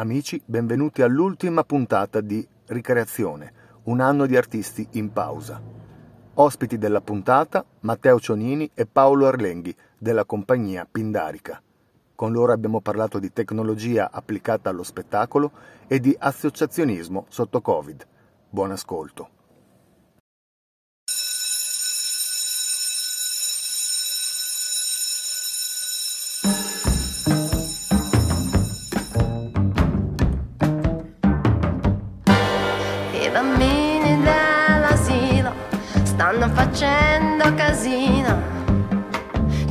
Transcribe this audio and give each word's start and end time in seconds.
Amici, 0.00 0.40
benvenuti 0.42 1.02
all'ultima 1.02 1.62
puntata 1.62 2.22
di 2.22 2.42
Ricreazione, 2.68 3.52
un 3.82 4.00
anno 4.00 4.24
di 4.24 4.34
artisti 4.34 4.88
in 4.92 5.12
pausa. 5.12 5.60
Ospiti 6.32 6.78
della 6.78 7.02
puntata 7.02 7.62
Matteo 7.80 8.18
Cionini 8.18 8.70
e 8.72 8.86
Paolo 8.86 9.26
Arlenghi 9.26 9.76
della 9.98 10.24
compagnia 10.24 10.88
Pindarica. 10.90 11.62
Con 12.14 12.32
loro 12.32 12.52
abbiamo 12.52 12.80
parlato 12.80 13.18
di 13.18 13.30
tecnologia 13.30 14.10
applicata 14.10 14.70
allo 14.70 14.84
spettacolo 14.84 15.52
e 15.86 16.00
di 16.00 16.16
associazionismo 16.18 17.26
sotto 17.28 17.60
Covid. 17.60 18.06
Buon 18.48 18.70
ascolto. 18.70 19.39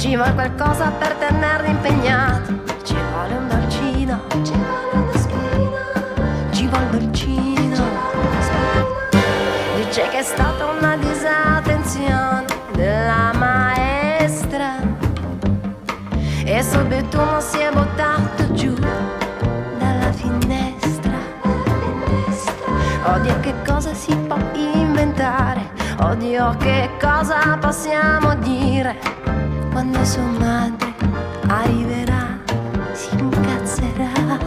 Ci 0.10 0.16
vuole 0.16 0.34
qualcosa 0.34 0.90
per 0.90 1.14
tenerli 1.18 1.70
impegnati. 1.70 2.60
Ci 2.84 2.96
vuole 3.12 3.36
un 3.36 3.48
dolcino, 3.48 4.20
ci 4.42 4.54
vuole 4.54 4.90
un'aspirina, 4.92 6.50
ci 6.50 6.66
vuole 6.66 6.86
un 6.86 6.92
dolcino. 7.00 7.84
Dice 9.76 10.10
che 10.10 10.18
è 10.18 10.24
stata 10.24 10.66
una 10.66 10.98
disattenzione 10.98 12.44
della 12.72 13.34
maestra. 13.38 14.78
E 16.44 16.64
subito 16.64 17.22
uno 17.22 17.40
si 17.40 17.60
è 17.60 17.70
buttato 17.72 18.52
giù 18.54 18.74
dalla 18.74 20.12
finestra. 20.12 21.18
Odio 23.04 23.40
che 23.42 23.54
cosa 23.64 23.94
si 23.94 24.16
può 24.16 24.38
inventare 24.56 25.70
Oddio, 26.02 26.56
che 26.58 26.90
cosa 27.00 27.58
possiamo 27.60 28.34
dire 28.36 28.98
quando 29.72 30.04
sua 30.04 30.22
madre 30.24 30.94
arriverà? 31.48 32.38
Si 32.94 33.10
incazzerà, 33.18 34.38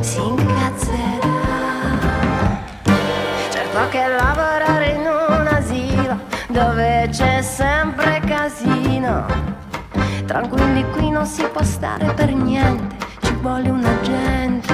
si 0.00 0.20
incazzerà. 0.20 1.32
Certo 3.50 3.88
che 3.90 4.06
lavorare 4.08 4.88
in 4.90 5.06
un 5.06 5.46
asilo 5.46 6.18
dove 6.48 7.08
c'è 7.10 7.42
sempre 7.42 8.20
casino. 8.26 9.26
Tranquilli 10.26 10.84
qui 10.92 11.10
non 11.10 11.26
si 11.26 11.44
può 11.52 11.62
stare 11.62 12.12
per 12.14 12.32
niente, 12.32 12.96
ci 13.22 13.34
vuole 13.40 13.68
un 13.68 13.84
agente. 13.84 14.72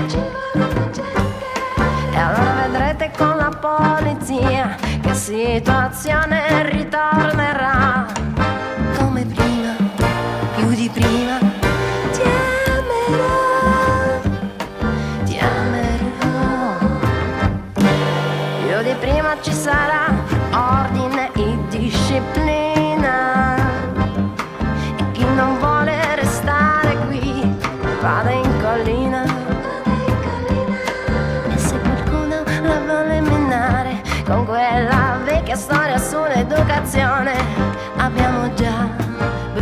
E 2.13 2.17
allora 2.17 2.69
vedrete 2.69 3.11
con 3.17 3.37
la 3.37 3.51
polizia 3.51 4.77
che 5.01 5.15
situazione 5.15 6.69
ritornerà 6.71 7.80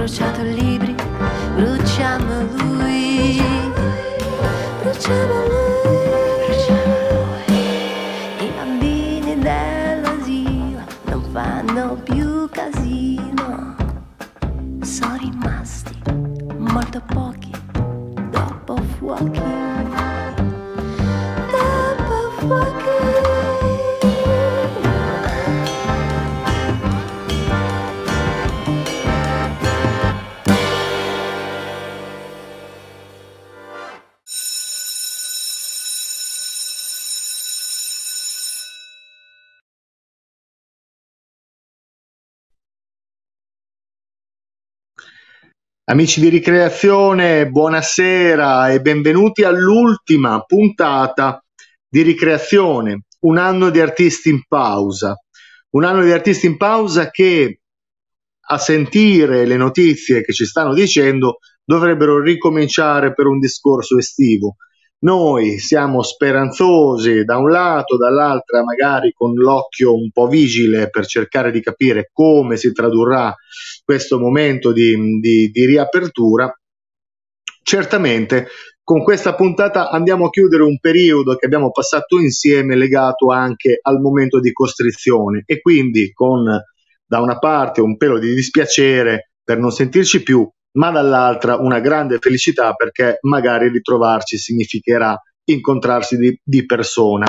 cho. 0.09 0.78
Amici 45.91 46.21
di 46.21 46.29
Ricreazione, 46.29 47.49
buonasera 47.49 48.69
e 48.69 48.83
benvenuti 48.83 49.43
all'ultima 49.43 50.43
puntata 50.43 51.43
di 51.89 52.03
Ricreazione, 52.03 53.05
un 53.21 53.39
anno 53.39 53.71
di 53.71 53.81
artisti 53.81 54.29
in 54.29 54.43
pausa. 54.47 55.17
Un 55.71 55.85
anno 55.85 56.05
di 56.05 56.13
artisti 56.13 56.45
in 56.45 56.59
pausa 56.59 57.09
che, 57.09 57.61
a 58.39 58.59
sentire 58.59 59.47
le 59.47 59.57
notizie 59.57 60.21
che 60.21 60.35
ci 60.35 60.45
stanno 60.45 60.75
dicendo, 60.75 61.39
dovrebbero 61.65 62.21
ricominciare 62.21 63.15
per 63.15 63.25
un 63.25 63.39
discorso 63.39 63.97
estivo. 63.97 64.57
Noi 65.01 65.59
siamo 65.59 66.03
speranzosi 66.03 67.23
da 67.25 67.37
un 67.37 67.51
lato, 67.51 67.97
dall'altra 67.97 68.65
magari 68.65 69.13
con 69.13 69.33
l'occhio 69.35 69.95
un 69.95 70.11
po' 70.11 70.27
vigile 70.27 70.91
per 70.91 71.07
cercare 71.07 71.53
di 71.53 71.61
capire 71.61 72.11
come 72.13 72.57
si 72.57 72.73
tradurrà 72.73 73.33
questo 73.85 74.19
momento 74.19 74.73
di, 74.73 75.21
di, 75.21 75.51
di 75.51 75.67
riapertura. 75.67 76.53
Certamente 77.63 78.49
con 78.83 79.05
questa 79.05 79.35
puntata 79.35 79.91
andiamo 79.91 80.27
a 80.27 80.31
chiudere 80.31 80.63
un 80.63 80.79
periodo 80.81 81.37
che 81.37 81.47
abbiamo 81.47 81.71
passato 81.71 82.19
insieme 82.19 82.75
legato 82.75 83.31
anche 83.31 83.79
al 83.81 84.01
momento 84.01 84.41
di 84.41 84.51
costrizione 84.51 85.43
e 85.45 85.61
quindi 85.61 86.11
con 86.13 86.45
da 87.05 87.21
una 87.21 87.39
parte 87.39 87.81
un 87.81 87.97
pelo 87.97 88.19
di 88.19 88.35
dispiacere 88.35 89.33
per 89.45 89.59
non 89.59 89.71
sentirci 89.71 90.23
più, 90.23 90.51
ma 90.79 90.91
dall'altra 90.91 91.57
una 91.57 91.81
grande 91.81 92.19
felicità 92.19 92.73
perché 92.73 93.19
magari 93.23 93.69
ritrovarci 93.69 94.39
significherà 94.39 95.21
incontrarsi 95.45 96.17
di, 96.17 96.41
di 96.43 96.65
persona. 96.65 97.27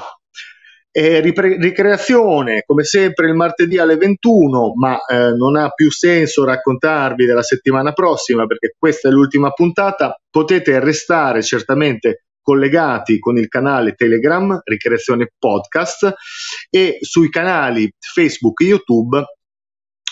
E 0.91 1.19
ripre- 1.19 1.57
ricreazione, 1.57 2.63
come 2.65 2.83
sempre, 2.83 3.27
il 3.27 3.35
martedì 3.35 3.77
alle 3.77 3.95
21, 3.95 4.73
ma 4.75 4.97
eh, 5.05 5.31
non 5.31 5.55
ha 5.55 5.69
più 5.69 5.91
senso 5.91 6.43
raccontarvi 6.43 7.25
della 7.25 7.43
settimana 7.43 7.91
prossima 7.91 8.45
perché 8.45 8.75
questa 8.77 9.07
è 9.07 9.11
l'ultima 9.11 9.51
puntata. 9.51 10.19
Potete 10.29 10.79
restare 10.79 11.43
certamente 11.43 12.25
collegati 12.41 13.19
con 13.19 13.37
il 13.37 13.47
canale 13.47 13.93
Telegram 13.93 14.59
Ricreazione 14.63 15.31
Podcast 15.37 16.13
e 16.69 16.97
sui 17.01 17.29
canali 17.29 17.91
Facebook 17.99 18.61
e 18.61 18.65
YouTube 18.65 19.23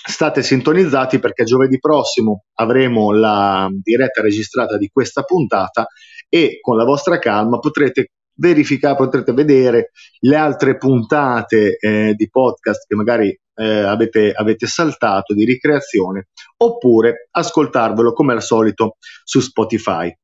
state 0.07 0.41
sintonizzati 0.41 1.19
perché 1.19 1.43
giovedì 1.43 1.79
prossimo 1.79 2.45
avremo 2.55 3.11
la 3.11 3.67
diretta 3.71 4.21
registrata 4.21 4.77
di 4.77 4.89
questa 4.91 5.23
puntata 5.23 5.87
e 6.29 6.59
con 6.61 6.77
la 6.77 6.85
vostra 6.85 7.19
calma 7.19 7.59
potrete 7.59 8.11
verificare, 8.35 8.95
potrete 8.95 9.33
vedere 9.33 9.91
le 10.19 10.35
altre 10.35 10.77
puntate 10.77 11.77
eh, 11.77 12.13
di 12.15 12.29
podcast 12.29 12.85
che 12.87 12.95
magari 12.95 13.37
eh, 13.55 13.65
avete, 13.65 14.31
avete 14.31 14.67
saltato 14.67 15.33
di 15.33 15.43
ricreazione 15.43 16.27
oppure 16.57 17.27
ascoltarvelo 17.31 18.13
come 18.13 18.33
al 18.33 18.43
solito 18.43 18.97
su 19.23 19.39
Spotify. 19.39 20.15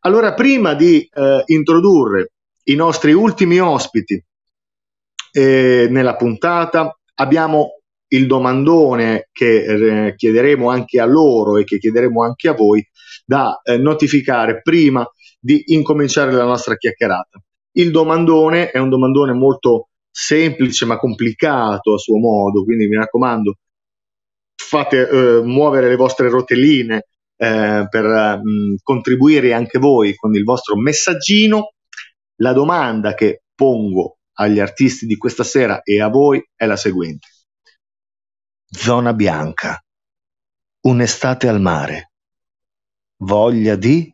Allora, 0.00 0.34
prima 0.34 0.74
di 0.74 1.08
eh, 1.10 1.42
introdurre 1.46 2.32
i 2.64 2.74
nostri 2.74 3.12
ultimi 3.12 3.60
ospiti 3.60 4.22
eh, 5.32 5.86
nella 5.88 6.16
puntata, 6.16 6.96
abbiamo 7.14 7.81
il 8.12 8.26
domandone 8.26 9.28
che 9.32 10.06
eh, 10.06 10.14
chiederemo 10.14 10.68
anche 10.70 11.00
a 11.00 11.04
loro 11.04 11.56
e 11.56 11.64
che 11.64 11.78
chiederemo 11.78 12.22
anche 12.22 12.48
a 12.48 12.54
voi 12.54 12.86
da 13.24 13.60
eh, 13.62 13.78
notificare 13.78 14.60
prima 14.62 15.06
di 15.38 15.62
incominciare 15.66 16.32
la 16.32 16.44
nostra 16.44 16.76
chiacchierata. 16.76 17.42
Il 17.72 17.90
domandone 17.90 18.70
è 18.70 18.78
un 18.78 18.88
domandone 18.88 19.32
molto 19.32 19.88
semplice 20.10 20.84
ma 20.84 20.98
complicato 20.98 21.94
a 21.94 21.98
suo 21.98 22.18
modo, 22.18 22.64
quindi 22.64 22.86
mi 22.86 22.96
raccomando, 22.96 23.56
fate 24.54 25.08
eh, 25.08 25.42
muovere 25.42 25.88
le 25.88 25.96
vostre 25.96 26.28
rotelline, 26.28 27.06
eh, 27.42 27.86
per 27.88 28.04
mh, 28.04 28.50
mm, 28.50 28.74
contribuire 28.82 29.52
anche 29.52 29.78
voi 29.78 30.14
con 30.14 30.34
il 30.34 30.44
vostro 30.44 30.76
messaggino. 30.76 31.72
La 32.36 32.52
domanda 32.52 33.14
che 33.14 33.42
pongo 33.54 34.18
agli 34.34 34.60
artisti 34.60 35.06
di 35.06 35.16
questa 35.16 35.44
sera 35.44 35.82
e 35.82 36.00
a 36.00 36.08
voi 36.08 36.42
è 36.54 36.66
la 36.66 36.76
seguente. 36.76 37.28
Zona 38.74 39.12
bianca, 39.12 39.84
un'estate 40.86 41.46
al 41.46 41.60
mare, 41.60 42.12
voglia 43.18 43.76
di... 43.76 44.10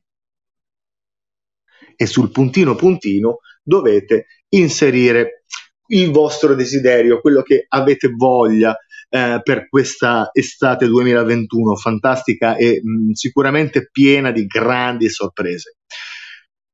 E 2.00 2.06
sul 2.06 2.32
puntino 2.32 2.75
puntino 2.75 3.38
dovete 3.62 4.26
inserire 4.50 5.44
il 5.88 6.10
vostro 6.10 6.55
desiderio, 6.56 7.20
quello 7.20 7.43
che 7.43 7.66
avete 7.69 8.08
voglia 8.08 8.76
eh, 9.08 9.40
per 9.43 9.69
questa 9.69 10.31
estate 10.32 10.87
2021 10.87 11.76
fantastica 11.76 12.56
e 12.56 12.81
mh, 12.82 13.12
sicuramente 13.12 13.88
piena 13.90 14.32
di 14.32 14.44
grandi 14.46 15.08
sorprese. 15.08 15.76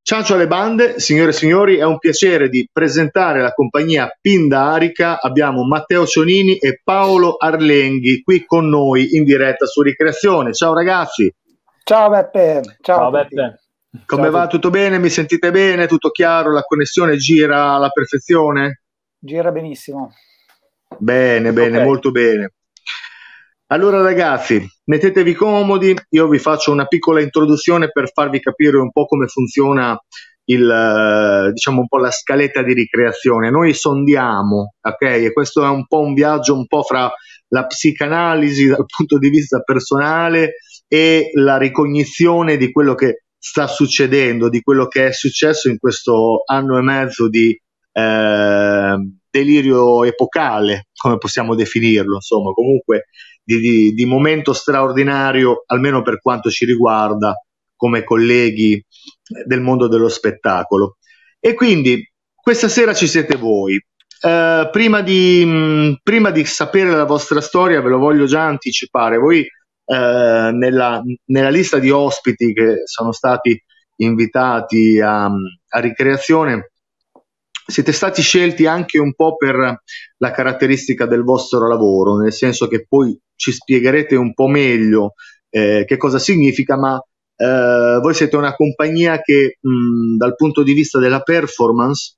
Ciao 0.07 0.23
alle 0.35 0.47
bande, 0.47 1.01
signore 1.01 1.31
e 1.31 1.33
signori, 1.33 1.77
è 1.79 1.83
un 1.83 1.97
piacere 1.97 2.51
di 2.51 2.69
presentare 2.71 3.41
la 3.41 3.55
compagnia 3.55 4.15
Pindarica. 4.21 5.19
Abbiamo 5.19 5.65
Matteo 5.65 6.05
Cionini 6.05 6.59
e 6.59 6.79
Paolo 6.85 7.37
Arlenghi 7.37 8.21
qui 8.21 8.45
con 8.45 8.69
noi 8.69 9.17
in 9.17 9.25
diretta 9.25 9.65
su 9.65 9.81
Ricreazione. 9.81 10.53
Ciao 10.53 10.75
ragazzi. 10.75 11.35
Ciao 11.85 12.11
Beppe. 12.11 12.61
Ciao, 12.83 12.99
Ciao 12.99 13.11
Beppe. 13.11 13.61
Come 14.05 14.23
Ciao 14.25 14.31
va? 14.31 14.47
Tutto 14.47 14.69
bene? 14.69 14.99
Mi 14.99 15.09
sentite 15.09 15.51
bene? 15.51 15.87
Tutto 15.87 16.11
chiaro? 16.11 16.53
La 16.53 16.65
connessione 16.65 17.17
gira 17.17 17.73
alla 17.73 17.89
perfezione? 17.89 18.83
Gira 19.19 19.53
benissimo. 19.53 20.13
Bene, 20.99 21.51
bene, 21.55 21.77
okay. 21.77 21.87
molto 21.87 22.11
bene. 22.11 22.53
Allora 23.69 24.03
ragazzi, 24.03 24.63
mettetevi 24.85 25.35
comodi, 25.35 25.95
io 26.11 26.29
vi 26.29 26.39
faccio 26.39 26.73
una 26.73 26.87
piccola 26.87 27.21
introduzione 27.21 27.91
per 27.91 28.11
farvi 28.13 28.41
capire 28.41 28.79
un 28.79 28.91
po' 28.91 29.07
come 29.07 29.27
funziona 29.27 29.99
il, 30.47 31.51
diciamo 31.53 31.81
un 31.81 31.89
po' 31.89 31.99
la 31.99 32.11
scaletta 32.11 32.63
di 32.63 32.75
ricreazione. 32.75 33.51
Noi 33.51 33.73
sondiamo, 33.73 34.75
ok? 34.81 35.03
E 35.03 35.33
questo 35.33 35.65
è 35.65 35.69
un 35.69 35.87
po' 35.87 36.01
un 36.01 36.15
viaggio 36.15 36.55
un 36.55 36.67
po' 36.67 36.83
fra 36.83 37.11
la 37.49 37.67
psicanalisi 37.67 38.67
dal 38.67 38.85
punto 38.85 39.19
di 39.19 39.31
vista 39.31 39.61
personale 39.61 40.57
e 40.89 41.31
la 41.35 41.57
ricognizione 41.57 42.57
di 42.57 42.71
quello 42.71 42.95
che 42.95 43.25
sta 43.39 43.67
succedendo, 43.67 44.49
di 44.49 44.61
quello 44.61 44.87
che 44.87 45.09
è 45.09 45.13
successo 45.13 45.69
in 45.69 45.79
questo 45.79 46.43
anno 46.47 46.79
e 46.79 46.83
mezzo 46.83 47.29
di 47.29 47.59
eh, 47.93 48.97
delirio 49.31 50.05
epocale, 50.05 50.89
come 50.97 51.19
possiamo 51.19 51.55
definirlo, 51.55 52.15
insomma, 52.15 52.53
comunque 52.53 53.07
di, 53.45 53.61
di, 53.61 53.93
di 53.93 54.05
momento 54.07 54.53
straordinario, 54.53 55.63
almeno 55.67 56.03
per 56.03 56.21
quanto 56.21 56.51
ci 56.51 56.65
riguarda, 56.65 57.35
come 57.77 58.03
colleghi 58.03 58.83
del 59.45 59.61
mondo 59.61 59.87
dello 59.89 60.09
spettacolo. 60.09 60.97
E 61.39 61.55
quindi 61.55 62.03
questa 62.35 62.69
sera 62.69 62.95
ci 62.95 63.07
siete 63.07 63.37
voi. 63.37 63.75
Eh, 64.21 64.69
prima, 64.73 65.03
di, 65.03 65.45
mh, 65.45 66.01
prima, 66.03 66.31
di, 66.31 66.45
sapere 66.45 66.91
la 66.91 67.05
vostra 67.05 67.41
storia, 67.41 67.83
ve 67.83 67.91
lo 67.91 67.99
voglio 67.99 68.25
già 68.25 68.45
anticipare. 68.45 69.19
Voi 69.19 69.41
eh, 69.41 70.51
nella, 70.53 71.03
nella, 71.27 71.51
lista 71.51 71.79
di 71.79 71.91
ospiti 71.91 72.55
che 72.55 72.87
sono 72.87 73.13
stati 73.13 73.63
invitati 73.97 74.99
a, 75.01 75.27
a 75.27 75.79
ricreazione 75.81 76.73
siete 77.67 77.93
stati 77.93 78.23
scelti 78.23 78.67
anche 78.67 78.99
un 78.99 79.15
po' 79.15 79.37
per 79.37 79.83
la 80.19 80.31
caratteristica 80.31 81.07
del 81.07 81.23
vostro 81.23 81.67
lavoro, 81.67 82.17
nel 82.17 82.33
senso 82.33 82.69
che 82.69 82.87
poi 82.87 83.19
ci 83.37 83.53
spiegherete 83.53 84.17
un 84.17 84.35
po' 84.35 84.47
meglio 84.47 85.15
eh, 85.51 85.85
che 85.87 85.97
cosa 85.97 86.19
significa, 86.19 86.77
ma 86.77 87.01
eh, 87.37 87.99
voi 88.01 88.15
siete 88.15 88.37
una 88.37 88.55
compagnia 88.55 89.21
che 89.21 89.59
mh, 89.61 90.17
dal 90.17 90.35
punto 90.37 90.63
di 90.63 90.73
vista 90.73 90.99
della 90.99 91.21
performance 91.21 92.17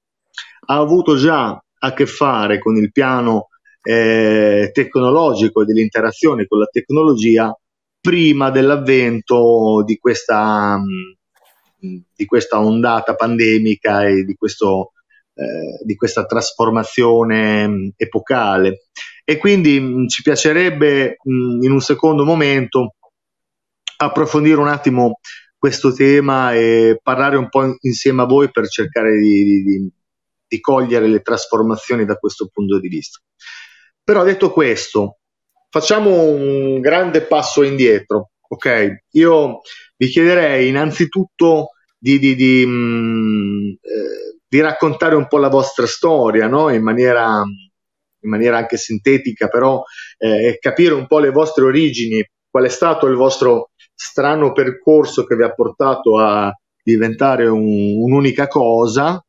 ha 0.68 0.78
avuto 0.78 1.16
già 1.16 1.58
a 1.78 1.92
che 1.92 2.06
fare 2.06 2.58
con 2.58 2.76
il 2.76 2.90
piano 2.90 3.48
eh, 3.82 4.70
tecnologico 4.72 5.62
e 5.62 5.64
dell'interazione 5.64 6.46
con 6.46 6.58
la 6.58 6.68
tecnologia 6.70 7.56
prima 8.00 8.50
dell'avvento 8.50 9.82
di 9.84 9.96
questa, 9.98 10.76
mh, 10.78 12.04
di 12.14 12.24
questa 12.24 12.60
ondata 12.60 13.14
pandemica 13.14 14.04
e 14.06 14.24
di 14.24 14.34
questo 14.34 14.92
eh, 15.38 15.84
di 15.84 15.94
questa 15.96 16.24
trasformazione 16.24 17.66
mh, 17.66 17.92
epocale. 17.96 18.86
E 19.22 19.36
quindi 19.36 19.78
mh, 19.78 20.08
ci 20.08 20.22
piacerebbe 20.22 21.18
mh, 21.22 21.62
in 21.62 21.70
un 21.70 21.80
secondo 21.80 22.24
momento 22.24 22.94
approfondire 23.98 24.58
un 24.58 24.68
attimo 24.68 25.20
questo 25.58 25.92
tema 25.92 26.54
e 26.54 26.98
parlare 27.02 27.36
un 27.36 27.48
po' 27.50 27.76
insieme 27.80 28.22
a 28.22 28.26
voi 28.26 28.50
per 28.50 28.66
cercare 28.68 29.18
di, 29.18 29.62
di, 29.62 29.90
di 30.46 30.60
cogliere 30.60 31.06
le 31.06 31.20
trasformazioni 31.20 32.06
da 32.06 32.16
questo 32.16 32.48
punto 32.50 32.78
di 32.78 32.88
vista. 32.88 33.20
Però 34.02 34.24
detto 34.24 34.52
questo, 34.52 35.18
facciamo 35.68 36.22
un 36.22 36.80
grande 36.80 37.22
passo 37.22 37.62
indietro. 37.62 38.30
Ok, 38.48 39.02
io 39.10 39.60
vi 39.96 40.06
chiederei 40.06 40.68
innanzitutto 40.68 41.70
di, 41.98 42.18
di, 42.18 42.34
di 42.36 42.64
mh, 42.64 43.78
eh, 43.82 44.35
di 44.48 44.60
raccontare 44.60 45.14
un 45.14 45.26
po' 45.26 45.38
la 45.38 45.48
vostra 45.48 45.86
storia, 45.86 46.46
no? 46.46 46.70
in, 46.70 46.82
maniera, 46.82 47.42
in, 47.42 48.30
maniera, 48.30 48.58
anche 48.58 48.76
sintetica, 48.76 49.48
però 49.48 49.82
eh, 50.18 50.56
capire 50.60 50.94
un 50.94 51.06
po' 51.06 51.18
le 51.18 51.30
vostre 51.30 51.64
origini, 51.64 52.24
qual 52.48 52.64
è 52.64 52.68
stato 52.68 53.06
il 53.06 53.16
vostro 53.16 53.70
strano 53.94 54.52
percorso 54.52 55.24
che 55.24 55.36
vi 55.36 55.42
ha 55.42 55.52
portato 55.52 56.18
a 56.18 56.52
diventare 56.82 57.46
un, 57.46 57.96
un'unica 58.02 58.46
cosa, 58.46 59.20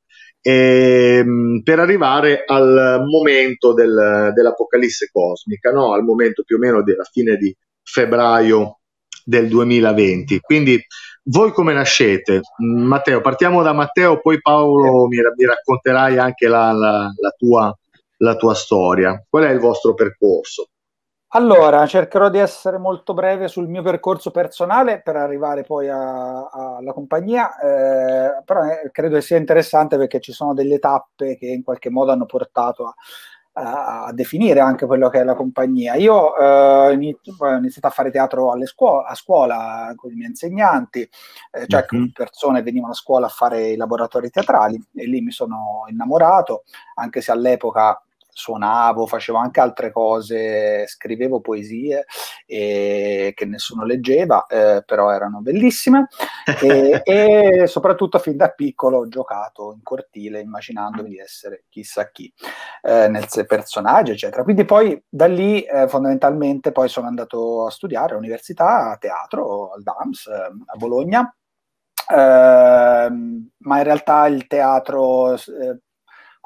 ehm, 0.41 1.61
per 1.63 1.79
arrivare 1.79 2.43
al 2.45 3.03
momento 3.05 3.73
del, 3.73 4.31
dell'apocalisse 4.33 5.09
cosmica, 5.11 5.71
no? 5.71 5.93
al 5.93 6.03
momento 6.03 6.43
più 6.43 6.57
o 6.57 6.59
meno 6.59 6.83
della 6.83 7.05
fine 7.11 7.35
di 7.35 7.55
febbraio 7.81 8.79
del 9.23 9.47
2020. 9.47 10.39
Quindi 10.39 10.81
voi 11.29 11.51
come 11.51 11.73
nascete? 11.73 12.41
Matteo, 12.57 13.21
partiamo 13.21 13.61
da 13.61 13.73
Matteo, 13.73 14.19
poi 14.19 14.41
Paolo 14.41 15.07
mi, 15.07 15.17
mi 15.17 15.45
racconterai 15.45 16.17
anche 16.17 16.47
la, 16.47 16.71
la, 16.71 17.11
la, 17.15 17.33
tua, 17.37 17.77
la 18.17 18.35
tua 18.35 18.53
storia. 18.53 19.21
Qual 19.29 19.43
è 19.43 19.49
il 19.49 19.59
vostro 19.59 19.93
percorso? 19.93 20.69
Allora, 21.31 21.85
cercherò 21.85 22.29
di 22.29 22.37
essere 22.37 22.77
molto 22.77 23.13
breve 23.13 23.49
sul 23.49 23.67
mio 23.67 23.81
percorso 23.81 24.31
personale 24.31 25.01
per 25.01 25.17
arrivare 25.17 25.63
poi 25.63 25.89
alla 25.89 26.93
compagnia, 26.93 27.59
eh, 27.59 28.41
però 28.45 28.63
eh, 28.63 28.89
credo 28.91 29.19
sia 29.19 29.35
interessante 29.35 29.97
perché 29.97 30.21
ci 30.21 30.31
sono 30.31 30.53
delle 30.53 30.79
tappe 30.79 31.35
che 31.35 31.47
in 31.47 31.63
qualche 31.63 31.89
modo 31.89 32.13
hanno 32.13 32.25
portato 32.25 32.85
a, 32.85 32.95
a 33.59 34.11
definire 34.13 34.59
anche 34.59 34.85
quello 34.85 35.09
che 35.09 35.19
è 35.19 35.23
la 35.23 35.33
compagnia. 35.33 35.95
Io 35.95 36.37
eh, 36.37 36.89
ho 36.89 36.91
iniziato 36.91 37.87
a 37.87 37.89
fare 37.89 38.11
teatro 38.11 38.53
scuo- 38.65 39.01
a 39.01 39.15
scuola 39.15 39.91
con 39.95 40.11
i 40.11 40.15
miei 40.15 40.29
insegnanti, 40.29 41.01
eh, 41.51 41.65
cioè 41.67 41.85
mm-hmm. 41.93 42.07
persone 42.13 42.61
venivano 42.61 42.91
a 42.93 42.95
scuola 42.95 43.25
a 43.25 43.29
fare 43.29 43.69
i 43.69 43.75
laboratori 43.75 44.29
teatrali 44.29 44.79
e 44.93 45.07
lì 45.07 45.21
mi 45.21 45.31
sono 45.31 45.85
innamorato, 45.89 46.63
anche 46.95 47.21
se 47.21 47.31
all'epoca 47.31 47.99
suonavo, 48.37 49.07
facevo 49.07 49.37
anche 49.39 49.59
altre 49.59 49.91
cose, 49.91 50.85
scrivevo 50.87 51.41
poesie 51.41 52.05
e, 52.45 53.33
che 53.35 53.45
nessuno 53.45 53.83
leggeva, 53.83 54.45
eh, 54.45 54.83
però 54.85 55.11
erano 55.11 55.41
bellissime 55.41 56.07
e, 56.61 57.01
e, 57.03 57.65
soprattutto 57.65 58.19
fin 58.19 58.37
da 58.37 58.49
piccolo 58.49 58.99
ho 58.99 59.07
giocato 59.07 59.73
in 59.73 59.81
cortile 59.81 60.39
immaginandomi 60.39 61.09
di 61.09 61.17
essere 61.17 61.63
chissà 61.67 62.11
chi 62.11 62.31
eh, 62.83 63.07
nel 63.07 63.25
personaggio, 63.47 64.11
eccetera. 64.11 64.43
Quindi 64.43 64.65
poi 64.65 65.01
da 65.09 65.25
lì 65.25 65.63
eh, 65.63 65.87
fondamentalmente 65.87 66.71
poi 66.71 66.89
sono 66.89 67.07
andato 67.07 67.65
a 67.65 67.71
studiare 67.71 68.13
all'università 68.13 68.91
a 68.91 68.97
teatro 68.97 69.71
al 69.71 69.81
DAMS 69.81 70.27
ehm, 70.27 70.63
a 70.67 70.75
Bologna. 70.77 71.35
Uh, 72.09 73.11
ma 73.57 73.77
in 73.79 73.83
realtà 73.83 74.27
il 74.27 74.47
teatro 74.47 75.33
eh, 75.33 75.81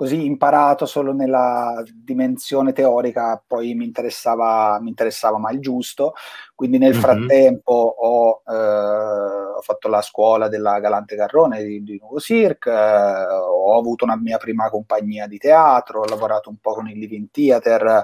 così 0.02 0.26
imparato 0.26 0.88
solo 0.88 1.14
nella 1.14 1.84
dimensione 1.94 2.74
teorica, 2.74 3.40
poi 3.46 3.76
mi 3.76 3.86
interessava, 3.86 4.80
mi 4.82 4.90
interessava 4.90 5.38
mai 5.38 5.54
il 5.54 5.62
giusto, 5.62 6.14
quindi 6.56 6.80
nel 6.80 6.94
mm-hmm. 6.94 7.00
frattempo 7.00 7.72
ho, 7.72 8.42
eh, 8.48 9.54
ho, 9.58 9.62
fatto 9.62 9.90
la 9.90 10.02
scuola 10.02 10.48
della 10.48 10.80
Galante 10.80 11.16
Garrone 11.16 11.62
di, 11.62 11.84
di 11.84 12.00
Nuovo 12.00 12.20
Cirque, 12.20 12.72
eh, 12.72 13.26
ho 13.32 13.78
avuto 13.78 14.04
una 14.04 14.18
mia 14.18 14.40
prima 14.40 14.72
compagnia 14.72 15.28
di 15.28 15.38
teatro, 15.38 16.00
ho 16.00 16.06
lavorato 16.06 16.50
un 16.50 16.58
po' 16.58 16.74
con 16.74 16.90
il 16.90 16.98
Living 16.98 17.28
Theater, 17.30 18.04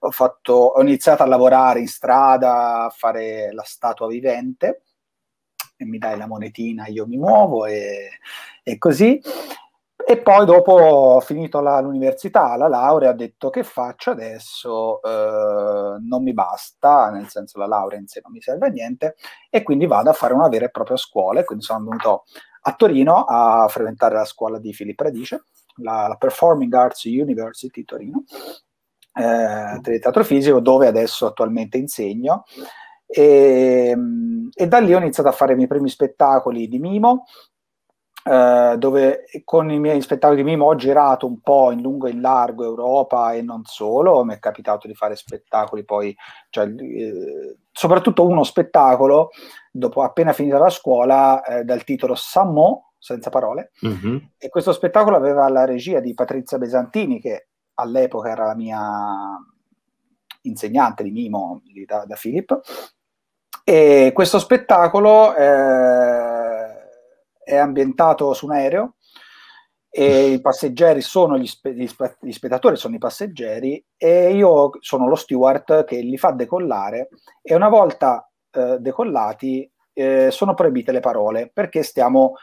ho, 0.00 0.10
fatto, 0.10 0.52
ho 0.52 0.82
iniziato 0.82 1.22
a 1.22 1.26
lavorare 1.26 1.80
in 1.80 1.88
strada, 1.88 2.84
a 2.84 2.90
fare 2.90 3.54
la 3.54 3.64
statua 3.64 4.06
vivente, 4.06 4.82
e 5.78 5.86
mi 5.86 5.96
dai 5.96 6.18
la 6.18 6.26
monetina, 6.26 6.88
io 6.88 7.06
mi 7.06 7.16
muovo 7.16 7.64
e, 7.64 8.10
e 8.62 8.76
così 8.76 9.18
E 10.06 10.16
poi 10.22 10.46
dopo 10.46 10.72
ho 10.72 11.20
finito 11.20 11.60
la, 11.60 11.80
l'università, 11.80 12.56
la 12.56 12.68
laurea, 12.68 13.10
ho 13.10 13.14
detto 13.14 13.50
che 13.50 13.62
faccio 13.62 14.10
adesso, 14.12 15.02
eh, 15.02 15.98
non 16.00 16.22
mi 16.22 16.32
basta, 16.32 17.10
nel 17.10 17.28
senso 17.28 17.58
la 17.58 17.66
laurea 17.66 17.98
in 17.98 18.06
sé 18.06 18.20
non 18.22 18.32
mi 18.32 18.40
serve 18.40 18.68
a 18.68 18.70
niente, 18.70 19.16
e 19.50 19.62
quindi 19.62 19.86
vado 19.86 20.08
a 20.08 20.14
fare 20.14 20.32
una 20.32 20.48
vera 20.48 20.66
e 20.66 20.70
propria 20.70 20.96
scuola. 20.96 21.40
E 21.40 21.44
quindi 21.44 21.64
sono 21.64 21.84
venuto 21.84 22.24
a 22.62 22.72
Torino 22.74 23.24
a 23.24 23.66
frequentare 23.68 24.14
la 24.14 24.24
scuola 24.24 24.58
di 24.58 24.72
Filippo 24.72 25.02
Radice, 25.02 25.44
la, 25.76 26.06
la 26.08 26.16
Performing 26.16 26.72
Arts 26.72 27.04
University 27.04 27.84
Torino, 27.84 28.24
eh, 29.14 29.78
di 29.80 29.98
teatro 29.98 30.24
fisico, 30.24 30.60
dove 30.60 30.86
adesso 30.86 31.26
attualmente 31.26 31.76
insegno. 31.76 32.44
E, 33.06 33.96
e, 34.54 34.66
da 34.68 34.78
lì 34.78 34.94
ho 34.94 34.98
iniziato 34.98 35.28
a 35.28 35.32
fare 35.32 35.52
i 35.52 35.56
miei 35.56 35.68
primi 35.68 35.88
spettacoli 35.88 36.68
di 36.68 36.78
mimo, 36.78 37.24
eh, 38.24 38.74
dove 38.76 39.24
con 39.44 39.70
i 39.70 39.78
miei 39.78 40.00
spettacoli 40.00 40.42
di 40.42 40.48
mimo 40.48 40.66
ho 40.66 40.74
girato 40.74 41.26
un 41.26 41.40
po' 41.40 41.70
in 41.70 41.80
lungo 41.80 42.06
e 42.06 42.10
in 42.10 42.20
largo 42.20 42.64
Europa 42.64 43.32
e 43.32 43.42
non 43.42 43.64
solo, 43.64 44.24
mi 44.24 44.34
è 44.34 44.38
capitato 44.38 44.86
di 44.86 44.94
fare 44.94 45.16
spettacoli 45.16 45.84
poi, 45.84 46.14
cioè, 46.50 46.66
eh, 46.66 47.56
soprattutto 47.70 48.26
uno 48.26 48.42
spettacolo, 48.44 49.30
dopo 49.70 50.02
appena 50.02 50.32
finita 50.32 50.58
la 50.58 50.70
scuola, 50.70 51.42
eh, 51.42 51.64
dal 51.64 51.84
titolo 51.84 52.14
Sammo, 52.14 52.92
senza 52.98 53.30
parole, 53.30 53.70
mm-hmm. 53.86 54.16
e 54.36 54.48
questo 54.48 54.72
spettacolo 54.72 55.16
aveva 55.16 55.48
la 55.48 55.64
regia 55.64 56.00
di 56.00 56.14
Patrizia 56.14 56.58
Besantini, 56.58 57.20
che 57.20 57.48
all'epoca 57.74 58.28
era 58.28 58.46
la 58.46 58.56
mia 58.56 58.80
insegnante 60.42 61.02
di 61.02 61.10
mimo 61.10 61.62
da, 61.86 62.04
da 62.04 62.16
Philip, 62.20 62.60
e 63.64 64.10
questo 64.14 64.38
spettacolo 64.38 65.34
eh, 65.36 66.47
è 67.48 67.56
ambientato 67.56 68.34
su 68.34 68.44
un 68.44 68.52
aereo 68.52 68.96
e 69.90 70.32
i 70.32 70.40
passeggeri 70.42 71.00
sono 71.00 71.38
gli, 71.38 71.46
spe- 71.46 71.74
gli, 71.74 71.86
spe- 71.86 72.18
gli, 72.20 72.30
spettatori 72.30 72.76
sono 72.76 72.94
i 72.94 72.98
passeggeri 72.98 73.82
e 73.96 74.34
io 74.34 74.70
sono 74.80 75.08
lo 75.08 75.14
steward 75.14 75.84
che 75.84 76.00
li 76.00 76.18
fa 76.18 76.32
decollare 76.32 77.08
e 77.40 77.54
una 77.54 77.70
volta 77.70 78.30
eh, 78.50 78.76
decollati 78.80 79.70
eh, 79.94 80.30
sono 80.30 80.52
proibite 80.52 80.92
le 80.92 81.00
parole 81.00 81.50
perché 81.50 81.82
stiamo 81.82 82.34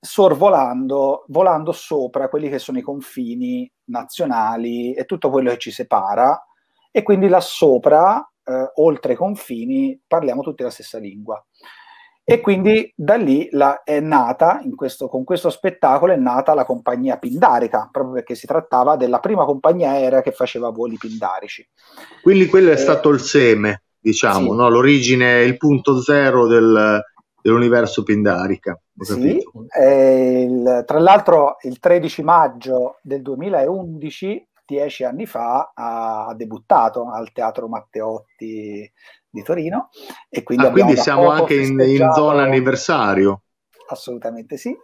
sorvolando, 0.00 1.24
volando 1.28 1.72
sopra 1.72 2.28
quelli 2.30 2.48
che 2.48 2.58
sono 2.58 2.78
i 2.78 2.82
confini 2.82 3.70
nazionali 3.90 4.94
e 4.94 5.04
tutto 5.04 5.28
quello 5.28 5.50
che 5.50 5.58
ci 5.58 5.70
separa 5.70 6.42
e 6.90 7.02
quindi 7.02 7.28
là 7.28 7.40
sopra, 7.40 8.18
eh, 8.44 8.72
oltre 8.76 9.12
i 9.12 9.16
confini, 9.16 10.00
parliamo 10.06 10.42
tutti 10.42 10.62
la 10.62 10.70
stessa 10.70 10.98
lingua. 10.98 11.42
E 12.24 12.40
quindi 12.40 12.92
da 12.94 13.16
lì 13.16 13.48
la, 13.50 13.82
è 13.82 13.98
nata, 13.98 14.62
questo, 14.76 15.08
con 15.08 15.24
questo 15.24 15.50
spettacolo 15.50 16.12
è 16.12 16.16
nata 16.16 16.54
la 16.54 16.64
compagnia 16.64 17.18
Pindarica, 17.18 17.88
proprio 17.90 18.14
perché 18.14 18.36
si 18.36 18.46
trattava 18.46 18.96
della 18.96 19.18
prima 19.18 19.44
compagnia 19.44 19.90
aerea 19.90 20.22
che 20.22 20.30
faceva 20.30 20.70
voli 20.70 20.96
pindarici. 20.96 21.68
Quindi 22.22 22.46
quello 22.46 22.70
è 22.70 22.74
e, 22.74 22.76
stato 22.76 23.08
il 23.08 23.20
seme, 23.20 23.82
diciamo, 23.98 24.52
sì. 24.52 24.56
no? 24.56 24.68
l'origine, 24.68 25.42
il 25.42 25.56
punto 25.56 26.00
zero 26.00 26.46
del, 26.46 27.02
dell'universo 27.42 28.04
Pindarica. 28.04 28.80
Sì, 28.96 29.42
il, 29.80 30.84
tra 30.86 31.00
l'altro 31.00 31.56
il 31.62 31.80
13 31.80 32.22
maggio 32.22 32.98
del 33.02 33.20
2011, 33.20 34.48
dieci 34.64 35.02
anni 35.02 35.26
fa, 35.26 35.72
ha 35.74 36.32
debuttato 36.36 37.10
al 37.10 37.32
Teatro 37.32 37.66
Matteotti 37.66 38.90
di 39.32 39.42
Torino. 39.42 39.88
E 40.28 40.42
quindi, 40.42 40.66
ah, 40.66 40.70
quindi 40.70 40.96
siamo 40.96 41.30
anche 41.30 41.54
in, 41.54 41.80
in, 41.80 42.10
zona 42.12 42.42
anniversario. 42.42 43.42
Assolutamente 43.88 44.56
sì. 44.56 44.76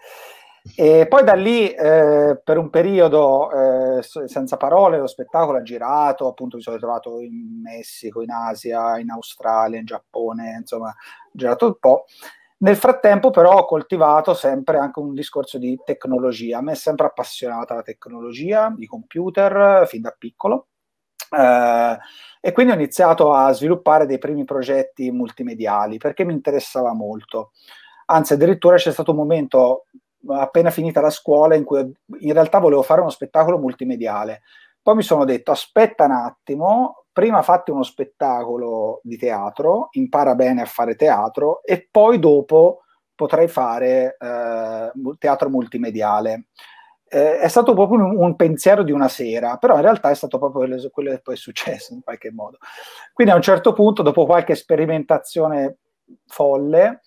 E 0.75 1.07
poi 1.09 1.25
da 1.25 1.35
lì, 1.35 1.71
eh, 1.71 2.41
per 2.43 2.59
un 2.59 2.69
periodo, 2.69 3.51
eh, 3.99 4.03
senza 4.03 4.57
parole, 4.57 4.99
lo 4.99 5.07
spettacolo 5.07 5.59
ha 5.59 5.63
girato, 5.63 6.27
appunto 6.27 6.57
mi 6.57 6.63
sono 6.63 6.79
trovato 6.79 7.21
in 7.21 7.61
Messico, 7.63 8.23
in 8.23 8.31
Asia, 8.31 8.99
in 8.99 9.11
Australia, 9.11 9.79
in 9.79 9.87
Giappone, 9.87 10.57
insomma, 10.59 10.89
ho 10.89 11.31
girato 11.31 11.67
un 11.67 11.77
po'. 11.79 12.05
Nel 12.61 12.77
frattempo 12.77 13.31
però 13.31 13.59
ho 13.59 13.65
coltivato 13.65 14.35
sempre 14.35 14.79
anche 14.79 14.99
un 14.99 15.15
discorso 15.15 15.59
di 15.59 15.79
tecnologia, 15.85 16.59
a 16.59 16.61
me 16.61 16.73
è 16.73 16.77
sempre 16.77 17.07
appassionata 17.07 17.75
la 17.75 17.83
tecnologia, 17.83 18.75
i 18.79 18.87
computer, 18.87 19.87
fin 19.87 20.03
da 20.03 20.15
piccolo. 20.19 20.67
Eh, 21.31 21.99
e 22.41 22.53
quindi 22.53 22.73
ho 22.73 22.77
iniziato 22.77 23.33
a 23.33 23.53
sviluppare 23.53 24.07
dei 24.07 24.19
primi 24.19 24.45
progetti 24.45 25.11
multimediali 25.11 25.99
perché 25.99 26.25
mi 26.25 26.33
interessava 26.33 26.93
molto. 26.95 27.51
Anzi, 28.07 28.35
addirittura 28.35 28.77
c'è 28.77 28.93
stato 28.93 29.11
un 29.11 29.17
momento 29.19 29.85
appena 30.29 30.71
finita 30.71 31.01
la 31.01 31.11
scuola 31.11 31.55
in 31.55 31.65
cui 31.65 31.81
in 32.21 32.33
realtà 32.33 32.59
volevo 32.59 32.83
fare 32.83 33.01
uno 33.01 33.11
spettacolo 33.11 33.59
multimediale. 33.59 34.43
Poi 34.81 34.95
mi 34.97 35.03
sono 35.03 35.25
detto 35.25 35.51
aspetta 35.51 36.05
un 36.05 36.13
attimo, 36.13 37.05
prima 37.13 37.43
fatti 37.43 37.71
uno 37.71 37.83
spettacolo 37.83 39.01
di 39.03 39.19
teatro, 39.19 39.89
impara 39.93 40.35
bene 40.35 40.63
a 40.63 40.67
fare 40.67 40.95
teatro 40.95 41.63
e 41.65 41.89
poi 41.91 42.19
dopo 42.19 42.85
potrai 43.15 43.49
fare 43.49 44.17
eh, 44.19 44.93
teatro 45.19 45.51
multimediale 45.51 46.47
eh, 47.09 47.39
è 47.39 47.49
stato 47.49 47.75
proprio 47.75 48.05
un, 48.05 48.17
un, 48.17 48.37
pensiero 48.37 48.83
di 48.83 48.93
una 48.93 49.09
sera, 49.09 49.57
però 49.57 49.77
in 49.77 49.83
realtà 49.83 50.11
è 50.11 50.15
stato 50.15 50.39
proprio 50.39 50.67
quello, 50.91 51.15
che 51.15 51.21
poi 51.21 51.35
è 51.35 51.39
successo 51.39 51.93
in 51.95 52.03
qualche 52.03 52.31
modo. 52.31 52.59
Quindi 53.13 53.33
a 53.33 53.37
un 53.37 53.43
certo 53.43 53.73
punto, 53.73 54.03
dopo 54.03 54.27
qualche 54.27 54.55
sperimentazione 54.55 55.79
folle, 56.27 57.03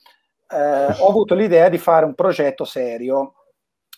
eh, 0.50 0.86
ho 0.86 1.08
avuto 1.08 1.36
l'idea 1.36 1.70
di 1.70 1.78
fare 1.78 2.06
un 2.06 2.16
progetto 2.16 2.66
serio, 2.66 3.36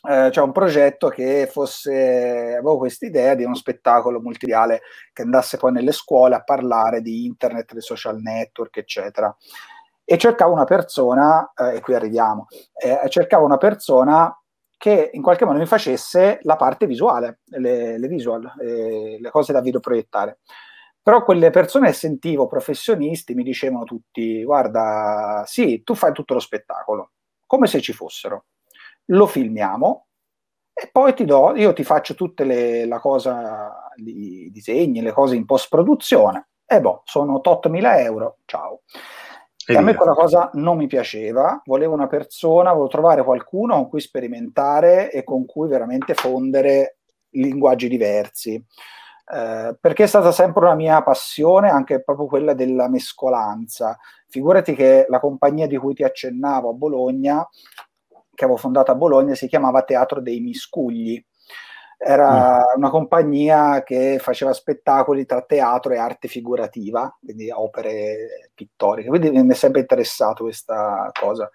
eh, 0.07 0.29
cioè 0.31 0.43
un 0.43 0.51
progetto 0.51 1.07
che 1.07 1.47
fosse, 1.49 2.55
avevo 2.57 2.77
questa 2.77 3.05
idea 3.05 3.35
di 3.35 3.45
uno 3.45 3.55
spettacolo 3.55 4.19
multimediale 4.19 4.81
che 5.13 5.21
andasse 5.21 5.57
poi 5.57 5.71
nelle 5.71 5.93
scuole 5.93 6.35
a 6.35 6.43
parlare 6.43 7.01
di 7.01 7.25
internet, 7.25 7.71
dei 7.71 7.81
social 7.81 8.19
network, 8.19 8.77
eccetera. 8.77 9.35
E 10.05 10.17
cercavo 10.17 10.51
una 10.51 10.65
persona, 10.65 11.53
eh, 11.55 11.77
e 11.77 11.79
qui 11.79 11.95
arriviamo, 11.95 12.47
eh, 12.75 13.07
cercavo 13.07 13.45
una 13.45 13.57
persona 13.57 14.37
che 14.83 15.11
in 15.13 15.21
qualche 15.21 15.45
modo 15.45 15.59
mi 15.59 15.65
facesse 15.65 16.39
la 16.41 16.57
parte 16.57 16.87
visuale, 16.87 17.39
le, 17.51 17.97
le 17.97 18.07
visual, 18.09 18.53
eh, 18.59 19.17
le 19.17 19.29
cose 19.29 19.53
da 19.53 19.61
videoproiettare. 19.61 20.39
Però 21.01 21.23
quelle 21.23 21.51
persone 21.51 21.87
che 21.87 21.93
sentivo, 21.93 22.47
professionisti, 22.47 23.33
mi 23.33 23.43
dicevano 23.43 23.85
tutti, 23.85 24.43
guarda, 24.43 25.43
sì, 25.47 25.83
tu 25.83 25.95
fai 25.95 26.11
tutto 26.11 26.33
lo 26.33 26.41
spettacolo, 26.41 27.11
come 27.45 27.65
se 27.67 27.79
ci 27.79 27.93
fossero. 27.93 28.47
Lo 29.05 29.25
filmiamo 29.25 30.07
e 30.73 30.89
poi 30.91 31.13
ti 31.13 31.23
do, 31.23 31.55
io 31.55 31.71
ti 31.71 31.85
faccio 31.85 32.13
tutte 32.13 32.43
le 32.43 32.85
la 32.85 32.99
cosa, 32.99 33.89
i 33.95 34.49
disegni, 34.51 35.01
le 35.01 35.13
cose 35.13 35.37
in 35.37 35.45
post-produzione. 35.45 36.49
E 36.65 36.81
boh, 36.81 37.03
sono 37.05 37.39
8.000 37.41 37.99
euro, 37.99 38.39
ciao. 38.43 38.81
E 39.65 39.77
a 39.77 39.81
me 39.81 39.95
quella 39.95 40.13
cosa 40.13 40.49
non 40.53 40.77
mi 40.77 40.87
piaceva, 40.87 41.61
volevo 41.65 41.93
una 41.93 42.07
persona, 42.07 42.71
volevo 42.71 42.87
trovare 42.87 43.23
qualcuno 43.23 43.75
con 43.75 43.89
cui 43.89 44.01
sperimentare 44.01 45.11
e 45.11 45.23
con 45.23 45.45
cui 45.45 45.67
veramente 45.67 46.13
fondere 46.13 46.97
linguaggi 47.29 47.87
diversi. 47.87 48.55
Eh, 48.55 49.77
perché 49.79 50.03
è 50.03 50.07
stata 50.07 50.31
sempre 50.33 50.65
una 50.65 50.75
mia 50.75 51.01
passione, 51.01 51.69
anche 51.69 52.03
proprio 52.03 52.27
quella 52.27 52.53
della 52.53 52.89
mescolanza. 52.89 53.97
Figurati 54.27 54.73
che 54.73 55.05
la 55.07 55.19
compagnia 55.19 55.67
di 55.67 55.77
cui 55.77 55.93
ti 55.93 56.03
accennavo 56.03 56.69
a 56.69 56.73
Bologna, 56.73 57.47
che 58.33 58.43
avevo 58.43 58.57
fondato 58.57 58.91
a 58.91 58.95
Bologna, 58.95 59.33
si 59.35 59.47
chiamava 59.47 59.83
Teatro 59.83 60.19
dei 60.19 60.41
Miscugli 60.41 61.23
era 62.05 62.57
mm. 62.57 62.77
una 62.77 62.89
compagnia 62.89 63.83
che 63.83 64.19
faceva 64.19 64.53
spettacoli 64.53 65.25
tra 65.25 65.41
teatro 65.41 65.93
e 65.93 65.97
arte 65.97 66.27
figurativa, 66.27 67.15
quindi 67.19 67.49
opere 67.49 68.49
pittoriche. 68.53 69.09
Quindi 69.09 69.31
mi 69.31 69.47
è 69.47 69.55
sempre 69.55 69.81
interessato 69.81 70.43
questa 70.43 71.09
cosa. 71.17 71.49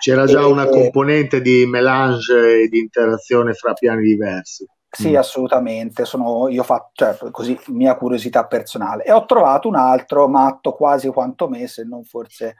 C'era 0.00 0.26
già 0.26 0.40
e, 0.40 0.44
una 0.44 0.66
componente 0.66 1.40
di 1.40 1.66
melange 1.66 2.62
e 2.62 2.68
di 2.68 2.78
interazione 2.78 3.54
fra 3.54 3.72
piani 3.72 4.02
diversi. 4.02 4.66
Sì, 4.90 5.12
mm. 5.12 5.16
assolutamente. 5.16 6.04
Sono, 6.04 6.48
io 6.48 6.62
faccio, 6.62 7.16
cioè, 7.16 7.30
così, 7.30 7.58
mia 7.68 7.96
curiosità 7.96 8.46
personale. 8.46 9.04
E 9.04 9.12
ho 9.12 9.24
trovato 9.24 9.68
un 9.68 9.76
altro 9.76 10.28
matto 10.28 10.72
quasi 10.72 11.08
quanto 11.08 11.48
me, 11.48 11.66
se 11.66 11.84
non 11.84 12.04
forse 12.04 12.56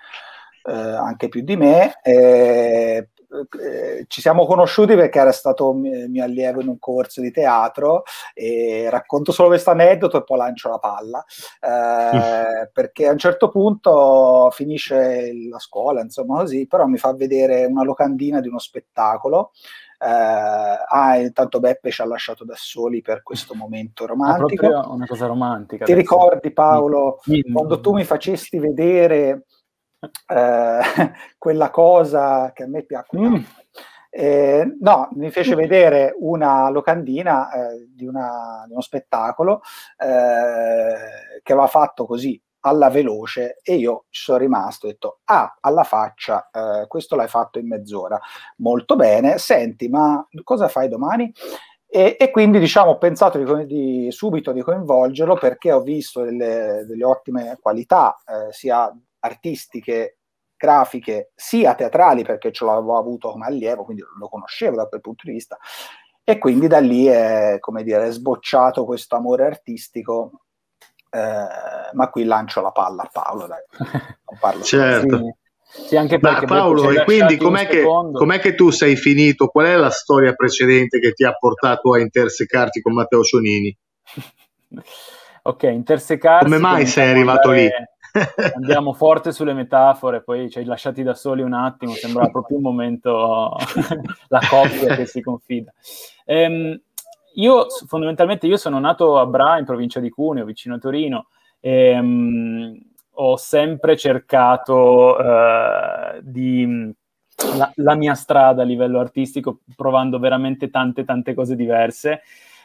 eh, 0.64 0.72
anche 0.72 1.28
più 1.28 1.42
di 1.42 1.56
me, 1.56 1.98
eh, 2.02 3.08
eh, 3.60 4.04
ci 4.08 4.20
siamo 4.20 4.46
conosciuti 4.46 4.94
perché 4.94 5.18
era 5.18 5.32
stato 5.32 5.72
mio, 5.72 6.08
mio 6.08 6.24
allievo 6.24 6.60
in 6.60 6.68
un 6.68 6.78
corso 6.78 7.20
di 7.20 7.30
teatro 7.30 8.02
e 8.34 8.88
racconto 8.90 9.32
solo 9.32 9.48
questo 9.48 9.70
aneddoto 9.70 10.18
e 10.18 10.24
poi 10.24 10.38
lancio 10.38 10.68
la 10.68 10.78
palla 10.78 11.24
eh, 11.60 12.68
perché 12.72 13.08
a 13.08 13.12
un 13.12 13.18
certo 13.18 13.48
punto 13.48 14.50
finisce 14.52 15.32
la 15.48 15.58
scuola 15.58 16.02
insomma 16.02 16.38
così 16.38 16.66
però 16.66 16.86
mi 16.86 16.98
fa 16.98 17.14
vedere 17.14 17.64
una 17.64 17.84
locandina 17.84 18.40
di 18.40 18.48
uno 18.48 18.58
spettacolo 18.58 19.52
eh, 20.02 20.84
ah, 20.88 21.16
intanto 21.16 21.60
Beppe 21.60 21.92
ci 21.92 22.02
ha 22.02 22.06
lasciato 22.06 22.44
da 22.44 22.54
soli 22.56 23.02
per 23.02 23.22
questo 23.22 23.54
momento 23.54 24.04
romantico. 24.04 24.66
È 24.66 24.86
una 24.88 25.06
cosa 25.06 25.26
romantica. 25.26 25.84
Ti 25.84 25.92
adesso. 25.92 26.12
ricordi 26.12 26.50
Paolo, 26.50 27.20
mm. 27.30 27.52
quando 27.52 27.80
tu 27.80 27.92
mi 27.92 28.02
facesti 28.02 28.58
vedere 28.58 29.44
eh, 30.26 30.80
quella 31.38 31.70
cosa 31.70 32.52
che 32.52 32.64
a 32.64 32.66
me 32.66 32.82
piace. 32.82 33.18
Mm. 33.18 33.36
Eh, 34.14 34.76
no, 34.80 35.08
mi 35.12 35.30
fece 35.30 35.54
vedere 35.54 36.14
una 36.18 36.68
locandina 36.68 37.50
eh, 37.50 37.88
di, 37.94 38.06
una, 38.06 38.62
di, 38.66 38.72
uno 38.72 38.82
spettacolo 38.82 39.62
eh, 39.96 41.40
che 41.42 41.52
aveva 41.52 41.66
fatto 41.66 42.04
così 42.04 42.38
alla 42.64 42.90
veloce 42.90 43.58
e 43.62 43.76
io 43.76 44.04
ci 44.10 44.22
sono 44.22 44.38
rimasto 44.38 44.86
e 44.86 44.90
ho 44.90 44.92
detto 44.92 45.18
ah 45.24 45.56
alla 45.60 45.82
faccia 45.82 46.50
eh, 46.52 46.86
questo 46.86 47.16
l'hai 47.16 47.26
fatto 47.26 47.58
in 47.58 47.66
mezz'ora 47.66 48.20
molto 48.58 48.96
bene 48.96 49.38
senti 49.38 49.88
ma 49.88 50.24
cosa 50.44 50.68
fai 50.68 50.88
domani 50.88 51.32
e, 51.88 52.16
e 52.18 52.30
quindi 52.30 52.58
diciamo 52.58 52.92
ho 52.92 52.98
pensato 52.98 53.38
di, 53.38 53.66
di, 53.66 54.10
subito 54.10 54.52
di 54.52 54.60
coinvolgerlo 54.60 55.34
perché 55.34 55.72
ho 55.72 55.80
visto 55.80 56.22
delle, 56.22 56.84
delle 56.86 57.04
ottime 57.04 57.58
qualità 57.60 58.22
eh, 58.26 58.52
sia 58.52 58.94
artistiche 59.22 60.18
grafiche 60.56 61.32
sia 61.34 61.74
teatrali 61.74 62.22
perché 62.22 62.52
ce 62.52 62.64
l'avevo 62.64 62.96
avuto 62.96 63.32
come 63.32 63.46
allievo, 63.46 63.84
quindi 63.84 64.02
lo 64.18 64.28
conoscevo 64.28 64.76
da 64.76 64.86
quel 64.86 65.00
punto 65.00 65.22
di 65.26 65.32
vista 65.32 65.58
e 66.24 66.38
quindi 66.38 66.68
da 66.68 66.78
lì 66.78 67.06
è, 67.06 67.56
come 67.58 67.82
dire, 67.82 68.06
è 68.06 68.12
sbocciato 68.12 68.84
questo 68.84 69.16
amore 69.16 69.44
artistico 69.44 70.42
eh, 71.10 71.92
ma 71.92 72.10
qui 72.10 72.24
lancio 72.24 72.62
la 72.62 72.70
palla 72.70 73.02
a 73.02 73.10
Paolo 73.12 73.46
dai. 73.46 73.62
Non 74.32 74.38
parlo 74.40 74.62
certo 74.62 75.16
sì. 75.18 75.86
Sì, 75.86 75.96
anche 75.96 76.18
perché 76.18 76.46
Ma 76.46 76.56
Paolo, 76.56 76.90
e 76.90 77.02
quindi 77.04 77.38
com'è 77.38 77.66
che, 77.66 77.82
com'è 77.82 78.38
che, 78.40 78.54
tu 78.54 78.70
sei 78.70 78.94
finito? 78.94 79.46
Qual 79.46 79.64
è 79.64 79.74
la 79.76 79.88
storia 79.88 80.34
precedente 80.34 80.98
che 80.98 81.12
ti 81.12 81.24
ha 81.24 81.32
portato 81.32 81.94
a 81.94 81.98
intersecarti 81.98 82.82
con 82.82 82.92
Matteo 82.92 83.22
Cionini? 83.22 83.74
ok, 85.44 85.62
intersecarsi... 85.62 86.44
Come 86.44 86.58
mai 86.58 86.86
sei 86.86 87.08
arrivato 87.08 87.52
lì? 87.52 87.66
Andiamo 88.54 88.92
forte 88.92 89.32
sulle 89.32 89.54
metafore, 89.54 90.22
poi 90.22 90.50
ci 90.50 90.58
hai 90.58 90.64
lasciati 90.64 91.02
da 91.02 91.14
soli 91.14 91.42
un 91.42 91.52
attimo, 91.54 91.92
sembra 91.92 92.28
proprio 92.28 92.56
un 92.56 92.62
momento 92.62 93.56
la 94.28 94.40
coppia 94.48 94.94
che 94.96 95.06
si 95.06 95.20
confida. 95.20 95.72
Ehm, 96.24 96.80
io 97.34 97.66
fondamentalmente 97.86 98.46
io 98.46 98.56
sono 98.56 98.78
nato 98.78 99.18
a 99.18 99.26
Bra, 99.26 99.58
in 99.58 99.64
provincia 99.64 100.00
di 100.00 100.10
Cuneo, 100.10 100.44
vicino 100.44 100.74
a 100.74 100.78
Torino, 100.78 101.28
e 101.60 101.98
um, 101.98 102.78
ho 103.14 103.36
sempre 103.36 103.96
cercato 103.96 105.16
uh, 105.16 106.20
di 106.20 106.92
la, 107.56 107.70
la, 107.76 107.94
mia 107.94 108.14
strada 108.14 108.62
a 108.62 108.64
livello 108.64 109.00
artistico, 109.00 109.60
provando 109.74 110.18
veramente 110.18 110.70
tante 110.70 111.04
tante 111.04 111.34
cose 111.34 111.56
diverse. 111.56 112.22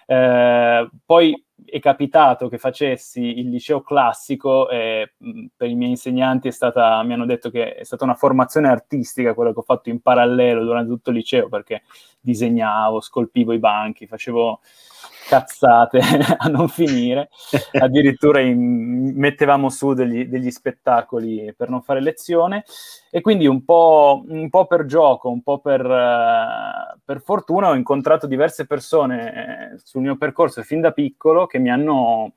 Uh, 0.08 0.90
poi 1.06 1.46
è 1.66 1.80
capitato 1.80 2.48
che 2.48 2.58
facessi 2.58 3.40
il 3.40 3.50
liceo 3.50 3.82
classico 3.82 4.70
e 4.70 5.14
per 5.56 5.70
i 5.70 5.76
miei 5.76 5.90
insegnanti 5.92 6.50
stata, 6.52 7.04
mi 7.04 7.14
hanno 7.14 7.26
detto 7.26 7.50
che 7.50 7.76
è 7.76 7.84
stata 7.84 8.06
una 8.06 8.16
formazione 8.16 8.70
artistica 8.70 9.34
quella 9.34 9.52
che 9.52 9.60
ho 9.60 9.64
fatto 9.64 9.90
in 9.90 10.00
parallelo 10.00 10.64
durante 10.64 10.90
tutto 10.90 11.10
il 11.10 11.18
liceo 11.18 11.50
perché 11.50 11.84
disegnavo, 12.22 13.02
scolpivo 13.02 13.52
i 13.52 13.60
banchi, 13.60 14.08
facevo 14.08 14.62
cazzate 15.28 16.00
a 16.38 16.48
non 16.48 16.70
finire, 16.70 17.30
addirittura 17.80 18.40
in, 18.40 19.14
mettevamo 19.16 19.70
su 19.70 19.94
degli, 19.94 20.26
degli, 20.26 20.50
spettacoli 20.50 21.54
per 21.56 21.70
non 21.70 21.82
fare 21.84 22.02
lezione. 22.02 22.64
E 23.12 23.22
quindi 23.22 23.46
un 23.46 23.64
po', 23.64 24.24
un 24.28 24.50
po 24.50 24.66
per 24.66 24.86
gioco, 24.86 25.30
un 25.30 25.42
po' 25.42 25.60
per, 25.60 25.86
uh, 25.86 27.00
per, 27.04 27.22
fortuna 27.22 27.70
ho 27.70 27.76
incontrato 27.76 28.28
diverse 28.28 28.66
persone 28.66 29.74
eh, 29.74 29.80
sul 29.84 30.02
mio 30.02 30.18
percorso 30.18 30.64
fin 30.64 30.82
da 30.82 30.92
piccolo 30.92 31.46
che 31.46 31.60
mi 31.60 31.70
hanno, 31.70 32.34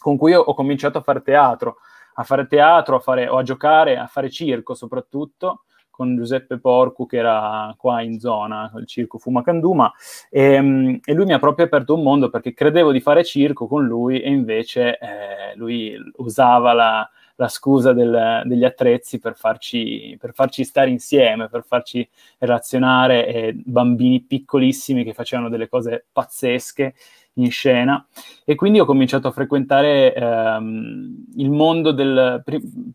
con 0.00 0.16
cui 0.16 0.34
ho, 0.34 0.40
ho 0.40 0.54
cominciato 0.54 0.98
a 0.98 1.02
fare 1.02 1.22
teatro, 1.22 1.76
a 2.14 2.22
fare 2.24 2.46
teatro, 2.46 2.96
a 2.96 3.00
fare, 3.00 3.28
o 3.28 3.36
a 3.36 3.42
giocare, 3.42 3.96
a 3.96 4.06
fare 4.06 4.30
circo 4.30 4.74
soprattutto 4.74 5.62
con 5.92 6.16
Giuseppe 6.16 6.58
Porcu 6.58 7.06
che 7.06 7.18
era 7.18 7.72
qua 7.78 8.02
in 8.02 8.18
zona, 8.18 8.72
il 8.78 8.86
circo 8.86 9.18
Fumacanduma, 9.18 9.92
e, 10.30 10.42
ehm, 10.54 11.00
e, 11.04 11.12
lui 11.12 11.26
mi 11.26 11.34
ha 11.34 11.38
proprio 11.38 11.66
aperto 11.66 11.94
un 11.94 12.02
mondo 12.02 12.30
perché 12.30 12.54
credevo 12.54 12.90
di 12.90 13.00
fare 13.00 13.22
circo 13.22 13.68
con 13.68 13.84
lui 13.84 14.20
e 14.20 14.30
invece 14.30 14.98
eh, 14.98 15.54
lui 15.56 15.94
usava 16.16 16.72
la, 16.72 17.08
la 17.36 17.48
scusa 17.48 17.92
del, 17.92 18.42
degli 18.44 18.64
attrezzi 18.64 19.18
per 19.18 19.34
farci, 19.36 20.16
per 20.18 20.32
farci, 20.32 20.64
stare 20.64 20.90
insieme, 20.90 21.48
per 21.48 21.64
farci 21.64 22.08
relazionare, 22.38 23.26
eh, 23.26 23.52
bambini 23.54 24.22
piccolissimi 24.22 25.04
che 25.04 25.12
facevano 25.12 25.48
delle 25.48 25.68
cose 25.68 26.06
pazzesche 26.10 26.94
in 27.34 27.50
scena. 27.50 28.06
E 28.44 28.54
quindi 28.54 28.80
ho 28.80 28.84
cominciato 28.84 29.28
a 29.28 29.32
frequentare 29.32 30.14
ehm, 30.14 31.24
il 31.36 31.50
mondo 31.50 31.92
del... 31.92 32.42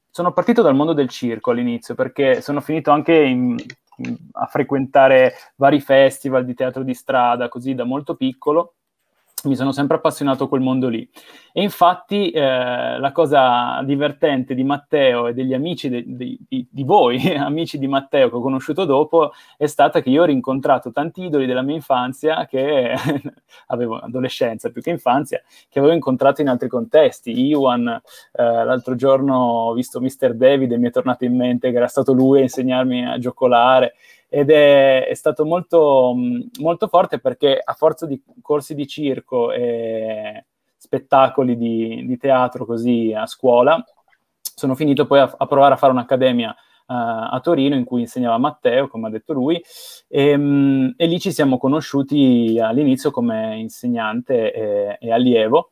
sono 0.10 0.34
partito 0.34 0.62
dal 0.62 0.76
mondo 0.76 0.93
del 0.93 1.10
circo 1.10 1.52
all'inizio 1.52 1.95
perché 1.95 2.41
sono 2.41 2.62
finito 2.62 2.91
anche 2.91 3.13
in, 3.13 3.56
a 4.34 4.45
frequentare 4.45 5.34
vari 5.56 5.82
festival 5.82 6.45
di 6.45 6.54
teatro 6.54 6.84
di 6.84 6.93
strada 6.93 7.50
così 7.50 7.73
da 7.73 7.84
molto 7.84 8.15
piccolo 8.15 8.73
mi 9.43 9.56
sono 9.56 9.71
sempre 9.71 9.97
appassionato 9.97 10.45
a 10.45 10.47
quel 10.47 10.62
mondo 10.62 10.88
lì. 10.88 11.08
E 11.54 11.62
infatti 11.62 12.32
eh, 12.32 13.00
la 13.00 13.12
cosa 13.12 13.82
divertente 13.84 14.56
di 14.56 14.63
Matteo 14.63 15.28
e 15.28 15.34
degli 15.34 15.54
amici 15.54 15.89
de, 15.89 16.04
de, 16.06 16.38
di, 16.47 16.67
di, 16.69 16.84
voi, 16.84 17.19
amici 17.38 17.78
di 17.78 17.88
Matteo 17.88 18.30
che 18.30 18.36
ho 18.36 18.41
conosciuto 18.41 18.86
dopo, 18.86 19.32
è 19.56 19.67
stata 19.67 20.02
che 20.02 20.10
io 20.10 20.23
ho 20.23 20.26
rincontrato 20.26 20.91
tanti 20.91 21.23
idoli 21.26 21.45
della 21.45 21.62
mia 21.62 21.76
infanzia 21.76 22.45
che 22.47 22.93
avevo 23.67 23.97
adolescenza 23.97 24.69
più 24.69 24.82
che 24.82 24.89
infanzia, 24.89 25.41
che 25.69 25.80
avevo 25.80 25.93
incontrato 25.93 26.41
in 26.41 26.50
altri 26.50 26.67
contesti. 26.67 27.47
Iwan, 27.47 27.88
eh, 27.88 28.43
l'altro 28.43 28.95
giorno 28.95 29.36
ho 29.36 29.73
visto 29.73 30.02
Mr. 30.02 30.34
David 30.34 30.71
e 30.71 30.78
mi 30.78 30.88
è 30.88 30.91
tornato 30.91 31.26
in 31.26 31.36
mente 31.36 31.69
che 31.69 31.78
era 31.78 31.88
stato 31.88 32.12
lui 32.12 32.39
a 32.39 32.43
insegnarmi 32.43 33.08
a 33.08 33.17
giocolare 33.19 33.93
ed 34.30 34.50
è, 34.50 35.08
è 35.08 35.13
stato 35.13 35.46
molto, 35.46 36.13
molto, 36.60 36.88
forte 36.88 37.20
perché 37.20 37.60
a 37.63 37.74
forza 37.74 38.06
di 38.06 38.22
corsi 38.42 38.76
di 38.76 38.86
circo 38.88 39.52
e 39.52 40.46
spettacoli 40.76 41.58
di, 41.58 42.06
di 42.06 42.18
teatro 42.18 42.66
così 42.66 43.13
a 43.13 43.26
scuola, 43.26 43.84
sono 44.42 44.76
finito 44.76 45.06
poi 45.06 45.20
a, 45.20 45.34
a 45.38 45.46
provare 45.46 45.74
a 45.74 45.78
fare 45.78 45.94
un'accademia 45.94 46.50
uh, 46.50 46.56
a 46.88 47.40
Torino 47.42 47.76
in 47.76 47.84
cui 47.84 48.02
insegnava 48.02 48.38
Matteo, 48.38 48.88
come 48.88 49.08
ha 49.08 49.12
detto 49.12 49.34
lui, 49.34 49.62
e, 50.08 50.34
um, 50.34 50.94
e 50.96 51.06
lì 51.06 51.20
ci 51.20 51.32
siamo 51.32 51.58
conosciuti 51.58 52.60
all'inizio 52.62 53.12
come 53.12 53.58
insegnante 53.58 54.52
e, 54.54 54.98
e 55.00 55.12
allievo. 55.12 55.72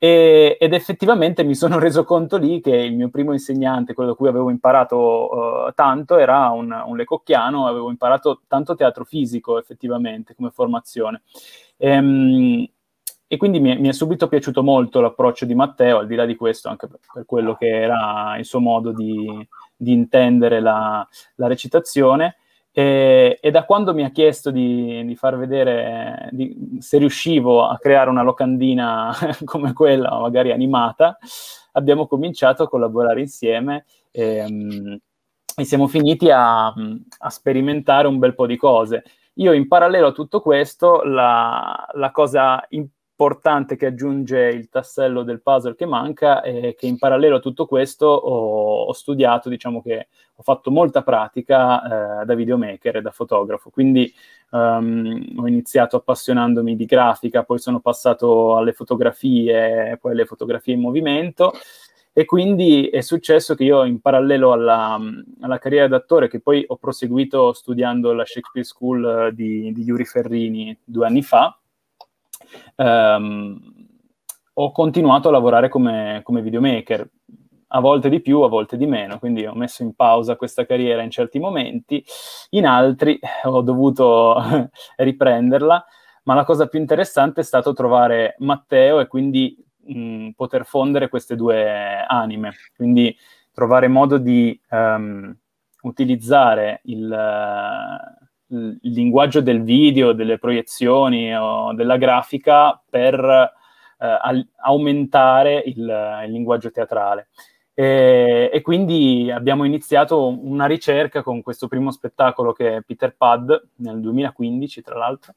E, 0.00 0.56
ed 0.60 0.72
effettivamente 0.72 1.42
mi 1.42 1.56
sono 1.56 1.78
reso 1.80 2.04
conto 2.04 2.36
lì 2.36 2.60
che 2.60 2.74
il 2.74 2.94
mio 2.94 3.08
primo 3.08 3.32
insegnante, 3.32 3.94
quello 3.94 4.10
da 4.10 4.16
cui 4.16 4.28
avevo 4.28 4.50
imparato 4.50 5.66
uh, 5.66 5.72
tanto, 5.74 6.16
era 6.16 6.50
un, 6.50 6.70
un 6.70 6.96
lecocchiano, 6.96 7.66
avevo 7.66 7.90
imparato 7.90 8.42
tanto 8.46 8.74
teatro 8.74 9.04
fisico 9.04 9.58
effettivamente 9.58 10.34
come 10.34 10.50
formazione. 10.50 11.22
E, 11.76 11.98
um, 11.98 12.66
e 13.30 13.36
quindi 13.36 13.60
mi 13.60 13.70
è, 13.70 13.78
mi 13.78 13.88
è, 13.88 13.92
subito 13.92 14.26
piaciuto 14.26 14.62
molto 14.62 15.02
l'approccio 15.02 15.44
di 15.44 15.54
Matteo, 15.54 15.98
al 15.98 16.06
di 16.06 16.14
là 16.14 16.24
di 16.24 16.34
questo, 16.34 16.70
anche 16.70 16.86
per, 16.86 17.00
per 17.12 17.26
quello 17.26 17.56
che 17.56 17.68
era 17.68 18.38
il 18.38 18.46
suo 18.46 18.58
modo 18.58 18.90
di, 18.90 19.46
di 19.76 19.92
intendere 19.92 20.60
la, 20.60 21.06
la 21.34 21.46
recitazione. 21.46 22.36
E, 22.78 23.40
e, 23.40 23.50
da 23.50 23.64
quando 23.64 23.92
mi 23.92 24.04
ha 24.04 24.10
chiesto 24.12 24.52
di, 24.52 25.04
di 25.04 25.16
far 25.16 25.36
vedere 25.36 26.28
di, 26.30 26.76
se 26.78 26.98
riuscivo 26.98 27.64
a 27.64 27.76
creare 27.76 28.08
una 28.08 28.22
locandina 28.22 29.12
come 29.44 29.72
quella, 29.72 30.16
magari 30.20 30.52
animata, 30.52 31.18
abbiamo 31.72 32.06
cominciato 32.06 32.62
a 32.62 32.68
collaborare 32.68 33.18
insieme 33.18 33.84
e, 34.12 34.44
um, 34.44 34.96
e 35.56 35.64
siamo 35.64 35.88
finiti 35.88 36.30
a, 36.30 36.66
a, 36.68 37.30
sperimentare 37.30 38.06
un 38.06 38.20
bel 38.20 38.36
po' 38.36 38.46
di 38.46 38.56
cose. 38.56 39.02
Io 39.34 39.50
in 39.50 39.66
parallelo 39.66 40.06
a 40.06 40.12
tutto 40.12 40.40
questo, 40.40 41.02
la, 41.02 41.84
la 41.94 42.10
cosa 42.12 42.64
importante 42.68 42.97
importante 43.18 43.74
che 43.74 43.86
aggiunge 43.86 44.46
il 44.46 44.68
tassello 44.68 45.24
del 45.24 45.42
puzzle 45.42 45.74
che 45.74 45.86
manca 45.86 46.40
è 46.40 46.76
che 46.76 46.86
in 46.86 46.98
parallelo 46.98 47.36
a 47.36 47.40
tutto 47.40 47.66
questo 47.66 48.06
ho, 48.06 48.84
ho 48.84 48.92
studiato, 48.92 49.48
diciamo 49.48 49.82
che 49.82 50.06
ho 50.36 50.42
fatto 50.44 50.70
molta 50.70 51.02
pratica 51.02 52.20
eh, 52.20 52.24
da 52.24 52.34
videomaker 52.34 52.96
e 52.96 53.02
da 53.02 53.10
fotografo, 53.10 53.70
quindi 53.70 54.12
um, 54.50 55.34
ho 55.36 55.48
iniziato 55.48 55.96
appassionandomi 55.96 56.76
di 56.76 56.84
grafica, 56.84 57.42
poi 57.42 57.58
sono 57.58 57.80
passato 57.80 58.56
alle 58.56 58.72
fotografie, 58.72 59.98
poi 60.00 60.12
alle 60.12 60.24
fotografie 60.24 60.74
in 60.74 60.80
movimento. 60.80 61.52
E 62.12 62.24
quindi 62.24 62.88
è 62.88 63.00
successo 63.00 63.54
che 63.54 63.64
io 63.64 63.84
in 63.84 64.00
parallelo 64.00 64.50
alla, 64.52 64.98
alla 65.40 65.58
carriera 65.58 65.86
d'attore, 65.86 66.28
che 66.28 66.40
poi 66.40 66.64
ho 66.66 66.76
proseguito 66.76 67.52
studiando 67.52 68.10
alla 68.10 68.24
Shakespeare 68.24 68.66
School 68.66 69.28
eh, 69.28 69.34
di, 69.34 69.72
di 69.72 69.82
Yuri 69.82 70.04
Ferrini 70.04 70.76
due 70.84 71.06
anni 71.06 71.22
fa, 71.22 71.56
ehm, 72.76 73.60
ho 74.54 74.72
continuato 74.72 75.28
a 75.28 75.32
lavorare 75.32 75.68
come, 75.68 76.20
come 76.24 76.42
videomaker, 76.42 77.08
a 77.68 77.80
volte 77.80 78.08
di 78.08 78.20
più, 78.20 78.40
a 78.40 78.48
volte 78.48 78.76
di 78.76 78.86
meno, 78.86 79.18
quindi 79.18 79.44
ho 79.46 79.54
messo 79.54 79.82
in 79.82 79.94
pausa 79.94 80.36
questa 80.36 80.64
carriera 80.66 81.02
in 81.02 81.10
certi 81.10 81.38
momenti, 81.38 82.04
in 82.50 82.66
altri 82.66 83.18
ho 83.44 83.60
dovuto 83.62 84.36
riprenderla, 84.96 85.84
ma 86.24 86.34
la 86.34 86.44
cosa 86.44 86.66
più 86.66 86.78
interessante 86.78 87.40
è 87.40 87.44
stato 87.44 87.72
trovare 87.72 88.34
Matteo 88.38 89.00
e 89.00 89.06
quindi 89.06 89.56
mh, 89.84 90.30
poter 90.30 90.64
fondere 90.64 91.08
queste 91.08 91.36
due 91.36 92.04
anime, 92.06 92.54
quindi 92.74 93.16
trovare 93.52 93.88
modo 93.88 94.18
di 94.18 94.58
um, 94.70 95.34
utilizzare 95.82 96.80
il, 96.84 97.08
il 98.50 98.78
linguaggio 98.82 99.40
del 99.40 99.62
video, 99.62 100.12
delle 100.12 100.38
proiezioni 100.38 101.34
o 101.34 101.72
della 101.74 101.96
grafica 101.96 102.80
per 102.88 103.56
eh, 103.98 104.18
al- 104.20 104.46
aumentare 104.62 105.62
il, 105.66 106.22
il, 106.24 106.30
linguaggio 106.30 106.70
teatrale. 106.70 107.28
E, 107.74 108.50
e, 108.52 108.60
quindi 108.60 109.30
abbiamo 109.30 109.64
iniziato 109.64 110.26
una 110.26 110.66
ricerca 110.66 111.22
con 111.22 111.42
questo 111.42 111.68
primo 111.68 111.90
spettacolo 111.90 112.52
che 112.52 112.76
è 112.76 112.82
Peter 112.82 113.14
Pad 113.16 113.68
nel 113.76 114.00
2015, 114.00 114.82
tra 114.82 114.96
l'altro, 114.96 115.34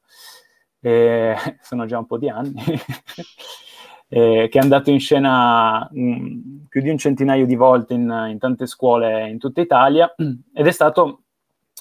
e, 0.80 1.36
sono 1.62 1.86
già 1.86 1.98
un 1.98 2.06
po' 2.08 2.18
di 2.18 2.30
anni, 2.30 2.56
e, 4.08 4.48
che 4.50 4.60
è 4.60 4.62
andato 4.62 4.90
in 4.90 5.00
scena 5.00 5.88
mh, 5.92 6.66
più 6.70 6.82
di 6.82 6.90
un 6.90 6.98
centinaio 6.98 7.46
di 7.46 7.56
volte 7.56 7.94
in, 7.94 8.28
in 8.30 8.38
tante 8.40 8.66
scuole 8.66 9.30
in 9.30 9.38
tutta 9.38 9.62
Italia. 9.62 10.14
Ed 10.18 10.66
è 10.66 10.72
stato 10.72 11.22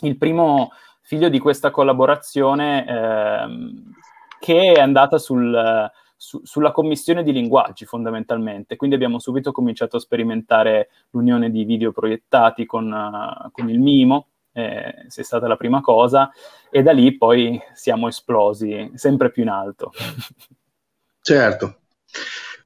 il 0.03 0.17
primo 0.17 0.71
figlio 1.11 1.29
di 1.29 1.41
questa 1.41 1.73
collaborazione 1.73 2.87
ehm, 2.87 3.93
che 4.39 4.75
è 4.75 4.81
andata 4.81 5.19
sul, 5.19 5.91
su, 6.17 6.41
sulla 6.45 6.71
commissione 6.71 7.25
di 7.25 7.33
linguaggi 7.33 7.85
fondamentalmente. 7.85 8.77
Quindi 8.77 8.95
abbiamo 8.95 9.19
subito 9.19 9.51
cominciato 9.51 9.97
a 9.97 10.01
sperimentare 10.01 10.91
l'unione 11.11 11.51
di 11.51 11.65
video 11.65 11.91
proiettati 11.91 12.65
con, 12.65 12.93
uh, 12.93 13.51
con 13.51 13.69
il 13.69 13.81
Mimo, 13.81 14.29
eh, 14.53 15.07
è 15.13 15.23
stata 15.23 15.49
la 15.49 15.57
prima 15.57 15.81
cosa, 15.81 16.31
e 16.71 16.81
da 16.81 16.93
lì 16.93 17.17
poi 17.17 17.61
siamo 17.75 18.07
esplosi 18.07 18.93
sempre 18.95 19.33
più 19.33 19.43
in 19.43 19.49
alto. 19.49 19.91
Certo. 21.23 21.81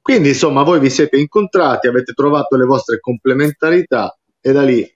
Quindi 0.01 0.29
insomma 0.29 0.63
voi 0.63 0.79
vi 0.79 0.89
siete 0.89 1.17
incontrati, 1.17 1.87
avete 1.87 2.13
trovato 2.13 2.55
le 2.55 2.65
vostre 2.65 2.99
complementarità 2.99 4.15
e 4.39 4.51
da 4.53 4.61
lì 4.61 4.94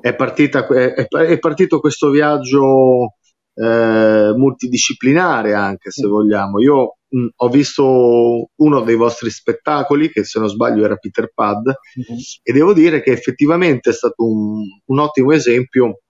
è, 0.00 0.14
partita, 0.14 0.66
è, 0.66 1.06
è 1.06 1.38
partito 1.38 1.80
questo 1.80 2.10
viaggio 2.10 3.14
eh, 3.54 4.32
multidisciplinare 4.36 5.54
anche 5.54 5.90
se 5.90 6.06
mm. 6.06 6.10
vogliamo. 6.10 6.60
Io 6.60 6.96
mh, 7.08 7.18
mm, 7.18 7.26
ho 7.36 7.48
visto 7.48 8.50
uno 8.54 8.80
dei 8.82 8.96
vostri 8.96 9.30
spettacoli 9.30 10.10
che 10.10 10.24
se 10.24 10.38
non 10.38 10.48
sbaglio 10.48 10.84
era 10.84 10.96
Peter 10.96 11.30
Pad 11.32 11.66
mm-hmm. 11.66 12.18
e 12.42 12.52
devo 12.52 12.72
dire 12.72 13.02
che 13.02 13.12
effettivamente 13.12 13.90
è 13.90 13.92
stato 13.92 14.26
un, 14.26 14.62
un 14.84 14.98
ottimo 14.98 15.32
esempio 15.32 16.00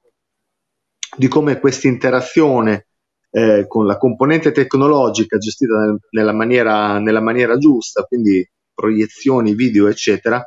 di 1.17 1.29
come 1.29 1.61
questa 1.61 1.87
interazione 1.87 2.89
eh, 3.31 3.67
con 3.69 3.87
la 3.87 3.99
componente 3.99 4.53
tecnologica 4.53 5.39
gestita 5.39 5.77
nel, 5.79 5.99
nella, 6.11 6.33
maniera, 6.33 6.99
nella 6.99 7.21
maniera 7.21 7.57
giusta, 7.57 8.03
quindi 8.03 8.49
proiezioni, 8.73 9.55
video, 9.55 9.87
eccetera, 9.87 10.45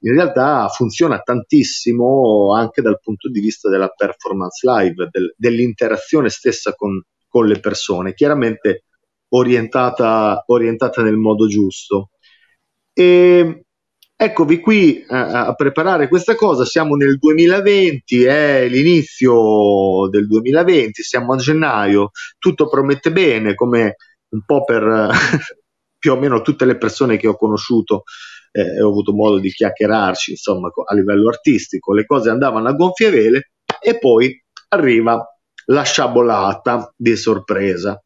in 0.00 0.12
realtà 0.14 0.68
funziona 0.68 1.18
tantissimo 1.20 2.54
anche 2.54 2.82
dal 2.82 3.00
punto 3.00 3.28
di 3.28 3.40
vista 3.40 3.68
della 3.68 3.88
performance 3.88 4.68
live, 4.68 5.08
del, 5.10 5.34
dell'interazione 5.36 6.28
stessa 6.28 6.74
con, 6.74 7.02
con, 7.26 7.46
le 7.46 7.58
persone, 7.58 8.14
chiaramente 8.14 8.84
orientata, 9.30 10.44
orientata 10.46 11.02
nel 11.02 11.16
modo 11.16 11.48
giusto. 11.48 12.10
E 12.92 13.64
eccovi 14.14 14.60
qui 14.60 15.04
a, 15.08 15.46
a, 15.46 15.54
preparare 15.54 16.08
questa 16.08 16.34
cosa, 16.36 16.64
siamo 16.64 16.94
nel 16.94 17.18
2020, 17.18 18.24
è 18.24 18.68
l'inizio 18.68 20.08
del 20.10 20.26
2020, 20.28 21.02
siamo 21.02 21.32
a 21.32 21.36
gennaio, 21.36 22.10
tutto 22.38 22.68
promette 22.68 23.10
bene, 23.10 23.54
come 23.54 23.96
un 24.30 24.42
po' 24.44 24.62
per 24.64 25.10
più 25.98 26.12
o 26.12 26.16
meno 26.18 26.40
tutte 26.42 26.64
le 26.64 26.76
persone 26.76 27.16
che 27.16 27.26
ho 27.26 27.36
conosciuto 27.36 28.04
eh, 28.52 28.80
ho 28.80 28.88
avuto 28.88 29.12
modo 29.12 29.38
di 29.38 29.50
chiacchierarci, 29.50 30.32
insomma, 30.32 30.68
a 30.68 30.94
livello 30.94 31.28
artistico, 31.28 31.94
le 31.94 32.04
cose 32.04 32.30
andavano 32.30 32.68
a 32.68 32.72
gonfie 32.72 33.10
vele 33.10 33.50
e 33.80 33.98
poi 33.98 34.36
arriva 34.68 35.24
la 35.66 35.82
sciabolata 35.82 36.92
di 36.96 37.16
sorpresa. 37.16 38.00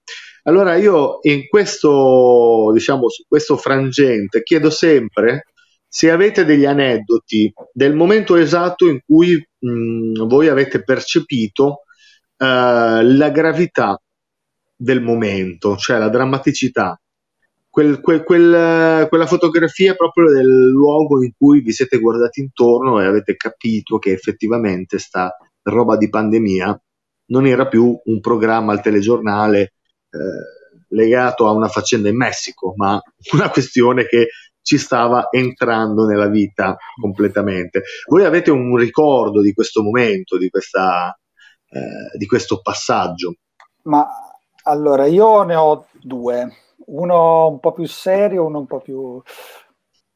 Allora 0.45 0.75
io 0.75 1.19
in 1.23 1.47
questo, 1.47 2.71
diciamo, 2.73 3.09
su 3.09 3.25
questo 3.29 3.57
frangente 3.57 4.43
chiedo 4.43 4.71
sempre 4.71 5.45
se 5.87 6.11
avete 6.11 6.45
degli 6.45 6.65
aneddoti 6.65 7.53
del 7.71 7.95
momento 7.95 8.37
esatto 8.37 8.89
in 8.89 9.01
cui 9.05 9.35
mh, 9.59 10.27
voi 10.27 10.49
avete 10.49 10.83
percepito 10.83 11.83
uh, 12.39 12.45
la 13.03 13.31
gravità 13.31 14.01
del 14.75 15.03
momento, 15.03 15.77
cioè 15.77 15.99
la 15.99 16.09
drammaticità 16.09 16.99
quel, 17.73 18.03
quel, 18.03 18.23
quel, 18.23 19.09
quella 19.09 19.27
fotografia 19.27 19.95
proprio 19.95 20.31
del 20.31 20.69
luogo 20.69 21.25
in 21.25 21.33
cui 21.35 21.63
vi 21.63 21.73
siete 21.73 21.99
guardati 21.99 22.41
intorno 22.41 23.01
e 23.01 23.07
avete 23.07 23.35
capito 23.35 23.97
che 23.97 24.13
effettivamente 24.13 24.99
sta 24.99 25.35
roba 25.63 25.97
di 25.97 26.11
pandemia 26.11 26.79
non 27.29 27.47
era 27.47 27.67
più 27.69 27.99
un 28.05 28.21
programma 28.21 28.73
al 28.73 28.83
telegiornale 28.83 29.61
eh, 29.63 30.89
legato 30.89 31.47
a 31.47 31.53
una 31.53 31.69
faccenda 31.69 32.11
in 32.11 32.17
Messico, 32.19 32.75
ma 32.77 33.01
una 33.33 33.49
questione 33.49 34.05
che 34.05 34.29
ci 34.61 34.77
stava 34.77 35.29
entrando 35.31 36.05
nella 36.05 36.29
vita 36.29 36.77
completamente. 37.01 37.85
Voi 38.07 38.27
avete 38.27 38.51
un 38.51 38.77
ricordo 38.77 39.41
di 39.41 39.55
questo 39.55 39.83
momento, 39.83 40.37
di, 40.37 40.51
questa, 40.51 41.19
eh, 41.71 42.19
di 42.19 42.27
questo 42.27 42.61
passaggio? 42.61 43.37
Ma 43.85 44.07
allora 44.65 45.07
io 45.07 45.43
ne 45.45 45.55
ho 45.55 45.87
due 46.03 46.53
uno 46.93 47.49
un 47.49 47.61
po' 47.61 47.73
più 47.73 47.87
serio, 47.87 48.45
uno 48.45 48.61
un 48.61 48.67
po' 48.67 48.81
più... 48.81 49.21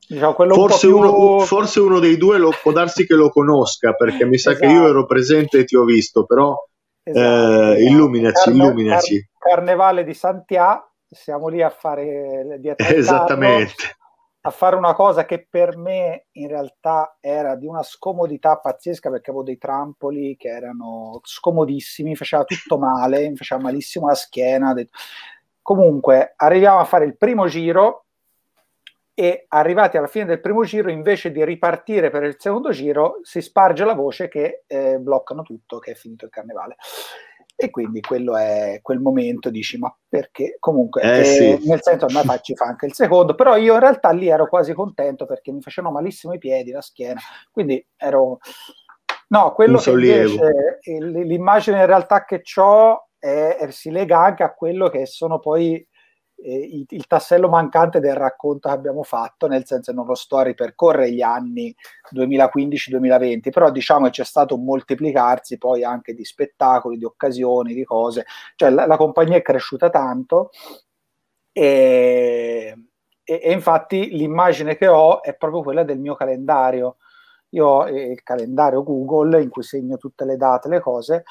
Diciamo, 0.08 0.34
forse, 0.34 0.86
un 0.86 1.00
più... 1.00 1.10
uno, 1.10 1.38
forse, 1.40 1.80
uno, 1.80 1.98
dei 1.98 2.16
due 2.16 2.38
lo, 2.38 2.52
può 2.62 2.70
darsi 2.70 3.06
che 3.06 3.14
lo 3.14 3.28
conosca, 3.28 3.92
perché 3.92 4.24
mi 4.24 4.38
sa 4.38 4.52
esatto. 4.52 4.66
che 4.66 4.72
io 4.72 4.80
esatto. 4.80 4.90
ero 4.92 5.06
presente 5.06 5.58
e 5.58 5.64
ti 5.64 5.74
ho 5.74 5.84
visto, 5.84 6.24
però 6.24 6.54
esatto, 7.02 7.72
eh, 7.72 7.84
illuminaci, 7.84 8.44
Carne, 8.44 8.64
illuminaci. 8.64 9.28
Car- 9.36 9.54
Carnevale 9.54 10.04
di 10.04 10.14
Santiago, 10.14 10.92
siamo 11.08 11.48
lì 11.48 11.60
a 11.60 11.70
fare 11.70 12.56
dietro 12.60 12.86
Esattamente. 12.94 13.74
a 14.42 14.50
fare 14.50 14.76
una 14.76 14.94
cosa 14.94 15.24
che 15.24 15.44
per 15.48 15.76
me 15.76 16.26
in 16.32 16.46
realtà 16.46 17.16
era 17.20 17.56
di 17.56 17.66
una 17.66 17.82
scomodità 17.82 18.58
pazzesca 18.58 19.10
perché 19.10 19.30
avevo 19.30 19.44
dei 19.44 19.58
trampoli 19.58 20.36
che 20.36 20.48
erano 20.48 21.18
scomodissimi, 21.20 22.14
faceva 22.14 22.44
tutto 22.44 22.78
male, 22.78 23.28
mi 23.28 23.36
faceva 23.36 23.60
malissimo 23.60 24.06
la 24.06 24.14
schiena. 24.14 24.72
Comunque, 25.66 26.34
arriviamo 26.36 26.78
a 26.78 26.84
fare 26.84 27.06
il 27.06 27.16
primo 27.16 27.48
giro 27.48 28.04
e 29.12 29.46
arrivati 29.48 29.96
alla 29.96 30.06
fine 30.06 30.24
del 30.24 30.40
primo 30.40 30.62
giro, 30.62 30.92
invece 30.92 31.32
di 31.32 31.44
ripartire 31.44 32.08
per 32.08 32.22
il 32.22 32.36
secondo 32.38 32.70
giro, 32.70 33.18
si 33.22 33.40
sparge 33.40 33.84
la 33.84 33.94
voce 33.94 34.28
che 34.28 34.62
eh, 34.68 34.98
bloccano 35.00 35.42
tutto, 35.42 35.80
che 35.80 35.90
è 35.90 35.94
finito 35.96 36.24
il 36.24 36.30
carnevale. 36.30 36.76
E 37.56 37.70
quindi 37.70 38.00
quello 38.00 38.36
è 38.36 38.78
quel 38.80 39.00
momento, 39.00 39.50
dici, 39.50 39.76
ma 39.76 39.92
perché? 40.08 40.54
Comunque, 40.60 41.02
eh, 41.02 41.18
eh, 41.18 41.24
sì. 41.24 41.66
nel 41.66 41.82
senso, 41.82 42.06
a 42.06 42.22
me 42.24 42.38
ci 42.42 42.54
fa 42.54 42.66
anche 42.66 42.86
il 42.86 42.94
secondo, 42.94 43.34
però 43.34 43.56
io 43.56 43.74
in 43.74 43.80
realtà 43.80 44.10
lì 44.10 44.28
ero 44.28 44.46
quasi 44.46 44.72
contento 44.72 45.26
perché 45.26 45.50
mi 45.50 45.62
facevano 45.62 45.94
malissimo 45.94 46.32
i 46.32 46.38
piedi, 46.38 46.70
la 46.70 46.80
schiena, 46.80 47.20
quindi 47.50 47.84
ero... 47.96 48.38
No, 49.28 49.52
quello 49.52 49.78
che 49.78 49.90
invece, 49.90 50.78
l'immagine 51.00 51.80
in 51.80 51.86
realtà 51.86 52.24
che 52.24 52.42
ho 52.56 53.08
è, 53.18 53.66
si 53.70 53.90
lega 53.90 54.20
anche 54.20 54.42
a 54.44 54.54
quello 54.54 54.88
che 54.88 55.04
sono 55.06 55.40
poi 55.40 55.84
eh, 56.36 56.58
il, 56.58 56.84
il, 56.88 57.06
tassello 57.06 57.48
mancante 57.48 57.98
del 57.98 58.14
racconto 58.14 58.68
che 58.68 58.74
abbiamo 58.74 59.02
fatto, 59.02 59.48
nel 59.48 59.64
senso 59.66 59.90
che 59.90 59.96
non 59.96 60.06
lo 60.06 60.14
sto 60.14 60.36
a 60.36 60.42
ripercorrere 60.42 61.12
gli 61.12 61.22
anni 61.22 61.74
2015-2020, 62.14 63.50
però 63.50 63.70
diciamo 63.70 64.04
che 64.06 64.12
c'è 64.12 64.24
stato 64.24 64.54
un 64.54 64.64
moltiplicarsi 64.64 65.58
poi 65.58 65.82
anche 65.82 66.14
di 66.14 66.24
spettacoli, 66.24 66.98
di 66.98 67.04
occasioni, 67.04 67.74
di 67.74 67.84
cose, 67.84 68.26
cioè 68.54 68.70
la, 68.70 68.86
la 68.86 68.96
compagnia 68.96 69.38
è 69.38 69.42
cresciuta 69.42 69.90
tanto 69.90 70.50
e, 71.52 72.74
e, 73.24 73.40
e, 73.42 73.52
infatti 73.52 74.10
l'immagine 74.10 74.76
che 74.76 74.88
ho 74.88 75.22
è 75.22 75.34
proprio 75.34 75.62
quella 75.62 75.84
del 75.84 75.98
mio 75.98 76.14
calendario. 76.14 76.96
Io 77.56 77.66
ho 77.66 77.88
il 77.88 78.22
calendario 78.22 78.82
Google 78.82 79.42
in 79.42 79.48
cui 79.48 79.62
segno 79.62 79.96
tutte 79.96 80.24
le 80.24 80.36
date, 80.36 80.68
le 80.68 80.80
cose, 80.80 81.24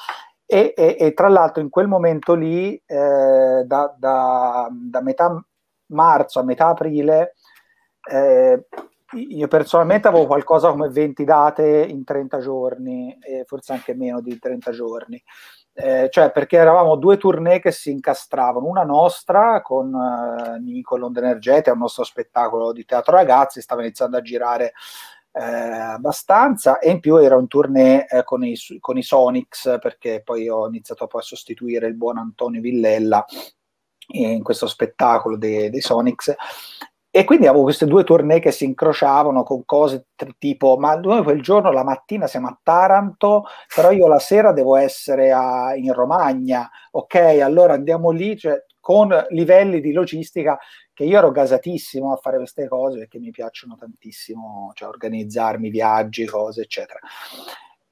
e, 0.45 0.73
e, 0.75 0.97
e, 0.99 1.13
tra 1.13 1.27
l'altro 1.27 1.61
in 1.61 1.69
quel 1.69 1.88
momento 1.88 2.35
lì, 2.35 2.75
eh, 2.85 3.63
da, 3.65 3.95
da, 3.97 4.67
da, 4.71 5.01
metà 5.01 5.43
marzo 5.88 6.39
a 6.39 6.43
metà 6.43 6.67
aprile, 6.67 7.33
eh, 8.11 8.65
io 9.13 9.47
personalmente 9.47 10.07
avevo 10.07 10.25
qualcosa 10.25 10.69
come 10.69 10.89
20 10.89 11.23
date 11.23 11.85
in 11.88 12.03
30 12.03 12.39
giorni, 12.39 13.17
forse 13.45 13.73
anche 13.73 13.93
meno 13.93 14.19
di 14.21 14.38
30 14.38 14.71
giorni. 14.71 15.21
Eh, 15.77 16.07
cioè 16.09 16.31
perché 16.31 16.55
eravamo 16.55 16.95
due 16.95 17.17
tournée 17.17 17.59
che 17.59 17.71
si 17.71 17.91
incastravano, 17.91 18.65
una 18.65 18.83
nostra 18.83 19.61
con 19.61 19.93
eh, 19.93 20.59
Nico 20.59 20.95
Londra 20.95 21.25
Energetica, 21.25 21.73
un 21.73 21.79
nostro 21.79 22.05
spettacolo 22.05 22.71
di 22.71 22.85
teatro 22.85 23.13
ragazzi, 23.13 23.59
stava 23.59 23.81
iniziando 23.81 24.15
a 24.15 24.21
girare 24.21 24.71
eh, 25.37 25.43
abbastanza 25.43 26.79
e 26.79 26.91
in 26.91 27.01
più 27.01 27.17
era 27.17 27.35
un 27.35 27.47
tournée 27.47 28.07
eh, 28.07 28.23
con, 28.23 28.43
i, 28.45 28.55
con, 28.79 28.97
i, 28.97 29.03
Sonics 29.03 29.77
perché 29.81 30.21
poi 30.23 30.47
ho 30.47 30.67
iniziato 30.67 31.07
poi 31.07 31.19
a 31.19 31.25
sostituire 31.25 31.87
il 31.87 31.95
buon 31.95 32.17
Antonio 32.17 32.61
Villella 32.61 33.25
in 34.13 34.43
questo 34.43 34.67
spettacolo 34.67 35.35
dei, 35.35 35.69
dei 35.69 35.81
Sonics. 35.81 36.33
E 37.09 37.23
quindi 37.23 37.47
avevo 37.47 37.63
queste 37.63 37.85
due 37.85 38.03
tournée 38.03 38.39
che 38.39 38.51
si 38.51 38.65
incrociavano 38.65 39.43
con 39.43 39.63
cose 39.63 40.07
tipo, 40.37 40.77
ma 40.77 40.95
noi 40.95 41.23
quel 41.23 41.41
giorno 41.41 41.71
la 41.71 41.83
mattina 41.83 42.27
siamo 42.27 42.47
a 42.47 42.59
Taranto, 42.61 43.45
però 43.73 43.91
io 43.91 44.07
la 44.07 44.19
sera 44.19 44.51
devo 44.51 44.75
essere 44.75 45.31
a, 45.31 45.75
in 45.75 45.93
Romagna, 45.93 46.69
ok, 46.91 47.15
allora 47.41 47.73
andiamo 47.73 48.11
lì, 48.11 48.37
cioè, 48.37 48.65
con 48.81 49.15
livelli 49.29 49.79
di 49.79 49.93
logistica 49.93 50.59
che 50.95 51.03
io 51.03 51.17
ero 51.17 51.29
gasatissimo 51.29 52.13
a 52.13 52.15
fare 52.15 52.38
queste 52.38 52.69
cose 52.69 52.99
perché 52.99 53.19
mi 53.19 53.29
piacciono 53.29 53.75
tantissimo, 53.75 54.71
cioè 54.73 54.88
organizzarmi 54.88 55.69
viaggi, 55.69 56.25
cose, 56.25 56.62
eccetera. 56.62 56.99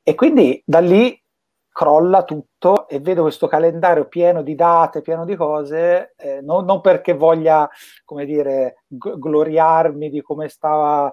E 0.02 0.16
quindi 0.16 0.64
da 0.66 0.80
lì 0.80 1.22
crolla 1.70 2.24
tutto 2.24 2.88
e 2.88 3.00
vedo 3.02 3.24
questo 3.24 3.48
calendario 3.48 4.08
pieno 4.08 4.42
di 4.42 4.56
date, 4.56 5.02
pieno 5.02 5.26
di 5.26 5.36
cose, 5.36 6.14
eh, 6.16 6.40
non, 6.42 6.64
non, 6.64 6.80
perché 6.80 7.14
voglia, 7.14 7.70
come 8.06 8.26
dire, 8.26 8.84
g- 8.88 9.18
gloriarmi 9.18 10.10
di 10.10 10.22
come 10.22 10.48
stava, 10.48 11.12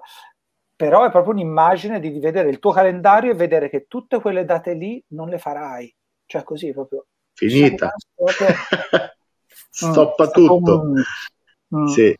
però 0.73 1.03
è 1.03 1.11
proprio 1.11 1.33
un'immagine 1.33 1.99
di, 1.99 2.09
di, 2.09 2.19
vedere 2.19 2.49
il 2.49 2.59
tuo 2.59 2.71
calendario 2.71 3.31
e 3.31 3.35
vedere 3.35 3.69
che 3.69 3.85
tutte 3.89 4.21
quelle 4.21 4.45
date 4.45 4.73
lì 4.73 5.03
non 5.09 5.27
le 5.27 5.39
farai, 5.39 5.93
cioè 6.25 6.43
così 6.43 6.71
proprio. 6.71 7.05
Finita. 7.33 7.91
Stoppa 9.69 10.25
mm, 10.25 10.31
tutto. 10.31 10.79
Un... 10.79 11.03
Mm. 11.75 11.85
Sì. 11.85 12.15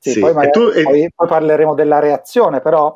Sì, 0.00 0.12
sì. 0.12 0.20
Poi, 0.20 0.32
magari, 0.32 0.50
tu, 0.52 0.70
poi, 0.82 1.10
poi 1.12 1.26
parleremo 1.26 1.74
della 1.74 1.98
reazione, 1.98 2.60
però 2.60 2.94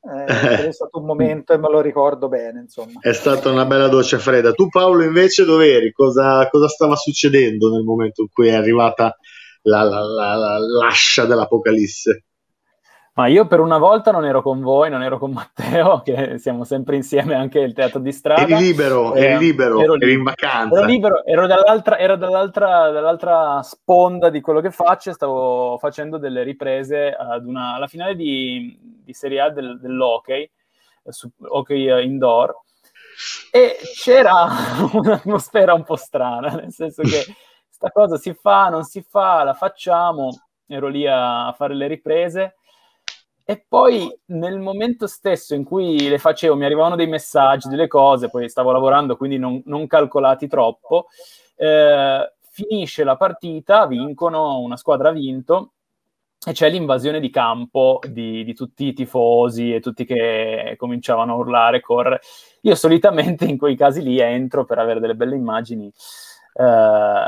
eh, 0.00 0.66
è 0.68 0.72
stato 0.72 0.98
un 0.98 1.04
momento 1.04 1.52
e 1.52 1.58
me 1.58 1.68
lo 1.68 1.80
ricordo 1.80 2.28
bene. 2.28 2.60
Insomma. 2.60 3.00
È 3.00 3.12
stata 3.12 3.50
una 3.50 3.64
bella 3.64 3.88
doccia 3.88 4.18
fredda. 4.18 4.52
Tu, 4.52 4.68
Paolo, 4.68 5.02
invece, 5.02 5.44
dove 5.44 5.72
eri? 5.72 5.92
Cosa, 5.92 6.48
cosa 6.48 6.68
stava 6.68 6.94
succedendo 6.94 7.70
nel 7.70 7.82
momento 7.82 8.22
in 8.22 8.28
cui 8.32 8.48
è 8.48 8.54
arrivata 8.54 9.16
la, 9.62 9.82
la, 9.82 10.00
la, 10.02 10.58
l'ascia 10.58 11.24
dell'Apocalisse? 11.24 12.24
Ma 13.16 13.28
io 13.28 13.46
per 13.46 13.60
una 13.60 13.78
volta 13.78 14.10
non 14.10 14.26
ero 14.26 14.42
con 14.42 14.60
voi, 14.60 14.90
non 14.90 15.02
ero 15.02 15.18
con 15.18 15.30
Matteo, 15.32 16.02
che 16.04 16.38
siamo 16.38 16.64
sempre 16.64 16.96
insieme 16.96 17.34
anche 17.34 17.62
al 17.62 17.72
teatro 17.72 17.98
di 17.98 18.12
strada. 18.12 18.42
Eri 18.42 18.56
libero, 18.56 19.14
eh, 19.14 19.24
eri 19.24 19.38
libero, 19.38 19.80
ero, 19.80 19.94
eri 19.94 20.12
in 20.12 20.22
vacanza. 20.22 20.76
Ero 20.76 20.84
libero, 20.84 21.24
ero, 21.24 21.46
dall'altra, 21.46 21.96
ero 21.96 22.16
dall'altra, 22.16 22.90
dall'altra, 22.90 23.62
sponda 23.62 24.28
di 24.28 24.42
quello 24.42 24.60
che 24.60 24.70
faccio, 24.70 25.14
stavo 25.14 25.78
facendo 25.78 26.18
delle 26.18 26.42
riprese 26.42 27.10
ad 27.10 27.46
una, 27.46 27.76
alla 27.76 27.86
finale 27.86 28.14
di, 28.16 28.78
di 28.82 29.12
Serie 29.14 29.40
A 29.40 29.48
del, 29.48 29.80
dell'hockey, 29.80 30.50
su, 31.08 31.30
hockey 31.40 32.04
indoor, 32.04 32.54
e 33.50 33.78
c'era 33.94 34.46
un'atmosfera 34.92 35.72
un 35.72 35.84
po' 35.84 35.96
strana, 35.96 36.50
nel 36.50 36.70
senso 36.70 37.00
che 37.00 37.24
sta 37.66 37.90
cosa 37.90 38.18
si 38.18 38.34
fa, 38.34 38.68
non 38.68 38.84
si 38.84 39.00
fa, 39.00 39.42
la 39.42 39.54
facciamo, 39.54 40.38
ero 40.66 40.88
lì 40.88 41.06
a, 41.06 41.46
a 41.46 41.52
fare 41.54 41.74
le 41.74 41.86
riprese 41.86 42.56
e 43.48 43.64
poi 43.66 44.12
nel 44.26 44.58
momento 44.58 45.06
stesso 45.06 45.54
in 45.54 45.62
cui 45.62 46.08
le 46.08 46.18
facevo, 46.18 46.56
mi 46.56 46.64
arrivavano 46.64 46.96
dei 46.96 47.06
messaggi, 47.06 47.68
delle 47.68 47.86
cose, 47.86 48.28
poi 48.28 48.48
stavo 48.48 48.72
lavorando, 48.72 49.16
quindi 49.16 49.38
non, 49.38 49.62
non 49.66 49.86
calcolati 49.86 50.48
troppo. 50.48 51.06
Eh, 51.54 52.32
finisce 52.50 53.04
la 53.04 53.16
partita, 53.16 53.86
vincono, 53.86 54.58
una 54.58 54.76
squadra 54.76 55.10
ha 55.10 55.12
vinto 55.12 55.74
e 56.44 56.50
c'è 56.50 56.68
l'invasione 56.68 57.20
di 57.20 57.30
campo 57.30 58.00
di, 58.08 58.42
di, 58.42 58.52
tutti 58.52 58.86
i 58.86 58.92
tifosi 58.92 59.72
e 59.72 59.80
tutti 59.80 60.04
che 60.04 60.74
cominciavano 60.76 61.34
a 61.34 61.36
urlare, 61.36 61.80
correre. 61.80 62.22
Io 62.62 62.74
solitamente 62.74 63.44
in 63.44 63.58
quei 63.58 63.76
casi 63.76 64.02
lì 64.02 64.18
entro 64.18 64.64
per 64.64 64.80
avere 64.80 64.98
delle 64.98 65.14
belle 65.14 65.36
immagini, 65.36 65.86
eh, 66.54 67.24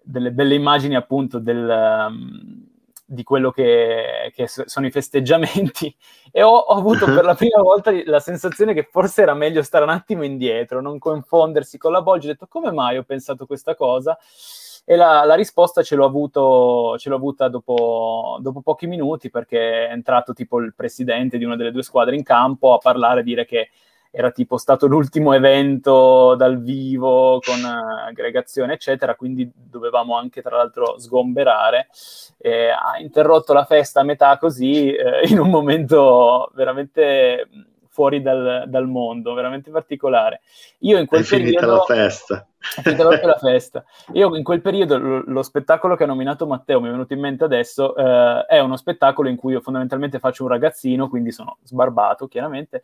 delle 0.00 0.32
belle 0.32 0.54
immagini 0.54 0.94
appunto 0.94 1.38
del, 1.38 2.06
um, 2.08 2.67
di 3.10 3.22
quello 3.22 3.50
che, 3.50 4.30
che, 4.34 4.46
sono 4.46 4.86
i 4.86 4.90
festeggiamenti 4.90 5.94
e 6.30 6.42
ho, 6.42 6.54
ho, 6.54 6.76
avuto 6.76 7.06
per 7.06 7.24
la 7.24 7.34
prima 7.34 7.62
volta 7.62 7.90
la 8.04 8.20
sensazione 8.20 8.74
che 8.74 8.86
forse 8.90 9.22
era 9.22 9.32
meglio 9.32 9.62
stare 9.62 9.84
un 9.84 9.90
attimo 9.90 10.24
indietro, 10.24 10.82
non 10.82 10.98
confondersi 10.98 11.78
con 11.78 11.92
la 11.92 12.02
Bolgi. 12.02 12.26
Ho 12.26 12.32
detto 12.32 12.46
come 12.46 12.70
mai 12.70 12.98
ho 12.98 13.04
pensato 13.04 13.46
questa 13.46 13.74
cosa? 13.74 14.18
E 14.84 14.94
la, 14.94 15.24
la 15.24 15.34
risposta 15.34 15.82
ce 15.82 15.96
l'ho, 15.96 16.04
avuto, 16.04 16.96
ce 16.98 17.08
l'ho 17.08 17.16
avuta 17.16 17.48
dopo, 17.48 18.36
dopo, 18.40 18.60
pochi 18.60 18.86
minuti 18.86 19.30
perché 19.30 19.88
è 19.88 19.92
entrato 19.92 20.34
tipo 20.34 20.60
il 20.60 20.74
presidente 20.74 21.38
di 21.38 21.44
una 21.44 21.56
delle 21.56 21.72
due 21.72 21.82
squadre 21.82 22.14
in 22.14 22.22
campo 22.22 22.74
a 22.74 22.78
parlare, 22.78 23.20
a 23.20 23.22
dire 23.22 23.46
che 23.46 23.70
era 24.10 24.30
tipo 24.30 24.56
stato 24.56 24.86
l'ultimo 24.86 25.32
evento 25.32 26.34
dal 26.34 26.60
vivo 26.60 27.40
con 27.40 27.62
uh, 27.62 28.08
aggregazione, 28.08 28.74
eccetera, 28.74 29.14
quindi 29.14 29.50
dovevamo 29.54 30.16
anche 30.16 30.42
tra 30.42 30.56
l'altro 30.56 30.98
sgomberare. 30.98 31.88
E 32.38 32.68
ha 32.68 32.98
interrotto 32.98 33.52
la 33.52 33.64
festa 33.64 34.00
a 34.00 34.04
metà 34.04 34.38
così, 34.38 34.92
eh, 34.92 35.26
in 35.28 35.38
un 35.38 35.50
momento 35.50 36.50
veramente 36.54 37.48
fuori 37.98 38.22
dal, 38.22 38.66
dal, 38.68 38.86
mondo, 38.86 39.34
veramente 39.34 39.72
particolare. 39.72 40.42
Io 40.80 40.98
in 40.98 41.06
quel 41.06 41.24
è 41.24 41.28
periodo... 41.28 41.76
la 41.78 41.82
festa. 41.82 42.46
È 42.76 42.82
finita 42.82 43.26
la 43.26 43.38
festa. 43.38 43.84
Io 44.12 44.36
in 44.36 44.42
quel 44.42 44.60
periodo, 44.60 44.98
lo, 44.98 45.22
lo, 45.24 45.42
spettacolo 45.42 45.96
che 45.96 46.02
ha 46.02 46.06
nominato 46.06 46.46
Matteo, 46.46 46.80
mi 46.80 46.88
è 46.88 46.90
venuto 46.90 47.12
in 47.12 47.20
mente 47.20 47.44
adesso, 47.44 47.94
eh, 47.96 48.46
è 48.46 48.58
uno 48.58 48.76
spettacolo 48.76 49.28
in 49.28 49.36
cui 49.36 49.52
io 49.52 49.60
fondamentalmente 49.60 50.18
faccio 50.18 50.42
un 50.42 50.50
ragazzino, 50.50 51.08
quindi 51.08 51.30
sono 51.30 51.58
sbarbato 51.62 52.26
chiaramente, 52.26 52.82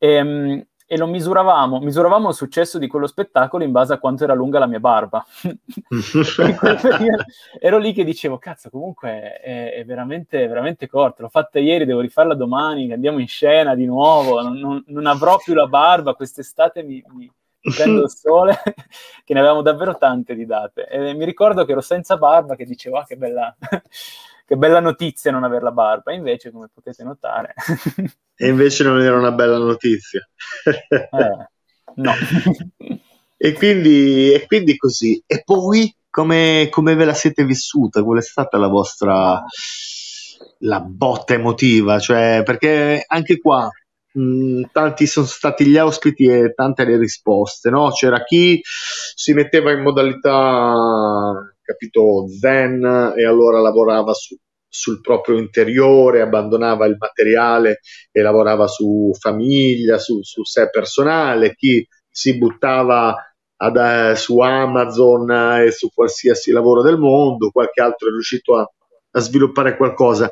e, 0.00 0.14
ehm, 0.14 0.64
e 0.92 0.96
lo 0.96 1.06
misuravamo, 1.06 1.78
misuravamo 1.78 2.30
il 2.30 2.34
successo 2.34 2.76
di 2.76 2.88
quello 2.88 3.06
spettacolo 3.06 3.62
in 3.62 3.70
base 3.70 3.92
a 3.92 3.98
quanto 3.98 4.24
era 4.24 4.34
lunga 4.34 4.58
la 4.58 4.66
mia 4.66 4.80
barba. 4.80 5.24
ero 7.60 7.78
lì 7.78 7.92
che 7.92 8.02
dicevo, 8.02 8.38
cazzo, 8.38 8.70
comunque 8.70 9.38
è, 9.38 9.74
è, 9.74 9.84
veramente, 9.84 10.48
veramente 10.48 10.88
corta, 10.88 11.22
l'ho 11.22 11.28
fatta 11.28 11.60
ieri, 11.60 11.84
devo 11.84 12.00
rifarla 12.00 12.34
domani, 12.34 12.92
andiamo 12.92 13.20
in 13.20 13.28
scena 13.28 13.76
di 13.76 13.84
nuovo, 13.84 14.42
non, 14.42 14.58
non, 14.58 14.82
non 14.88 15.06
avrò 15.06 15.38
più 15.38 15.54
la 15.54 15.68
barba, 15.68 16.14
quest'estate 16.14 16.82
mi, 16.82 17.00
mi, 17.14 17.30
prendo 17.60 18.02
il 18.02 18.10
sole, 18.10 18.60
che 19.24 19.34
ne 19.34 19.40
avevamo 19.40 19.62
davvero 19.62 19.96
tante 19.96 20.34
di 20.34 20.46
date. 20.46 20.86
E 20.86 21.14
mi 21.14 21.24
ricordo 21.24 21.64
che 21.64 21.72
ero 21.72 21.80
senza 21.80 22.16
barba, 22.16 22.56
che 22.56 22.64
dicevo, 22.64 22.98
ah, 22.98 23.04
che 23.04 23.16
bella 23.16 23.56
che 24.50 24.56
bella 24.56 24.80
notizia 24.80 25.30
non 25.30 25.44
avere 25.44 25.62
la 25.62 25.70
barba, 25.70 26.12
invece 26.12 26.50
come 26.50 26.68
potete 26.74 27.04
notare... 27.04 27.54
e 28.34 28.48
invece 28.48 28.82
non 28.82 29.00
era 29.00 29.16
una 29.16 29.30
bella 29.30 29.58
notizia. 29.58 30.28
eh, 30.64 31.48
no. 31.94 32.12
e, 33.36 33.52
quindi, 33.52 34.32
e 34.32 34.46
quindi 34.48 34.76
così. 34.76 35.22
E 35.24 35.42
poi 35.44 35.94
come, 36.10 36.66
come 36.68 36.96
ve 36.96 37.04
la 37.04 37.14
siete 37.14 37.44
vissuta? 37.44 38.02
Qual 38.02 38.18
è 38.18 38.22
stata 38.22 38.58
la 38.58 38.66
vostra 38.66 39.40
la 40.62 40.80
botta 40.80 41.34
emotiva? 41.34 42.00
Cioè, 42.00 42.42
perché 42.44 43.04
anche 43.06 43.38
qua 43.38 43.70
mm, 44.18 44.64
tanti 44.72 45.06
sono 45.06 45.26
stati 45.26 45.66
gli 45.66 45.78
ospiti 45.78 46.24
e 46.26 46.52
tante 46.54 46.84
le 46.84 46.98
risposte, 46.98 47.70
no? 47.70 47.90
C'era 47.90 48.22
chi 48.24 48.60
si 49.14 49.32
metteva 49.32 49.72
in 49.72 49.82
modalità 49.82 50.74
capito, 51.70 52.26
zen 52.28 53.14
e 53.16 53.24
allora 53.24 53.60
lavorava 53.60 54.12
su, 54.12 54.36
sul 54.68 55.00
proprio 55.00 55.38
interiore, 55.38 56.20
abbandonava 56.20 56.86
il 56.86 56.96
materiale 56.98 57.80
e 58.10 58.22
lavorava 58.22 58.66
su 58.66 59.12
famiglia, 59.18 59.98
su, 59.98 60.22
su 60.22 60.44
sé 60.44 60.68
personale, 60.70 61.54
chi 61.54 61.86
si 62.08 62.36
buttava 62.36 63.14
ad, 63.56 63.76
eh, 63.76 64.16
su 64.16 64.38
Amazon 64.40 65.30
e 65.64 65.70
su 65.70 65.88
qualsiasi 65.94 66.50
lavoro 66.50 66.82
del 66.82 66.98
mondo, 66.98 67.50
qualche 67.50 67.80
altro 67.80 68.08
è 68.08 68.10
riuscito 68.10 68.56
a, 68.56 68.68
a 69.12 69.20
sviluppare 69.20 69.76
qualcosa. 69.76 70.30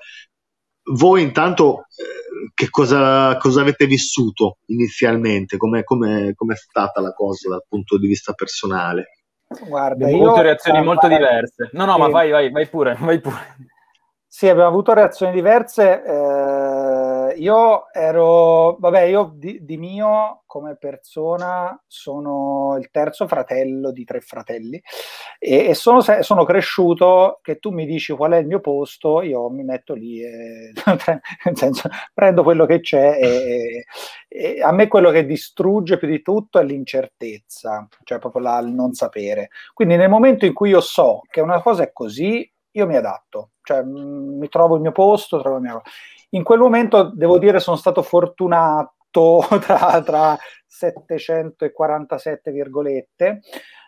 Voi 0.94 1.22
intanto 1.22 1.87
eh, 1.96 2.51
che 2.55 2.70
cosa, 2.70 3.37
cosa, 3.37 3.61
avete 3.61 3.87
vissuto 3.87 4.59
inizialmente? 4.66 5.57
Come 5.57 5.81
è 5.81 6.57
stata 6.57 7.01
la 7.01 7.12
cosa 7.12 7.48
dal 7.48 7.64
punto 7.68 7.98
di 7.98 8.07
vista 8.07 8.33
personale? 8.33 9.18
Guarda, 9.66 10.05
abbiamo 10.05 10.22
io, 10.22 10.29
avuto 10.29 10.42
reazioni 10.42 10.83
molto 10.83 11.09
fare... 11.09 11.16
diverse. 11.16 11.70
No, 11.72 11.85
no, 11.85 11.94
sì. 11.94 12.01
ma 12.01 12.09
vai, 12.09 12.31
vai, 12.31 12.51
vai 12.51 12.68
pure, 12.68 12.96
vai 13.01 13.20
pure. 13.20 13.57
Sì, 14.27 14.46
abbiamo 14.48 14.68
avuto 14.68 14.92
reazioni 14.92 15.33
diverse. 15.33 16.03
Eh, 16.05 17.07
io 17.36 17.92
ero, 17.92 18.76
vabbè, 18.78 19.02
io 19.02 19.32
di, 19.34 19.64
di, 19.64 19.76
mio 19.76 20.42
come 20.46 20.76
persona 20.76 21.80
sono 21.86 22.76
il 22.78 22.90
terzo 22.90 23.26
fratello 23.26 23.90
di 23.90 24.04
tre 24.04 24.20
fratelli 24.20 24.82
e, 25.38 25.68
e 25.68 25.74
sono, 25.74 26.00
sono, 26.00 26.44
cresciuto 26.44 27.40
che 27.42 27.58
tu 27.58 27.70
mi 27.70 27.86
dici 27.86 28.12
qual 28.14 28.32
è 28.32 28.36
il 28.38 28.46
mio 28.46 28.60
posto, 28.60 29.22
io 29.22 29.48
mi 29.50 29.64
metto 29.64 29.94
lì 29.94 30.22
e 30.22 30.72
nel 31.44 31.56
senso, 31.56 31.88
prendo 32.14 32.42
quello 32.42 32.66
che 32.66 32.80
c'è 32.80 33.18
e, 33.20 33.84
e, 34.28 34.62
a 34.62 34.72
me 34.72 34.88
quello 34.88 35.10
che 35.10 35.26
distrugge 35.26 35.98
più 35.98 36.08
di 36.08 36.22
tutto 36.22 36.58
è 36.58 36.64
l'incertezza, 36.64 37.86
cioè 38.04 38.18
proprio 38.18 38.42
la, 38.42 38.58
il 38.60 38.68
non 38.68 38.92
sapere. 38.92 39.50
Quindi 39.74 39.96
nel 39.96 40.08
momento 40.08 40.46
in 40.46 40.54
cui 40.54 40.70
io 40.70 40.80
so 40.80 41.22
che 41.30 41.40
una 41.40 41.60
cosa 41.62 41.82
è 41.82 41.92
così, 41.92 42.50
io 42.72 42.86
mi 42.86 42.96
adatto, 42.96 43.50
cioè 43.62 43.82
mh, 43.82 43.98
mm, 43.98 44.38
mi 44.38 44.48
trovo 44.48 44.76
il 44.76 44.82
mio 44.82 44.92
posto, 44.92 45.40
trovo 45.40 45.56
il 45.56 45.62
mio... 45.62 45.82
In 46.30 46.42
quel 46.42 46.58
momento, 46.58 47.10
devo 47.14 47.38
dire, 47.38 47.60
sono 47.60 47.76
stato 47.76 48.02
fortunato 48.02 49.44
tra, 49.60 50.02
tra 50.02 50.38
747 50.66 52.50
virgolette, 52.50 53.40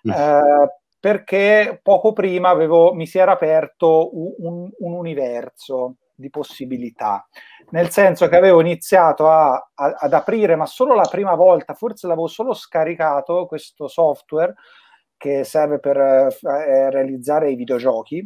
mm. 0.09 0.11
eh, 0.11 0.81
perché 0.98 1.81
poco 1.83 2.12
prima 2.12 2.48
avevo, 2.48 2.92
mi 2.94 3.07
si 3.07 3.18
era 3.18 3.33
aperto 3.33 4.16
un, 4.16 4.35
un, 4.38 4.70
un 4.79 4.92
universo 4.92 5.96
di 6.14 6.29
possibilità, 6.29 7.26
nel 7.70 7.88
senso 7.88 8.29
che 8.29 8.37
avevo 8.37 8.61
iniziato 8.61 9.29
a, 9.31 9.53
a, 9.74 9.96
ad 9.98 10.12
aprire, 10.12 10.55
ma 10.55 10.66
solo 10.66 10.94
la 10.94 11.09
prima 11.11 11.35
volta, 11.35 11.74
forse 11.74 12.07
l'avevo 12.07 12.26
solo 12.26 12.53
scaricato 12.53 13.46
questo 13.46 13.88
software 13.88 14.55
che 15.16 15.44
serve 15.44 15.81
per 15.81 15.96
eh, 15.96 16.90
realizzare 16.90 17.50
i 17.50 17.57
videogiochi 17.57 18.22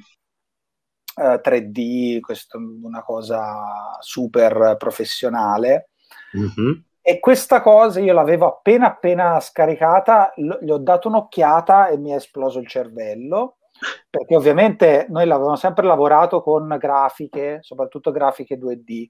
eh, 1.17 1.41
3D, 1.43 2.21
questo, 2.21 2.59
una 2.59 3.03
cosa 3.03 3.97
super 4.01 4.77
professionale. 4.79 5.91
Mm-hmm. 6.37 6.73
E 7.03 7.21
questa 7.21 7.61
cosa 7.61 8.01
io 8.01 8.15
l'avevo 8.15 8.47
appena 8.47 8.87
appena 8.87 9.39
scaricata, 9.41 10.33
l- 10.37 10.59
gli 10.61 10.71
ho 10.71 10.79
dato 10.79 11.09
un'occhiata 11.09 11.89
e 11.89 11.99
mi 11.99 12.11
è 12.11 12.15
esploso 12.17 12.59
il 12.59 12.67
cervello 12.67 13.57
perché 14.09 14.37
ovviamente 14.37 15.07
noi 15.09 15.27
l'avevamo 15.27 15.57
sempre 15.57 15.87
lavorato 15.87 16.43
con 16.43 16.77
grafiche, 16.79 17.59
soprattutto 17.61 18.13
grafiche 18.13 18.59
2D, 18.59 19.09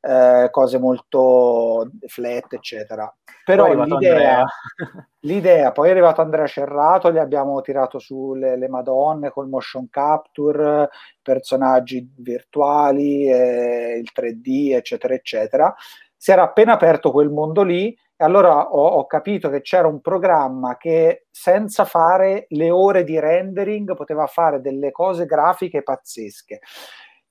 eh, 0.00 0.48
cose 0.50 0.78
molto 0.78 1.90
flat, 2.06 2.52
eccetera. 2.52 3.12
Però 3.44 3.72
l'idea, 3.72 4.44
l'idea, 5.20 5.72
poi 5.72 5.88
è 5.88 5.90
arrivato 5.90 6.20
Andrea 6.20 6.46
Cerrato, 6.46 7.10
gli 7.10 7.18
abbiamo 7.18 7.60
tirato 7.62 7.98
su 7.98 8.34
le, 8.34 8.58
le 8.58 8.68
Madonne 8.68 9.30
col 9.30 9.48
motion 9.48 9.88
capture, 9.88 10.90
personaggi 11.22 12.06
virtuali, 12.16 13.26
eh, 13.30 13.98
il 13.98 14.10
3D, 14.14 14.74
eccetera, 14.74 15.14
eccetera. 15.14 15.74
Si 16.14 16.30
era 16.30 16.42
appena 16.42 16.74
aperto 16.74 17.10
quel 17.10 17.30
mondo 17.30 17.62
lì 17.62 17.96
e 18.20 18.24
allora 18.24 18.70
ho, 18.70 18.86
ho, 18.86 19.06
capito 19.06 19.48
che 19.48 19.60
c'era 19.60 19.86
un 19.86 20.00
programma 20.00 20.76
che 20.76 21.26
senza 21.30 21.84
fare 21.84 22.46
le 22.48 22.68
ore 22.68 23.04
di 23.04 23.18
rendering 23.20 23.94
poteva 23.94 24.26
fare 24.26 24.60
delle 24.60 24.90
cose 24.90 25.24
grafiche 25.24 25.84
pazzesche 25.84 26.58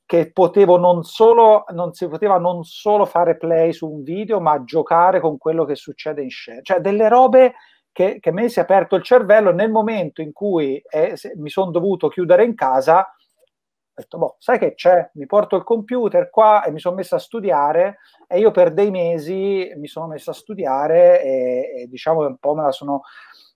che 0.08 0.32
potevo 0.32 0.78
non 0.78 1.04
solo 1.04 1.66
non 1.74 1.94
si 1.94 2.08
poteva 2.08 2.40
non 2.40 2.64
solo 2.64 3.06
fare 3.06 3.38
play 3.38 3.74
su 3.74 3.88
un 3.88 4.02
video 4.02 4.40
ma 4.40 4.64
giocare 4.64 5.20
con 5.20 5.38
quello 5.38 5.66
che 5.66 5.76
succede 5.76 6.24
in 6.24 6.30
scena 6.30 6.62
cioè 6.64 6.80
delle 6.80 7.10
robe 7.10 7.56
che, 7.92 8.18
che 8.20 8.30
a 8.30 8.32
me 8.32 8.48
si 8.48 8.60
è 8.60 8.62
aperto 8.62 8.96
il 8.96 9.04
cervello 9.04 9.52
nel 9.52 9.70
momento 9.70 10.22
in 10.22 10.32
cui 10.32 10.82
eh, 10.90 11.16
mi 11.36 11.50
sono 11.50 11.72
dovuto 11.72 12.08
chiudere 12.08 12.46
in 12.46 12.56
casa 12.56 13.06
ho 13.98 14.02
detto, 14.02 14.18
boh, 14.20 14.36
sai 14.38 14.60
che 14.60 14.76
c'è? 14.76 15.10
Mi 15.16 15.26
porto 15.26 15.56
il 15.56 15.64
computer 15.64 16.30
qua 16.30 16.64
e 16.64 16.72
mi 16.72 16.80
sono 16.80 16.96
messo 16.96 17.16
a 17.16 17.20
studiare 17.20 17.98
e 18.28 18.38
io 18.38 18.52
per 18.52 18.72
dei 18.72 18.92
mesi 18.92 19.74
mi 19.76 19.88
sono 19.88 20.06
messo 20.06 20.30
a 20.30 20.36
studiare 20.36 21.24
e, 21.24 21.74
e 21.82 21.88
diciamo 21.88 22.22
che 22.22 22.28
un 22.28 22.38
po' 22.38 22.54
me 22.54 22.62
la 22.62 22.72
sono 22.72 23.02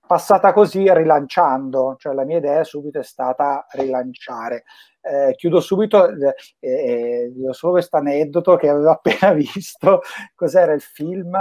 passata 0.07 0.51
così 0.51 0.91
rilanciando, 0.91 1.95
cioè 1.99 2.15
la 2.15 2.25
mia 2.25 2.39
idea 2.39 2.63
subito 2.63 2.97
è 2.97 3.03
stata 3.03 3.67
rilanciare. 3.69 4.63
Eh, 5.01 5.33
chiudo 5.35 5.59
subito, 5.59 6.07
eh, 6.09 6.35
eh, 6.59 7.31
solo 7.51 7.73
questo 7.73 7.97
aneddoto 7.97 8.55
che 8.55 8.69
avevo 8.69 8.91
appena 8.91 9.33
visto, 9.33 10.01
cos'era 10.35 10.73
il 10.73 10.81
film? 10.81 11.35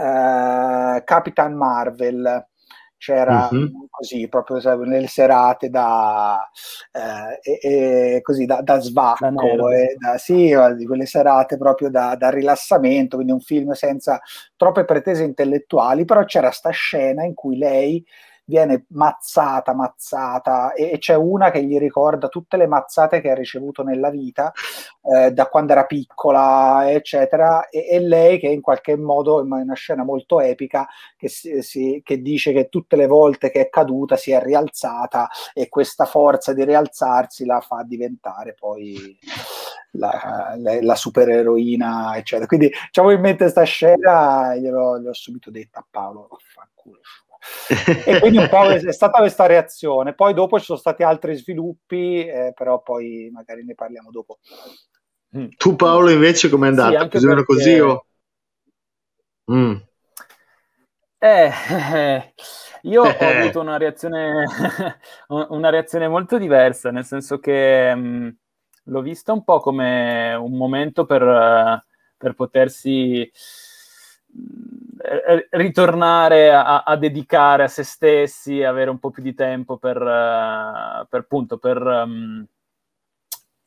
Eh, 0.00 1.02
Capitan 1.04 1.54
Marvel 1.54 2.46
c'era 2.98 3.48
uh-huh. 3.50 3.86
così 3.88 4.28
proprio 4.28 4.60
sai, 4.60 4.76
nelle 4.80 5.06
serate 5.06 5.70
da, 5.70 6.38
eh, 6.90 7.60
e, 7.62 8.20
così 8.22 8.44
da, 8.44 8.60
da 8.60 8.80
svacco, 8.80 9.70
e 9.70 9.96
da, 9.96 10.18
sì, 10.18 10.54
di 10.76 10.84
quelle 10.84 11.06
serate 11.06 11.56
proprio 11.56 11.90
da, 11.90 12.16
da, 12.16 12.28
rilassamento, 12.30 13.14
quindi 13.16 13.32
un 13.32 13.40
film 13.40 13.72
senza 13.72 14.20
troppe 14.56 14.84
pretese 14.84 15.22
intellettuali, 15.22 16.04
però 16.04 16.24
c'era 16.24 16.50
sta 16.50 16.70
scena 16.70 17.24
in 17.24 17.34
cui 17.34 17.56
lei 17.56 18.04
viene 18.48 18.86
mazzata, 18.88 19.74
mazzata 19.74 20.72
e, 20.72 20.92
e, 20.92 20.98
c'è 20.98 21.14
una 21.14 21.50
che 21.50 21.62
gli 21.62 21.78
ricorda 21.78 22.28
tutte 22.28 22.56
le 22.56 22.66
mazzate 22.66 23.20
che 23.20 23.30
ha 23.30 23.34
ricevuto 23.34 23.82
nella 23.82 24.08
vita 24.08 24.52
eh, 25.02 25.32
da 25.32 25.46
quando 25.48 25.72
era 25.72 25.84
piccola, 25.84 26.90
eccetera, 26.90 27.68
e, 27.68 27.86
e, 27.90 28.00
lei 28.00 28.38
che 28.38 28.48
in 28.48 28.62
qualche 28.62 28.96
modo, 28.96 29.42
in 29.42 29.52
una 29.52 29.74
scena 29.74 30.02
molto 30.02 30.40
epica, 30.40 30.88
che, 31.16 31.28
si, 31.28 31.62
si, 31.62 32.00
che 32.02 32.22
dice 32.22 32.52
che 32.52 32.68
tutte 32.70 32.96
le 32.96 33.06
volte 33.06 33.50
che 33.50 33.60
è 33.60 33.68
caduta 33.68 34.16
si 34.16 34.32
è 34.32 34.42
rialzata 34.42 35.28
e 35.52 35.68
questa 35.68 36.06
forza 36.06 36.54
di 36.54 36.64
rialzarsi 36.64 37.44
la 37.44 37.60
fa 37.60 37.82
diventare 37.82 38.54
poi 38.58 39.18
la, 39.92 40.54
la, 40.56 40.82
la 40.82 40.94
supereroina, 40.94 42.16
eccetera. 42.16 42.46
Quindi, 42.46 42.70
diciamo 42.86 43.10
in 43.10 43.20
mente 43.20 43.42
questa 43.42 43.64
scena, 43.64 44.54
gliel'ho, 44.56 44.98
gliel'ho 44.98 45.12
subito 45.12 45.50
detta 45.50 45.80
a 45.80 45.86
Paolo, 45.88 46.28
fanculo 46.54 46.98
e 48.04 48.20
quindi 48.20 48.38
un 48.38 48.48
po' 48.48 48.68
è 48.70 48.92
stata 48.92 49.18
questa 49.18 49.46
reazione. 49.46 50.14
Poi 50.14 50.34
dopo 50.34 50.58
ci 50.58 50.64
sono 50.64 50.78
stati 50.78 51.02
altri 51.02 51.36
sviluppi, 51.36 52.26
eh, 52.26 52.52
però 52.54 52.82
poi 52.82 53.30
magari 53.32 53.64
ne 53.64 53.74
parliamo 53.74 54.10
dopo. 54.10 54.38
Mm. 55.36 55.48
Tu 55.56 55.76
Paolo 55.76 56.10
invece 56.10 56.48
com'è 56.48 56.68
andata? 56.68 57.02
Sì, 57.02 57.08
Più 57.08 57.18
o 57.20 57.28
meno 57.28 57.44
così 57.44 57.78
o... 57.78 58.06
Mm. 59.52 59.76
Eh, 61.18 61.50
eh, 61.94 62.34
io 62.82 63.02
ho 63.02 63.08
avuto 63.18 63.60
una 63.60 63.76
reazione, 63.76 64.44
una 65.28 65.70
reazione 65.70 66.08
molto 66.08 66.38
diversa, 66.38 66.90
nel 66.90 67.04
senso 67.04 67.38
che 67.38 67.94
mh, 67.94 68.00
mm, 68.00 68.28
l'ho 68.84 69.02
vista 69.02 69.32
un 69.32 69.44
po' 69.44 69.60
come 69.60 70.34
un 70.34 70.56
momento 70.56 71.04
per, 71.04 71.84
per 72.16 72.34
potersi 72.34 73.30
ritornare 75.50 76.52
a, 76.52 76.82
a, 76.82 76.96
dedicare 76.96 77.64
a 77.64 77.68
se 77.68 77.82
stessi, 77.82 78.62
avere 78.62 78.90
un 78.90 78.98
po' 78.98 79.10
più 79.10 79.22
di 79.22 79.34
tempo 79.34 79.78
per, 79.78 79.96
uh, 79.96 81.06
per 81.08 81.20
appunto, 81.20 81.58
per 81.58 81.80
um, 81.80 82.46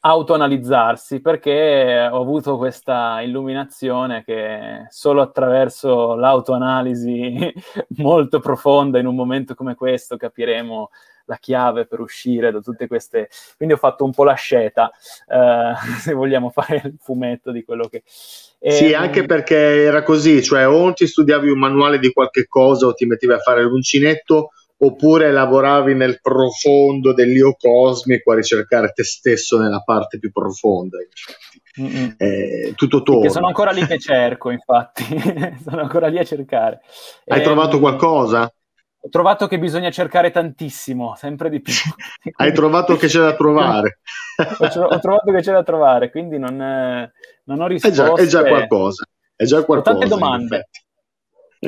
autoanalizzarsi, 0.03 1.21
perché 1.21 2.09
ho 2.11 2.19
avuto 2.19 2.57
questa 2.57 3.21
illuminazione 3.21 4.23
che 4.23 4.85
solo 4.89 5.21
attraverso 5.21 6.15
l'autoanalisi 6.15 7.53
molto 7.97 8.39
profonda 8.39 8.99
in 8.99 9.05
un 9.05 9.15
momento 9.15 9.53
come 9.53 9.75
questo 9.75 10.17
capiremo 10.17 10.89
la 11.31 11.37
chiave 11.37 11.85
per 11.85 12.01
uscire 12.01 12.51
da 12.51 12.59
tutte 12.59 12.87
queste... 12.87 13.29
Quindi 13.55 13.75
ho 13.75 13.77
fatto 13.77 14.03
un 14.03 14.11
po' 14.11 14.25
la 14.25 14.33
sceta, 14.33 14.91
uh, 15.27 15.73
se 15.99 16.13
vogliamo 16.13 16.49
fare 16.49 16.81
il 16.83 16.95
fumetto 16.99 17.51
di 17.51 17.63
quello 17.63 17.87
che... 17.87 18.03
E, 18.59 18.71
sì, 18.71 18.93
anche 18.93 19.25
perché 19.25 19.55
era 19.55 20.03
così, 20.03 20.43
cioè 20.43 20.67
o 20.67 20.93
ti 20.93 21.07
studiavi 21.07 21.49
un 21.49 21.57
manuale 21.57 21.97
di 21.97 22.11
qualche 22.11 22.45
cosa 22.47 22.85
o 22.85 22.93
ti 22.93 23.05
mettevi 23.05 23.33
a 23.33 23.39
fare 23.39 23.63
l'uncinetto 23.63 24.49
oppure 24.83 25.31
lavoravi 25.31 25.93
nel 25.95 26.19
profondo 26.21 27.13
dell'io 27.13 27.55
cosmico 27.57 28.31
a 28.31 28.35
ricercare 28.35 28.91
te 28.93 29.03
stesso 29.03 29.59
nella 29.59 29.81
parte 29.83 30.19
più 30.19 30.31
profonda. 30.31 30.97
Eh, 32.17 32.73
tutto 32.75 33.01
torna. 33.01 33.21
Perché 33.21 33.33
sono 33.33 33.47
ancora 33.47 33.71
lì 33.71 33.85
che 33.85 33.99
cerco, 33.99 34.49
infatti, 34.49 35.03
sono 35.63 35.81
ancora 35.81 36.07
lì 36.07 36.17
a 36.17 36.23
cercare. 36.23 36.81
Hai 37.25 37.39
e, 37.39 37.43
trovato 37.43 37.75
ehm, 37.75 37.81
qualcosa? 37.81 38.53
Ho 39.03 39.09
trovato 39.09 39.47
che 39.47 39.57
bisogna 39.57 39.89
cercare 39.89 40.29
tantissimo, 40.29 41.15
sempre 41.15 41.49
di 41.49 41.59
più. 41.59 41.73
Hai 42.35 42.53
trovato 42.53 42.97
che 42.97 43.07
c'è 43.07 43.19
da 43.19 43.35
trovare. 43.35 43.99
ho, 44.37 44.99
trovato 44.99 45.31
che 45.31 45.41
c'è 45.41 45.51
da 45.51 45.63
trovare, 45.63 46.11
quindi 46.11 46.37
non, 46.37 46.55
non 46.55 47.61
ho 47.61 47.67
risposto. 47.67 48.17
È, 48.17 48.21
è 48.21 48.25
già, 48.27 48.43
qualcosa. 48.43 49.03
È 49.35 49.43
già 49.43 49.63
qualcosa. 49.63 49.95
Ho 49.95 49.99
tante 49.99 50.07
domande. 50.07 50.69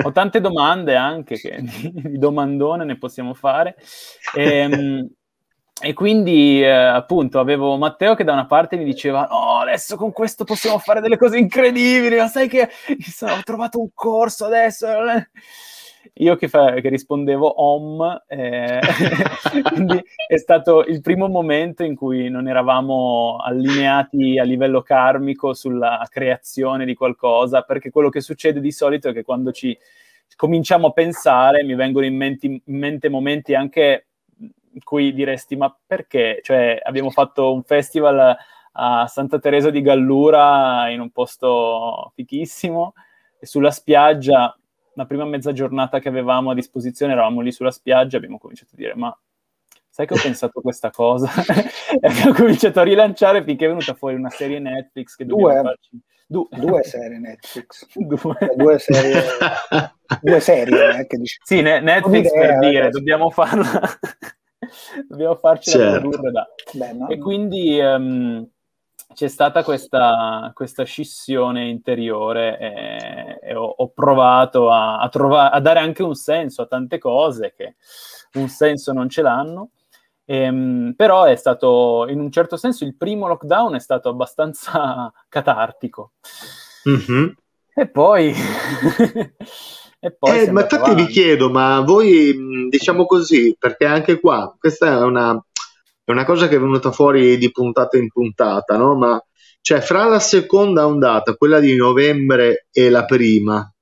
Ho 0.03 0.11
tante 0.11 0.41
domande 0.41 0.95
anche, 0.95 1.35
che, 1.37 1.57
di 1.59 2.19
domandone 2.19 2.85
ne 2.85 2.99
possiamo 2.99 3.33
fare. 3.33 3.77
E, 4.35 4.43
ehm, 4.43 5.09
e 5.81 5.93
quindi 5.93 6.61
eh, 6.61 6.69
appunto 6.69 7.39
avevo 7.39 7.77
Matteo 7.77 8.13
che 8.13 8.23
da 8.23 8.33
una 8.33 8.45
parte 8.45 8.77
mi 8.77 8.83
diceva 8.83 9.27
no 9.29 9.57
adesso 9.57 9.95
con 9.95 10.11
questo 10.11 10.43
possiamo 10.43 10.77
fare 10.77 11.01
delle 11.01 11.17
cose 11.17 11.39
incredibili 11.39 12.15
ma 12.15 12.27
sai 12.27 12.47
che 12.47 12.69
ho 13.21 13.41
trovato 13.43 13.81
un 13.81 13.89
corso 13.91 14.45
adesso 14.45 14.87
io 16.15 16.35
che, 16.35 16.47
fa, 16.47 16.73
che 16.73 16.89
rispondevo 16.89 17.61
om, 17.61 18.23
eh, 18.27 18.79
quindi 19.71 20.03
è 20.27 20.37
stato 20.37 20.83
il 20.83 21.01
primo 21.01 21.27
momento 21.27 21.83
in 21.83 21.95
cui 21.95 22.29
non 22.29 22.47
eravamo 22.47 23.37
allineati 23.37 24.37
a 24.37 24.43
livello 24.43 24.81
karmico 24.81 25.53
sulla 25.53 26.05
creazione 26.09 26.85
di 26.85 26.93
qualcosa, 26.93 27.61
perché 27.61 27.89
quello 27.89 28.09
che 28.09 28.21
succede 28.21 28.59
di 28.59 28.71
solito 28.71 29.09
è 29.09 29.13
che 29.13 29.23
quando 29.23 29.51
ci 29.51 29.77
cominciamo 30.35 30.87
a 30.87 30.91
pensare 30.91 31.63
mi 31.63 31.75
vengono 31.75 32.05
in, 32.05 32.15
menti, 32.15 32.47
in 32.47 32.77
mente 32.77 33.09
momenti 33.09 33.53
anche 33.53 34.07
in 34.39 34.83
cui 34.83 35.13
diresti 35.13 35.55
ma 35.55 35.75
perché? 35.85 36.39
Cioè 36.41 36.79
abbiamo 36.81 37.11
fatto 37.11 37.53
un 37.53 37.63
festival 37.63 38.35
a 38.75 39.07
Santa 39.07 39.37
Teresa 39.37 39.69
di 39.69 39.81
Gallura 39.81 40.89
in 40.89 40.99
un 40.99 41.11
posto 41.11 42.11
fichissimo 42.15 42.93
sulla 43.39 43.71
spiaggia 43.71 44.57
la 44.95 45.05
prima 45.05 45.25
mezza 45.25 45.51
giornata 45.51 45.99
che 45.99 46.09
avevamo 46.09 46.51
a 46.51 46.53
disposizione 46.53 47.13
eravamo 47.13 47.41
lì 47.41 47.51
sulla 47.51 47.71
spiaggia, 47.71 48.17
abbiamo 48.17 48.37
cominciato 48.37 48.71
a 48.73 48.77
dire 48.77 48.95
ma 48.95 49.17
sai 49.89 50.07
che 50.07 50.15
ho 50.15 50.21
pensato 50.21 50.59
questa 50.61 50.89
cosa? 50.89 51.29
e 52.01 52.07
abbiamo 52.07 52.33
cominciato 52.33 52.79
a 52.79 52.83
rilanciare 52.83 53.43
finché 53.43 53.65
è 53.65 53.67
venuta 53.67 53.93
fuori 53.93 54.15
una 54.15 54.29
serie 54.29 54.59
Netflix 54.59 55.15
che 55.15 55.25
due, 55.25 55.53
farci... 55.61 55.99
du- 56.25 56.49
due 56.49 56.83
serie 56.83 57.19
Netflix. 57.19 57.85
due. 57.93 58.35
due 58.55 58.79
serie. 58.79 59.21
due 60.21 60.39
serie, 60.39 60.99
eh, 60.99 61.07
Sì, 61.43 61.61
ne- 61.61 61.79
Netflix 61.79 62.31
per 62.31 62.59
dire, 62.59 62.89
dobbiamo 62.89 63.29
farla. 63.29 63.81
dobbiamo 65.07 65.35
farci 65.35 65.71
certo. 65.71 65.99
produrre 65.99 66.31
da... 66.31 66.47
Beh, 66.73 66.93
no? 66.93 67.09
E 67.09 67.17
quindi 67.17 67.79
um, 67.79 68.49
c'è 69.13 69.27
stata 69.27 69.63
questa, 69.63 70.51
questa, 70.53 70.83
scissione 70.83 71.67
interiore 71.69 72.57
e, 72.59 73.39
e 73.49 73.55
ho, 73.55 73.65
ho, 73.65 73.89
provato 73.89 74.69
a, 74.69 74.99
a, 74.99 75.09
trova, 75.09 75.51
a, 75.51 75.59
dare 75.59 75.79
anche 75.79 76.03
un 76.03 76.15
senso 76.15 76.63
a 76.63 76.65
tante 76.67 76.97
cose 76.97 77.53
che 77.55 77.75
un 78.33 78.47
senso 78.47 78.91
non 78.93 79.09
ce 79.09 79.21
l'hanno. 79.21 79.69
Ehm, 80.25 80.93
però 80.95 81.23
è 81.23 81.35
stato, 81.35 82.05
in 82.09 82.19
un 82.19 82.31
certo 82.31 82.57
senso, 82.57 82.83
il 82.85 82.95
primo 82.95 83.27
lockdown 83.27 83.75
è 83.75 83.79
stato 83.79 84.09
abbastanza 84.09 85.11
catartico. 85.29 86.13
Mm-hmm. 86.89 87.27
E 87.75 87.87
poi... 87.87 88.33
e 89.99 90.11
poi 90.11 90.39
eh, 90.39 90.51
ma 90.51 90.61
infatti 90.61 90.95
vi 90.95 91.07
chiedo, 91.07 91.49
ma 91.49 91.81
voi, 91.81 92.67
diciamo 92.69 93.05
così, 93.05 93.55
perché 93.57 93.85
anche 93.85 94.19
qua, 94.19 94.53
questa 94.59 94.87
è 94.87 95.03
una, 95.03 95.41
è 96.05 96.11
una 96.11 96.25
cosa 96.25 96.47
che 96.47 96.55
è 96.55 96.59
venuta 96.59 96.91
fuori 96.91 97.37
di 97.37 97.51
puntata 97.51 97.97
in 97.97 98.09
puntata, 98.09 98.77
no? 98.77 98.95
Ma 98.95 99.21
cioè, 99.61 99.79
fra 99.79 100.05
la 100.05 100.19
seconda 100.19 100.85
ondata, 100.85 101.35
quella 101.35 101.59
di 101.59 101.75
novembre, 101.75 102.67
e 102.71 102.89
la 102.89 103.05
prima, 103.05 103.73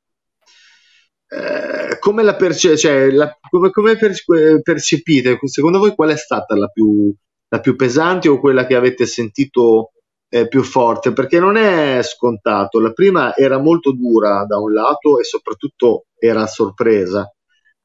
eh, 1.27 1.97
come 1.99 2.23
la, 2.23 2.35
perce- 2.35 2.77
cioè, 2.77 3.09
la 3.09 3.35
come, 3.49 3.71
come 3.71 3.95
per- 3.97 4.61
percepite? 4.61 5.39
Secondo 5.43 5.79
voi 5.79 5.95
qual 5.95 6.11
è 6.11 6.17
stata 6.17 6.55
la 6.55 6.67
più, 6.67 7.11
la 7.49 7.59
più 7.59 7.75
pesante 7.75 8.29
o 8.29 8.39
quella 8.39 8.67
che 8.67 8.75
avete 8.75 9.05
sentito 9.07 9.93
eh, 10.29 10.47
più 10.47 10.61
forte? 10.63 11.13
Perché 11.13 11.39
non 11.39 11.55
è 11.57 12.01
scontato. 12.03 12.79
La 12.79 12.91
prima 12.91 13.35
era 13.35 13.57
molto 13.57 13.91
dura 13.93 14.45
da 14.45 14.59
un 14.59 14.73
lato 14.73 15.19
e 15.19 15.23
soprattutto 15.23 16.05
era 16.19 16.43
a 16.43 16.47
sorpresa. 16.47 17.31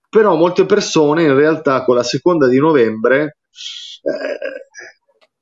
Però 0.08 0.34
molte 0.34 0.66
persone 0.66 1.22
in 1.22 1.34
realtà 1.34 1.84
con 1.84 1.96
la 1.96 2.02
seconda 2.02 2.48
di 2.48 2.58
novembre 2.58 3.38
eh, 4.02 4.66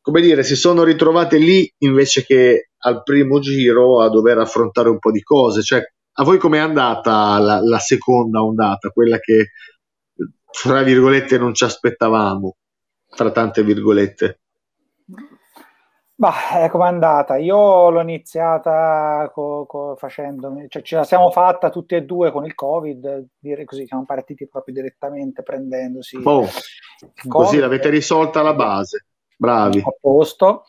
come 0.00 0.20
dire, 0.20 0.42
si 0.42 0.54
sono 0.54 0.84
ritrovate 0.84 1.38
lì 1.38 1.72
invece 1.78 2.24
che 2.24 2.68
al 2.84 3.02
primo 3.02 3.38
giro 3.38 4.02
a 4.02 4.10
dover 4.10 4.38
affrontare 4.38 4.90
un 4.90 4.98
po' 4.98 5.10
di 5.10 5.22
cose. 5.22 5.62
Cioè, 5.62 5.82
a 6.16 6.24
voi 6.24 6.38
com'è 6.38 6.58
andata 6.58 7.38
la, 7.38 7.60
la 7.60 7.78
seconda 7.78 8.42
ondata, 8.42 8.90
quella 8.90 9.18
che, 9.18 9.52
fra 10.50 10.82
virgolette, 10.82 11.38
non 11.38 11.54
ci 11.54 11.64
aspettavamo, 11.64 12.56
tra 13.16 13.30
tante 13.30 13.62
virgolette? 13.62 14.40
Bah, 16.16 16.68
com'è 16.70 16.86
andata? 16.86 17.36
Io 17.36 17.90
l'ho 17.90 18.00
iniziata 18.00 19.28
co, 19.32 19.66
co, 19.66 19.96
facendo, 19.96 20.54
cioè 20.68 20.82
ce 20.82 20.96
la 20.96 21.04
siamo 21.04 21.32
fatta 21.32 21.70
tutti 21.70 21.96
e 21.96 22.04
due 22.04 22.30
con 22.30 22.44
il 22.44 22.54
Covid, 22.54 23.26
dire 23.36 23.64
così, 23.64 23.84
siamo 23.84 24.04
partiti 24.04 24.46
proprio 24.46 24.74
direttamente 24.74 25.42
prendendosi. 25.42 26.20
Oh, 26.22 26.46
così 27.26 27.58
l'avete 27.58 27.88
risolta 27.88 28.42
la 28.42 28.54
base, 28.54 29.06
bravi. 29.36 29.80
A 29.80 29.92
posto. 30.00 30.66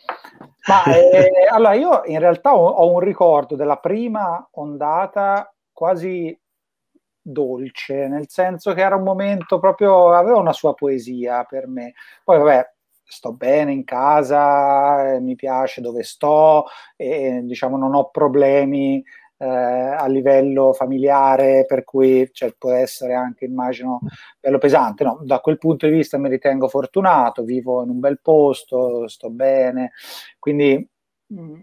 Ma 0.67 0.83
eh, 0.85 1.29
allora 1.51 1.73
io 1.75 2.01
in 2.05 2.19
realtà 2.19 2.55
ho, 2.55 2.67
ho 2.67 2.91
un 2.91 2.99
ricordo 2.99 3.55
della 3.55 3.77
prima 3.77 4.47
ondata 4.53 5.53
quasi 5.71 6.35
dolce, 7.21 8.07
nel 8.07 8.29
senso 8.29 8.73
che 8.73 8.81
era 8.81 8.95
un 8.95 9.03
momento 9.03 9.59
proprio, 9.59 10.11
aveva 10.11 10.37
una 10.37 10.53
sua 10.53 10.73
poesia 10.73 11.43
per 11.43 11.67
me. 11.67 11.93
Poi 12.23 12.37
vabbè, 12.39 12.74
sto 13.07 13.33
bene 13.33 13.71
in 13.71 13.83
casa, 13.83 15.13
eh, 15.13 15.19
mi 15.19 15.35
piace 15.35 15.81
dove 15.81 16.03
sto, 16.03 16.65
e 16.95 17.41
diciamo 17.43 17.77
non 17.77 17.93
ho 17.93 18.09
problemi 18.09 19.03
eh, 19.37 19.45
a 19.45 20.05
livello 20.07 20.73
familiare, 20.73 21.65
per 21.67 21.83
cui 21.83 22.29
cioè, 22.31 22.53
può 22.57 22.71
essere 22.71 23.13
anche, 23.13 23.45
immagino, 23.45 23.99
bello 24.39 24.57
pesante. 24.57 25.03
No, 25.03 25.19
da 25.23 25.39
quel 25.39 25.57
punto 25.57 25.87
di 25.87 25.93
vista 25.93 26.17
mi 26.17 26.29
ritengo 26.29 26.67
fortunato, 26.67 27.43
vivo 27.43 27.83
in 27.83 27.89
un 27.89 27.99
bel 27.99 28.19
posto, 28.21 29.07
sto 29.07 29.29
bene, 29.29 29.91
quindi... 30.39 30.87
Mm, 31.33 31.59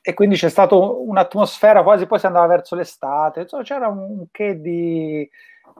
e 0.00 0.14
quindi 0.14 0.36
c'è 0.36 0.48
stata 0.48 0.74
un'atmosfera 0.74 1.82
quasi 1.82 2.06
poi 2.06 2.18
si 2.18 2.26
andava 2.26 2.46
verso 2.46 2.74
l'estate, 2.74 3.40
insomma, 3.40 3.62
c'era 3.62 3.88
un 3.88 4.26
che 4.30 4.58
di 4.58 5.28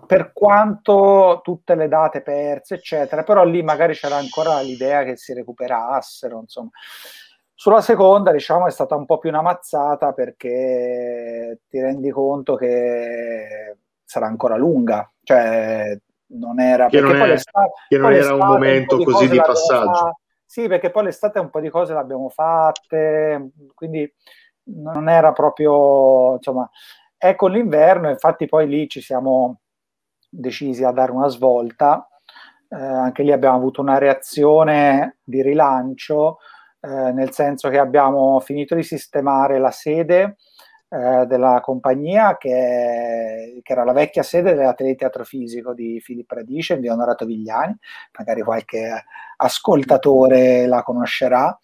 per 0.07 0.33
quanto 0.33 1.41
tutte 1.43 1.75
le 1.75 1.89
date 1.89 2.23
perse, 2.23 2.77
eccetera, 2.77 3.23
però 3.23 3.45
lì 3.45 3.63
magari 3.63 3.95
c'era 3.95 4.17
ancora 4.17 4.61
l'idea 4.61 5.05
che 5.05 5.17
si 5.17 5.33
recuperassero, 5.35 6.41
insomma. 6.41 6.71
Sulla 7.55 7.81
seconda, 7.81 8.31
diciamo, 8.31 8.67
è 8.67 8.71
stata 8.71 8.95
un 8.95 9.05
po' 9.05 9.19
più 9.19 9.31
una 9.31 9.43
mazzata 9.43 10.13
perché 10.13 11.61
ti 11.69 11.81
rendi 11.81 12.11
conto 12.11 12.55
che 12.55 13.77
sarà 14.05 14.27
ancora 14.27 14.57
lunga, 14.57 15.11
cioè 15.25 15.99
non 16.29 16.61
era, 16.61 16.89
che 16.89 17.01
non, 17.01 17.17
è, 17.17 17.37
che 17.89 17.99
non 17.99 18.13
era 18.13 18.35
un 18.35 18.47
momento 18.47 18.97
un 18.97 19.05
così 19.05 19.29
di 19.29 19.41
passaggio. 19.41 20.21
Sì, 20.45 20.69
perché 20.69 20.91
poi 20.91 21.05
l'estate 21.05 21.41
un 21.41 21.51
po' 21.51 21.61
di 21.61 21.69
cose 21.69 21.93
l'abbiamo 21.93 22.29
fatte, 22.29 23.51
quindi 23.75 24.11
non 24.65 25.09
era 25.09 25.33
proprio, 25.33 26.35
insomma, 26.37 26.69
è 27.17 27.35
con 27.35 27.51
l'inverno, 27.51 28.09
infatti 28.09 28.47
poi 28.47 28.69
lì 28.69 28.89
ci 28.89 29.01
siamo 29.01 29.61
decisi 30.39 30.85
a 30.85 30.93
dare 30.93 31.13
una 31.13 31.29
svolta. 31.29 32.09
Eh, 32.69 32.77
anche 32.77 33.23
lì 33.23 33.33
abbiamo 33.33 33.57
avuto 33.57 33.81
una 33.81 33.99
reazione 33.99 35.19
di 35.25 35.43
rilancio, 35.43 36.39
eh, 36.81 37.13
nel 37.13 37.33
senso 37.33 37.69
che 37.69 37.79
abbiamo 37.79 38.39
finito 38.41 38.75
di 38.75 38.83
sistemare 38.83 39.59
la 39.59 39.71
sede 39.71 40.37
eh, 40.91 41.27
della 41.27 41.61
compagnia, 41.61 42.37
che, 42.37 43.61
che, 43.63 43.73
era 43.73 43.85
la 43.85 43.93
vecchia 43.93 44.23
sede 44.23 44.55
dell'Atleti 44.55 45.07
Fisico 45.25 45.75
di 45.75 46.01
Filippo 46.01 46.35
Radice 46.35 46.75
in 46.75 46.81
via 46.81 46.93
Onorato 46.93 47.25
Vigliani, 47.25 47.77
magari 48.19 48.43
qualche 48.43 49.05
ascoltatore 49.37 50.67
la 50.67 50.83
conoscerà 50.83 51.57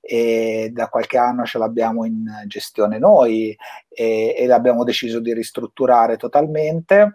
e 0.00 0.70
da 0.72 0.88
qualche 0.88 1.16
anno 1.16 1.44
ce 1.44 1.58
l'abbiamo 1.58 2.04
in 2.04 2.24
gestione 2.46 2.98
noi 2.98 3.56
e, 3.88 4.34
e 4.36 4.46
l'abbiamo 4.46 4.82
deciso 4.82 5.20
di 5.20 5.32
ristrutturare 5.32 6.16
totalmente 6.16 7.12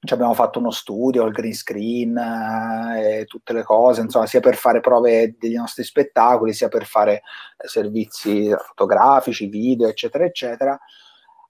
ci 0.00 0.14
abbiamo 0.14 0.34
fatto 0.34 0.60
uno 0.60 0.70
studio, 0.70 1.24
il 1.24 1.32
green 1.32 1.54
screen 1.54 2.16
eh, 2.16 3.20
e 3.20 3.24
tutte 3.24 3.52
le 3.52 3.64
cose, 3.64 4.00
insomma, 4.00 4.26
sia 4.26 4.40
per 4.40 4.54
fare 4.54 4.80
prove 4.80 5.34
degli 5.38 5.56
nostri 5.56 5.82
spettacoli, 5.82 6.52
sia 6.52 6.68
per 6.68 6.84
fare 6.86 7.22
eh, 7.56 7.66
servizi 7.66 8.54
fotografici, 8.56 9.46
video, 9.46 9.88
eccetera, 9.88 10.24
eccetera. 10.24 10.78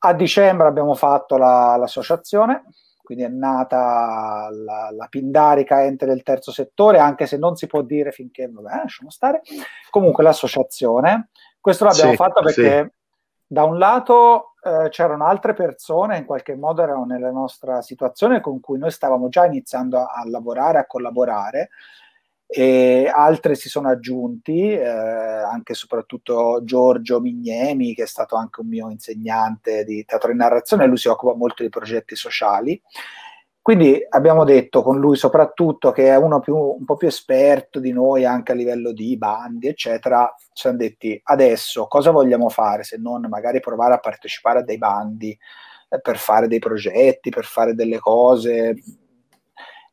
A 0.01 0.15
dicembre 0.15 0.67
abbiamo 0.67 0.95
fatto 0.95 1.37
la, 1.37 1.77
l'associazione, 1.77 2.65
quindi 3.03 3.25
è 3.25 3.29
nata 3.29 4.49
la, 4.51 4.91
la, 4.93 5.07
Pindarica 5.09 5.85
ente 5.85 6.07
del 6.07 6.23
terzo 6.23 6.51
settore, 6.51 6.99
anche 6.99 7.27
se 7.27 7.37
non 7.37 7.55
si 7.57 7.67
può 7.67 7.83
dire 7.83 8.13
finché, 8.13 8.49
vabbè, 8.51 8.77
lasciamo 8.83 9.11
stare. 9.11 9.43
Comunque 9.91 10.23
l'associazione, 10.23 11.29
questo 11.61 11.85
l'abbiamo 11.85 12.11
sì, 12.13 12.17
fatto 12.17 12.43
perché 12.43 12.91
sì. 12.91 12.98
Da 13.51 13.65
un 13.65 13.79
lato 13.79 14.53
eh, 14.63 14.89
c'erano 14.91 15.27
altre 15.27 15.55
persone, 15.55 16.19
in 16.19 16.27
qualche 16.27 16.55
modo 16.55 16.83
erano 16.83 17.05
nella 17.05 17.31
nostra 17.31 17.81
situazione 17.81 18.41
con 18.41 18.61
cui 18.61 18.79
noi 18.79 18.91
stavamo 18.91 19.29
già 19.29 19.47
iniziando 19.47 19.99
a, 19.99 20.13
a 20.15 20.29
lavorare, 20.29 20.79
a 20.79 20.87
collaborare 20.87 21.71
e 22.47 23.11
altre 23.13 23.55
si 23.55 23.69
sono 23.69 23.89
aggiunti, 23.89 24.71
eh, 24.73 24.87
anche 24.87 25.73
e 25.73 25.75
soprattutto 25.75 26.61
Giorgio 26.63 27.21
Mignemi, 27.21 27.95
che 27.95 28.05
è 28.05 28.07
stato 28.07 28.37
anche 28.37 28.61
un 28.61 28.69
mio 28.69 28.91
insegnante 28.91 29.85
di 29.85 30.05
teatro 30.05 30.31
in 30.31 30.39
narrazione, 30.39 30.87
lui 30.87 30.97
si 30.99 31.09
occupa 31.09 31.35
molto 31.35 31.63
di 31.63 31.71
progetti 31.71 32.17
sociali 32.17 32.81
quindi 33.69 34.01
abbiamo 34.09 34.45
detto 34.45 34.83
con 34.83 34.99
lui 34.99 35.15
soprattutto 35.15 35.91
che 35.91 36.07
è 36.07 36.17
uno 36.17 36.41
più, 36.41 36.57
un 36.57 36.87
po' 36.87 36.97
più 36.97 37.07
esperto 37.07 37.81
di 37.81 37.93
noi 37.93 38.25
anche 38.25 38.53
a 38.53 38.55
livello 38.55 38.93
di 38.93 39.15
bandi, 39.19 39.69
eccetera. 39.69 40.35
Ci 40.39 40.63
siamo 40.63 40.79
detti 40.79 41.21
adesso 41.25 41.87
cosa 41.87 42.11
vogliamo 42.11 42.49
fare 42.49 42.83
se 42.83 42.97
non 42.97 43.27
magari 43.29 43.61
provare 43.61 43.93
a 43.93 43.99
partecipare 43.99 44.61
a 44.61 44.63
dei 44.63 44.79
bandi 44.79 45.39
eh, 45.91 46.01
per 46.01 46.17
fare 46.17 46.49
dei 46.49 46.61
progetti, 46.61 47.29
per 47.29 47.45
fare 47.45 47.75
delle 47.75 47.99
cose. 47.99 48.75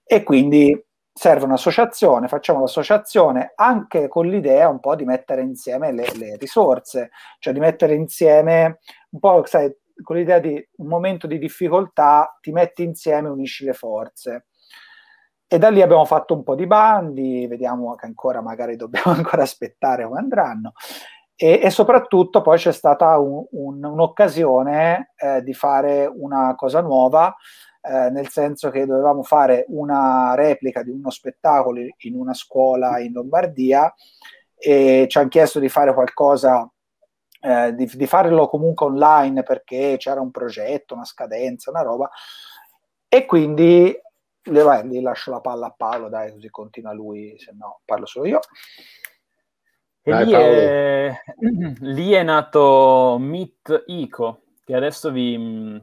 E 0.06 0.24
quindi 0.24 0.82
serve 1.12 1.44
un'associazione, 1.44 2.30
facciamo 2.30 2.62
l'associazione 2.62 3.52
anche 3.56 4.08
con 4.08 4.26
l'idea 4.26 4.70
un 4.70 4.80
po' 4.80 4.96
di 4.96 5.04
mettere 5.04 5.42
insieme 5.42 5.92
le, 5.92 6.08
le 6.16 6.38
risorse, 6.38 7.10
cioè 7.40 7.52
di 7.52 7.60
mettere 7.60 7.94
insieme 7.94 8.80
un 9.10 9.20
po', 9.20 9.44
sai, 9.46 9.70
con 10.02 10.16
l'idea 10.16 10.40
di 10.40 10.54
un 10.78 10.88
momento 10.88 11.28
di 11.28 11.38
difficoltà 11.38 12.38
ti 12.42 12.52
metti 12.52 12.84
insieme, 12.84 13.30
unisci 13.30 13.66
le 13.66 13.74
forze. 13.74 14.48
E 15.48 15.58
da 15.58 15.70
lì 15.70 15.82
abbiamo 15.82 16.06
fatto 16.06 16.34
un 16.34 16.44
po' 16.44 16.56
di 16.56 16.66
bandi, 16.66 17.46
vediamo 17.48 17.96
che 17.96 18.06
ancora 18.06 18.42
magari 18.42 18.76
dobbiamo 18.76 19.14
ancora 19.16 19.44
aspettare 19.44 20.06
come 20.06 20.20
andranno. 20.20 20.74
E, 21.36 21.60
e 21.62 21.70
soprattutto 21.70 22.42
poi 22.42 22.58
c'è 22.58 22.72
stata 22.72 23.18
un, 23.20 23.46
un, 23.52 23.84
un'occasione 23.84 25.14
eh, 25.16 25.44
di 25.44 25.54
fare 25.54 26.06
una 26.06 26.56
cosa 26.56 26.82
nuova, 26.82 27.36
eh, 27.82 28.10
nel 28.10 28.30
senso 28.30 28.70
che 28.70 28.86
dovevamo 28.86 29.22
fare 29.22 29.66
una 29.68 30.34
replica 30.36 30.82
di 30.82 30.90
uno 30.90 31.10
spettacolo 31.10 31.82
in 31.98 32.16
una 32.16 32.34
scuola 32.34 33.00
in 33.00 33.12
Lombardia 33.12 33.94
e 34.58 35.06
ci 35.10 35.18
hanno 35.18 35.28
chiesto 35.28 35.60
di 35.60 35.70
fare 35.70 35.94
qualcosa 35.94 36.68
eh, 37.46 37.76
di, 37.76 37.86
di, 37.94 38.08
farlo 38.08 38.48
comunque 38.48 38.88
online 38.88 39.44
perché 39.44 39.98
c'era 40.00 40.20
un 40.20 40.32
progetto, 40.32 40.96
una 40.96 41.06
scadenza, 41.06 41.70
una 41.70 41.84
roba. 41.84 42.10
E 43.08 43.26
quindi 43.26 43.96
vai, 44.42 44.88
gli 44.88 45.00
lascio 45.00 45.30
la 45.30 45.42
palla 45.42 45.68
a 45.68 45.74
Paolo, 45.76 46.10
dai, 46.10 46.32
così 46.32 46.50
continua 46.50 46.92
lui, 46.92 47.36
se 47.38 47.52
no 47.54 47.82
parlo 47.86 48.08
solo 48.08 48.26
io. 48.26 48.40
E 50.02 50.12
Dai, 50.12 50.26
lì, 50.26 50.32
è, 50.32 51.22
lì, 51.82 52.12
è, 52.12 52.24
nato 52.24 53.18
Meet 53.20 53.84
Ico, 53.88 54.42
che 54.64 54.76
adesso 54.76 55.12
vi, 55.12 55.82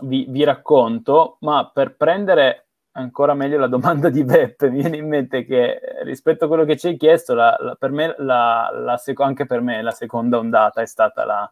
vi, 0.00 0.26
vi, 0.28 0.44
racconto, 0.44 1.36
ma 1.40 1.70
per 1.72 1.96
prendere 1.96 2.63
ancora 2.96 3.34
meglio 3.34 3.58
la 3.58 3.66
domanda 3.66 4.08
di 4.08 4.24
Beppe, 4.24 4.68
mi 4.70 4.80
viene 4.80 4.96
in 4.96 5.08
mente 5.08 5.44
che 5.44 5.80
rispetto 6.02 6.44
a 6.44 6.48
quello 6.48 6.64
che 6.64 6.76
ci 6.76 6.88
hai 6.88 6.96
chiesto, 6.96 7.34
la, 7.34 7.56
la, 7.60 7.74
per 7.74 7.90
me, 7.90 8.14
la, 8.18 8.96
sec- 8.98 9.20
anche 9.20 9.46
per 9.46 9.60
me 9.60 9.82
la 9.82 9.92
seconda 9.92 10.38
ondata 10.38 10.80
è 10.80 10.86
stata 10.86 11.24
la, 11.24 11.50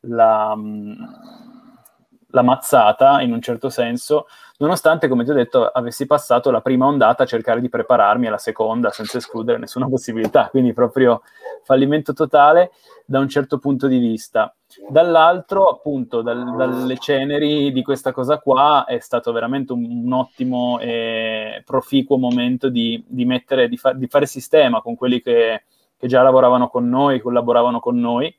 la 0.00 0.56
mazzata 2.42 3.20
in 3.22 3.32
un 3.32 3.40
certo 3.40 3.68
senso, 3.68 4.26
nonostante, 4.58 5.08
come 5.08 5.24
ti 5.24 5.30
ho 5.30 5.34
detto, 5.34 5.66
avessi 5.66 6.06
passato 6.06 6.50
la 6.50 6.60
prima 6.60 6.86
ondata 6.86 7.24
a 7.24 7.26
cercare 7.26 7.60
di 7.60 7.68
prepararmi 7.68 8.26
alla 8.26 8.38
seconda 8.38 8.90
senza 8.90 9.18
escludere 9.18 9.58
nessuna 9.58 9.88
possibilità, 9.88 10.48
quindi 10.48 10.72
proprio 10.72 11.22
fallimento 11.64 12.12
totale 12.12 12.72
da 13.04 13.18
un 13.18 13.28
certo 13.28 13.58
punto 13.58 13.86
di 13.86 13.98
vista. 13.98 14.54
Dall'altro, 14.88 15.68
appunto, 15.68 16.22
dal, 16.22 16.56
dalle 16.56 16.98
ceneri 16.98 17.72
di 17.72 17.82
questa 17.82 18.12
cosa 18.12 18.38
qua 18.38 18.84
è 18.86 18.98
stato 18.98 19.32
veramente 19.32 19.72
un, 19.72 19.84
un 20.04 20.12
ottimo 20.12 20.78
e 20.80 21.62
proficuo 21.64 22.16
momento 22.16 22.68
di, 22.68 23.02
di, 23.06 23.24
mettere, 23.24 23.68
di, 23.68 23.76
fa, 23.76 23.92
di 23.92 24.06
fare 24.06 24.26
sistema 24.26 24.80
con 24.80 24.96
quelli 24.96 25.20
che, 25.20 25.64
che 25.96 26.08
già 26.08 26.22
lavoravano 26.22 26.68
con 26.68 26.88
noi, 26.88 27.20
collaboravano 27.20 27.80
con 27.80 27.98
noi. 27.98 28.34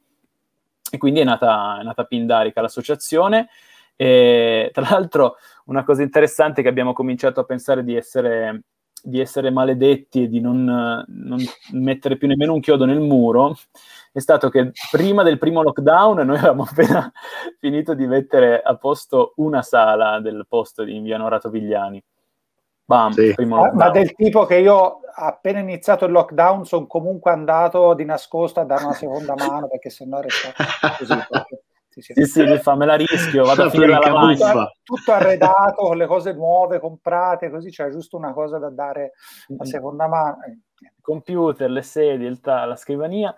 E 0.92 0.98
quindi 0.98 1.20
è 1.20 1.24
nata, 1.24 1.80
è 1.80 1.84
nata 1.84 2.04
Pindarica, 2.04 2.62
l'associazione, 2.62 3.50
e, 3.96 4.70
tra 4.74 4.88
l'altro, 4.90 5.38
una 5.66 5.84
cosa 5.84 6.02
interessante 6.02 6.62
che 6.62 6.68
abbiamo 6.68 6.94
cominciato 6.94 7.40
a 7.40 7.44
pensare 7.46 7.84
di 7.84 7.96
essere, 7.96 8.64
di 9.02 9.20
essere 9.20 9.50
maledetti 9.50 10.24
e 10.24 10.28
di 10.28 10.40
non, 10.40 10.64
non, 11.08 11.40
mettere 11.72 12.18
più 12.18 12.28
nemmeno 12.28 12.54
un 12.54 12.60
chiodo 12.60 12.86
nel 12.86 13.00
muro 13.00 13.56
è 14.12 14.20
stato 14.20 14.50
che 14.50 14.72
prima 14.92 15.24
del 15.24 15.38
primo 15.38 15.62
lockdown 15.62 16.26
noi 16.26 16.38
avevamo 16.38 16.64
appena 16.64 17.12
finito 17.60 17.94
di 17.94 18.08
mettere 18.08 18.62
a 18.62 18.76
posto 18.78 19.34
una 19.38 19.62
sala 19.62 20.22
del 20.22 20.46
posto 20.48 20.84
di 20.84 20.96
Inviano 20.96 21.28
Ratovigliani. 21.28 22.02
Bam, 22.88 23.12
sì. 23.12 23.34
ma, 23.46 23.74
ma 23.74 23.90
del 23.90 24.14
tipo 24.14 24.46
che 24.46 24.58
io 24.58 25.00
appena 25.16 25.60
iniziato 25.60 26.06
il 26.06 26.12
lockdown 26.12 26.66
sono 26.66 26.86
comunque 26.86 27.32
andato 27.32 27.94
di 27.94 28.06
nascosto 28.06 28.60
a 28.60 28.64
dare 28.64 28.84
una 28.84 28.94
seconda 28.94 29.34
mano 29.36 29.68
perché 29.68 29.90
sennò 29.90 30.22
resta 30.22 30.54
così. 30.98 31.14
Sì, 31.96 32.14
sì, 32.14 32.26
sì, 32.26 32.46
sì 32.46 32.58
fa, 32.58 32.76
me 32.76 32.86
la 32.86 32.96
rischio, 32.96 33.46
vado 33.46 33.64
a 33.64 33.70
finire 33.70 33.92
la 33.92 34.00
lavagna. 34.00 34.70
Tutto 34.84 35.14
arredato, 35.14 35.84
con 35.84 35.98
le 35.98 36.06
cose 36.08 36.34
nuove 36.34 36.80
comprate, 36.80 37.50
così 37.50 37.70
c'è 37.70 37.90
giusto 37.90 38.18
una 38.18 38.34
cosa 38.34 38.58
da 38.58 38.70
dare 38.70 39.14
a 39.58 39.64
seconda 39.64 40.06
mano. 40.08 40.40
Il 40.46 40.88
eh, 40.88 40.94
computer, 41.00 41.70
le 41.70 41.82
sedie, 41.82 42.28
il 42.28 42.42
ta- 42.42 42.66
la 42.66 42.76
scrivania. 42.76 43.34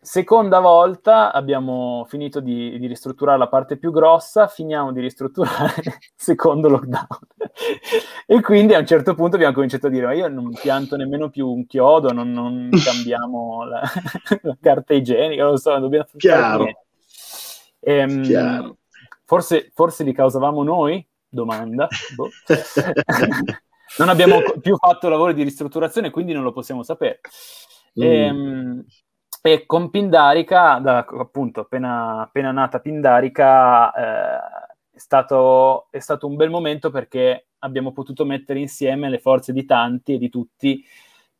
Seconda 0.00 0.60
volta 0.60 1.32
abbiamo 1.32 2.06
finito 2.08 2.38
di, 2.38 2.78
di, 2.78 2.86
ristrutturare 2.86 3.38
la 3.38 3.48
parte 3.48 3.76
più 3.76 3.90
grossa, 3.90 4.46
finiamo 4.46 4.92
di 4.92 5.00
ristrutturare 5.00 5.74
il 5.82 5.98
secondo 6.14 6.68
lockdown. 6.68 7.06
e 8.24 8.40
quindi 8.40 8.74
a 8.74 8.78
un 8.78 8.86
certo 8.86 9.16
punto 9.16 9.34
abbiamo 9.34 9.54
cominciato 9.54 9.88
a 9.88 9.90
dire: 9.90 10.06
Ma 10.06 10.12
io 10.12 10.28
non 10.28 10.52
pianto 10.52 10.94
nemmeno 10.94 11.28
più 11.28 11.48
un 11.48 11.66
chiodo, 11.66 12.12
non, 12.12 12.30
non 12.30 12.70
cambiamo 12.84 13.64
la, 13.64 13.82
la, 14.42 14.56
carta 14.60 14.94
igienica, 14.94 15.42
non 15.42 15.52
lo 15.52 15.58
so, 15.58 15.76
dobbiamo 15.80 16.04
fare 16.04 16.56
niente. 16.56 16.85
Ehm, 17.88 18.76
forse, 19.24 19.70
forse 19.72 20.02
li 20.02 20.12
causavamo 20.12 20.64
noi? 20.64 21.06
Domanda. 21.28 21.86
Boh. 22.16 22.28
non 23.98 24.08
abbiamo 24.08 24.42
più 24.60 24.76
fatto 24.76 25.08
lavori 25.08 25.34
di 25.34 25.44
ristrutturazione, 25.44 26.10
quindi 26.10 26.32
non 26.32 26.42
lo 26.42 26.52
possiamo 26.52 26.82
sapere. 26.82 27.20
Mm. 27.98 28.02
E, 28.02 28.08
ehm, 28.08 28.84
e, 29.40 29.66
con 29.66 29.90
Pindarica, 29.90 30.80
da, 30.80 30.98
appunto, 30.98 31.60
appena, 31.60 32.22
appena 32.22 32.50
nata 32.50 32.80
Pindarica, 32.80 33.92
eh, 33.92 34.66
è, 34.90 34.98
stato, 34.98 35.86
è 35.90 36.00
stato 36.00 36.26
un 36.26 36.34
bel 36.34 36.50
momento 36.50 36.90
perché 36.90 37.46
abbiamo 37.60 37.92
potuto 37.92 38.24
mettere 38.24 38.58
insieme 38.58 39.08
le 39.08 39.20
forze 39.20 39.52
di 39.52 39.64
tanti 39.64 40.14
e 40.14 40.18
di 40.18 40.28
tutti 40.28 40.84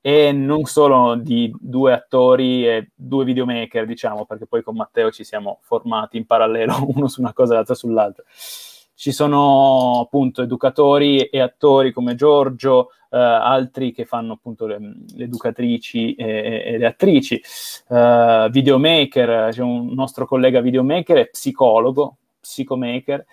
e 0.07 0.31
non 0.31 0.63
solo 0.67 1.17
di 1.17 1.53
due 1.59 1.93
attori 1.93 2.65
e 2.65 2.91
due 2.95 3.25
videomaker, 3.25 3.85
diciamo, 3.85 4.25
perché 4.25 4.47
poi 4.47 4.63
con 4.63 4.77
Matteo 4.77 5.11
ci 5.11 5.25
siamo 5.25 5.59
formati 5.63 6.17
in 6.17 6.27
parallelo 6.27 6.77
uno 6.95 7.09
su 7.09 7.21
una 7.21 7.33
cosa 7.33 7.55
e 7.55 7.57
l'altro 7.57 7.75
sull'altra. 7.75 8.23
Ci 8.29 9.11
sono 9.11 10.03
appunto 10.03 10.43
educatori 10.43 11.23
e 11.23 11.41
attori 11.41 11.91
come 11.91 12.15
Giorgio, 12.15 12.91
eh, 13.11 13.19
altri 13.19 13.91
che 13.91 14.05
fanno 14.05 14.35
appunto 14.35 14.67
le, 14.67 14.79
le 15.13 15.25
educatrici 15.25 16.15
e, 16.15 16.63
e, 16.65 16.79
le 16.79 16.87
attrici, 16.87 17.43
eh, 17.89 18.49
videomaker, 18.49 19.51
c'è 19.51 19.63
un 19.63 19.93
nostro 19.93 20.25
collega 20.25 20.61
videomaker 20.61 21.17
e 21.17 21.31
psicologo, 21.31 22.19
psicomaker, 22.39 23.27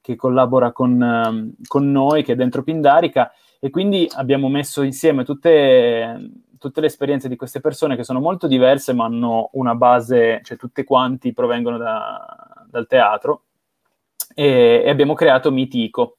che 0.00 0.16
collabora 0.16 0.72
con, 0.72 0.98
um, 1.00 1.52
con 1.66 1.90
noi, 1.90 2.22
che 2.22 2.32
è 2.32 2.36
dentro 2.36 2.62
Pindarica, 2.62 3.30
e 3.64 3.70
quindi 3.70 4.06
abbiamo 4.16 4.50
messo 4.50 4.82
insieme 4.82 5.24
tutte, 5.24 6.32
tutte, 6.58 6.80
le 6.82 6.86
esperienze 6.86 7.30
di 7.30 7.36
queste 7.36 7.60
persone 7.60 7.96
che 7.96 8.04
sono 8.04 8.20
molto 8.20 8.46
diverse, 8.46 8.92
ma 8.92 9.06
hanno 9.06 9.48
una 9.54 9.74
base, 9.74 10.42
cioè 10.44 10.58
tutte 10.58 10.84
quanti 10.84 11.32
provengono 11.32 11.78
da, 11.78 12.66
dal 12.68 12.86
teatro, 12.86 13.44
e, 14.34 14.82
e 14.84 14.90
abbiamo 14.90 15.14
creato 15.14 15.50
Mitico, 15.50 16.18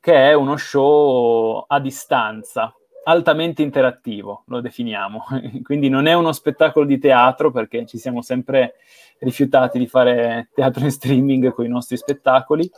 che 0.00 0.30
è 0.30 0.32
uno 0.32 0.56
show 0.56 1.66
a 1.68 1.78
distanza, 1.80 2.74
altamente 3.04 3.60
interattivo, 3.60 4.44
lo 4.46 4.62
definiamo. 4.62 5.24
Quindi 5.62 5.90
non 5.90 6.06
è 6.06 6.14
uno 6.14 6.32
spettacolo 6.32 6.86
di 6.86 6.98
teatro 6.98 7.50
perché 7.50 7.84
ci 7.84 7.98
siamo 7.98 8.22
sempre 8.22 8.76
rifiutati 9.18 9.78
di 9.78 9.86
fare 9.86 10.48
teatro 10.54 10.82
in 10.82 10.90
streaming 10.90 11.52
con 11.52 11.66
i 11.66 11.68
nostri 11.68 11.98
spettacoli. 11.98 12.70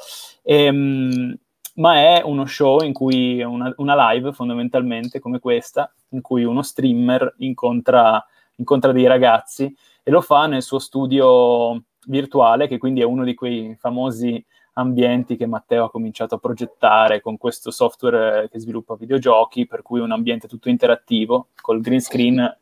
E, 0.42 0.64
ehm, 0.64 1.38
ma 1.74 1.94
è 1.94 2.22
uno 2.22 2.44
show 2.46 2.82
in 2.82 2.92
cui 2.92 3.42
una, 3.42 3.72
una, 3.76 4.12
live 4.12 4.32
fondamentalmente 4.32 5.20
come 5.20 5.38
questa, 5.38 5.92
in 6.10 6.20
cui 6.20 6.44
uno 6.44 6.62
streamer 6.62 7.34
incontra, 7.38 8.24
incontra 8.56 8.92
dei 8.92 9.06
ragazzi 9.06 9.74
e 10.02 10.10
lo 10.10 10.20
fa 10.20 10.46
nel 10.46 10.62
suo 10.62 10.78
studio 10.78 11.82
virtuale, 12.06 12.66
che 12.66 12.78
quindi 12.78 13.00
è 13.00 13.04
uno 13.04 13.24
di 13.24 13.34
quei 13.34 13.76
famosi 13.78 14.44
ambienti 14.74 15.36
che 15.36 15.46
Matteo 15.46 15.84
ha 15.84 15.90
cominciato 15.90 16.34
a 16.34 16.38
progettare 16.38 17.20
con 17.20 17.36
questo 17.36 17.70
software 17.70 18.48
che 18.50 18.58
sviluppa 18.58 18.96
videogiochi, 18.96 19.66
per 19.66 19.82
cui 19.82 20.00
un 20.00 20.12
ambiente 20.12 20.48
tutto 20.48 20.68
interattivo, 20.68 21.48
col 21.60 21.80
green 21.80 22.00
screen 22.00 22.58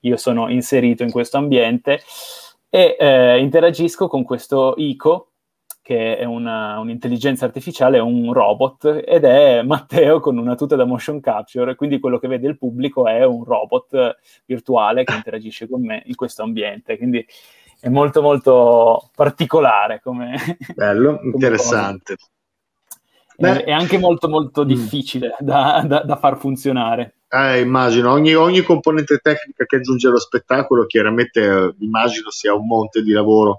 io 0.00 0.16
sono 0.16 0.50
inserito 0.50 1.02
in 1.02 1.10
questo 1.10 1.38
ambiente 1.38 2.00
e 2.68 2.96
eh, 2.98 3.38
interagisco 3.38 4.08
con 4.08 4.22
questo 4.22 4.74
ICO, 4.76 5.33
che 5.84 6.16
è 6.16 6.24
una, 6.24 6.78
un'intelligenza 6.78 7.44
artificiale, 7.44 7.98
è 7.98 8.00
un 8.00 8.32
robot, 8.32 9.02
ed 9.06 9.24
è 9.24 9.60
Matteo 9.60 10.18
con 10.18 10.38
una 10.38 10.54
tuta 10.54 10.76
da 10.76 10.86
motion 10.86 11.20
capture, 11.20 11.74
quindi 11.74 11.98
quello 11.98 12.18
che 12.18 12.26
vede 12.26 12.48
il 12.48 12.56
pubblico 12.56 13.06
è 13.06 13.22
un 13.22 13.44
robot 13.44 14.16
virtuale 14.46 15.04
che 15.04 15.12
interagisce 15.12 15.68
con 15.68 15.84
me 15.84 16.02
in 16.06 16.14
questo 16.14 16.42
ambiente. 16.42 16.96
Quindi 16.96 17.22
è 17.78 17.90
molto 17.90 18.22
molto 18.22 19.10
particolare 19.14 20.00
come... 20.02 20.56
Bello, 20.74 21.18
come 21.18 21.32
interessante. 21.34 22.16
È, 23.36 23.44
è, 23.44 23.70
anche 23.70 23.98
molto 23.98 24.26
molto 24.26 24.64
mm. 24.64 24.66
difficile 24.66 25.36
da, 25.38 25.84
da, 25.86 26.02
da 26.02 26.16
far 26.16 26.38
funzionare. 26.38 27.16
Eh, 27.28 27.60
immagino, 27.60 28.10
ogni, 28.10 28.32
ogni, 28.32 28.62
componente 28.62 29.18
tecnica 29.18 29.66
che 29.66 29.76
aggiunge 29.76 30.08
allo 30.08 30.18
spettacolo 30.18 30.86
chiaramente 30.86 31.42
eh, 31.42 31.74
immagino 31.80 32.30
sia 32.30 32.54
un 32.54 32.66
monte 32.66 33.02
di 33.02 33.12
lavoro 33.12 33.58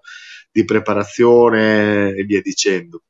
di 0.56 0.64
preparazione 0.64 2.14
e 2.16 2.24
via 2.24 2.41
dicendo. 2.41 3.03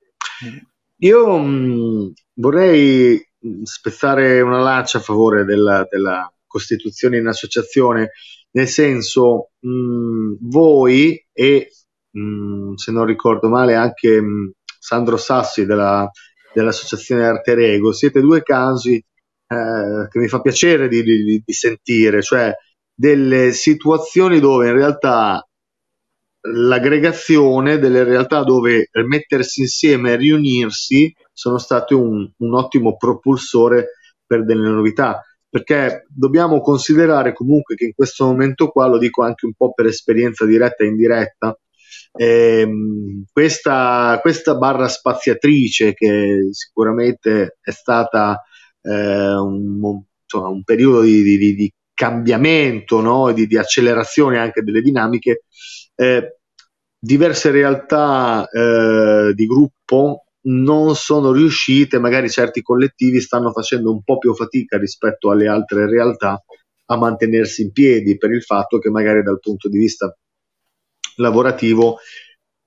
Mm. 0.44 0.58
Io 1.02 1.38
mh, 1.38 1.48
mm, 1.48 2.08
vorrei 2.34 3.24
mm, 3.46 3.62
spezzare 3.62 4.42
una 4.42 4.62
lancia 4.62 4.98
a 4.98 5.02
favore 5.02 5.46
della, 5.46 5.86
della 5.88 6.28
costituzione 6.48 7.18
in 7.18 7.28
associazione, 7.28 8.14
nel 8.50 8.68
senso 8.68 9.52
mh, 9.60 10.38
voi 10.42 11.24
e 11.32 11.70
mh, 12.10 12.74
se 12.74 12.92
non 12.92 13.06
ricordo 13.06 13.48
male 13.48 13.76
anche 13.76 14.24
Sandro 14.80 15.18
Sassi 15.18 15.68
della, 15.68 16.10
dell'associazione 16.52 17.28
Arte 17.28 17.54
Rego, 17.54 17.92
siete 17.92 18.22
due 18.22 18.42
casi 18.42 18.96
eh, 18.96 20.08
che 20.10 20.18
mi 20.18 20.28
fa 20.28 20.42
piacere 20.42 20.88
di, 20.88 21.04
di, 21.04 21.44
di 21.46 21.54
sentire, 21.54 22.24
cioè 22.24 22.52
delle 22.92 23.52
situazioni 23.52 24.40
dove 24.40 24.68
in 24.68 24.74
realtà 24.74 25.48
l'aggregazione 26.54 27.80
delle 27.80 28.04
realtà 28.04 28.44
dove 28.44 28.90
mettersi 29.08 29.62
insieme 29.62 30.12
e 30.12 30.16
riunirsi 30.16 31.14
sono 31.34 31.58
state 31.58 31.94
un, 31.94 32.30
un 32.38 32.54
ottimo 32.54 32.96
propulsore 32.98 33.92
per 34.26 34.46
delle 34.46 34.70
novità 34.70 35.22
perché 35.56 36.06
dobbiamo 36.10 36.60
considerare 36.60 37.32
comunque 37.32 37.76
che 37.76 37.86
in 37.86 37.94
questo 37.94 38.26
momento 38.26 38.68
qua, 38.68 38.88
lo 38.88 38.98
dico 38.98 39.24
anche 39.24 39.46
un 39.46 39.54
po' 39.54 39.72
per 39.72 39.86
esperienza 39.86 40.46
diretta 40.46 40.84
e 40.84 40.88
indiretta, 40.88 41.58
ehm, 42.12 43.24
questa, 43.32 44.20
questa, 44.22 44.56
barra 44.58 44.90
spaziatrice 44.90 45.94
che 45.94 46.50
sicuramente 46.52 47.58
è 47.62 47.72
stata 47.72 48.44
eh, 48.82 48.92
un, 48.92 50.02
insomma, 50.24 50.50
un, 50.50 50.64
periodo 50.66 51.04
di, 51.04 51.24
di, 51.24 51.56
di 51.56 51.74
cambiamento, 51.94 53.00
no? 53.00 53.32
di, 53.32 53.48
di, 53.48 53.58
accelerazione 53.58 54.38
anche 54.38 54.62
delle 54.62 54.82
dinamiche, 54.82 55.44
eh, 55.96 56.38
diverse 57.00 57.52
realtà 57.52 58.48
eh, 58.50 59.34
di 59.34 59.46
gruppo 59.46 60.26
non 60.48 60.96
sono 60.96 61.32
riuscite, 61.32 62.00
magari 62.00 62.30
certi 62.30 62.62
collettivi 62.62 63.20
stanno 63.20 63.52
facendo 63.52 63.92
un 63.92 64.04
po' 64.04 64.18
più 64.18 64.34
fatica 64.36 64.78
rispetto 64.78 65.32
alle 65.32 65.48
altre 65.48 65.88
realtà 65.88 66.44
a 66.88 66.98
mantenersi 66.98 67.64
in 67.64 67.72
piedi 67.72 68.18
per 68.18 68.32
il 68.32 68.44
fatto 68.44 68.78
che 68.78 68.90
magari 68.90 69.24
dal 69.24 69.40
punto 69.40 69.70
di 69.70 69.78
vista 69.78 70.16
lavorativo 71.18 71.98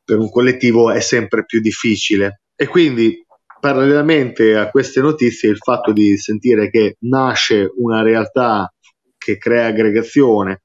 per 0.05 0.19
un 0.19 0.31
collettivo 0.31 0.91
è 0.91 1.01
sempre 1.01 1.45
più 1.45 1.61
difficile. 1.61 2.41
E 2.57 2.67
quindi 2.67 3.25
parallelamente 3.61 4.57
a 4.57 4.71
queste 4.71 5.01
notizie 5.01 5.51
il 5.51 5.59
fatto 5.59 5.93
di 5.93 6.17
sentire 6.17 6.71
che 6.71 6.97
nasce 7.01 7.71
una 7.77 8.03
realtà 8.03 8.73
che 9.17 9.37
crea 9.37 9.67
aggregazione, 9.67 10.63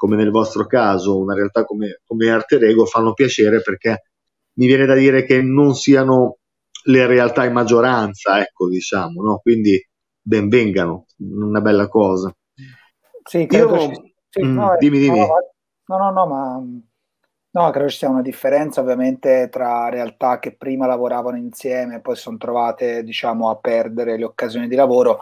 come 0.00 0.16
nel 0.16 0.30
vostro 0.30 0.64
caso, 0.64 1.18
una 1.18 1.34
realtà 1.34 1.66
come, 1.66 2.00
come 2.06 2.30
Arte 2.30 2.56
Rego, 2.56 2.86
fanno 2.86 3.12
piacere 3.12 3.60
perché 3.60 4.04
mi 4.54 4.64
viene 4.64 4.86
da 4.86 4.94
dire 4.94 5.24
che 5.24 5.42
non 5.42 5.74
siano 5.74 6.38
le 6.84 7.06
realtà 7.06 7.44
in 7.44 7.52
maggioranza, 7.52 8.40
ecco, 8.40 8.70
diciamo, 8.70 9.20
no? 9.20 9.40
Quindi 9.42 9.78
benvengano, 10.22 11.04
una 11.18 11.60
bella 11.60 11.86
cosa. 11.88 12.34
Sì, 13.24 13.44
credo 13.44 13.74
Io, 13.74 13.80
ci... 13.92 14.14
sì, 14.30 14.42
mm, 14.42 14.54
no, 14.54 14.74
dimmi, 14.78 14.98
dimmi. 15.00 15.18
No, 15.18 15.98
no, 15.98 16.10
no, 16.10 16.26
ma 16.26 16.62
no, 17.50 17.70
credo 17.70 17.90
ci 17.90 17.98
sia 17.98 18.08
una 18.08 18.22
differenza 18.22 18.80
ovviamente 18.80 19.50
tra 19.50 19.90
realtà 19.90 20.38
che 20.38 20.56
prima 20.56 20.86
lavoravano 20.86 21.36
insieme 21.36 21.96
e 21.96 22.00
poi 22.00 22.16
sono 22.16 22.38
trovate, 22.38 23.04
diciamo, 23.04 23.50
a 23.50 23.56
perdere 23.56 24.16
le 24.16 24.24
occasioni 24.24 24.66
di 24.66 24.76
lavoro. 24.76 25.18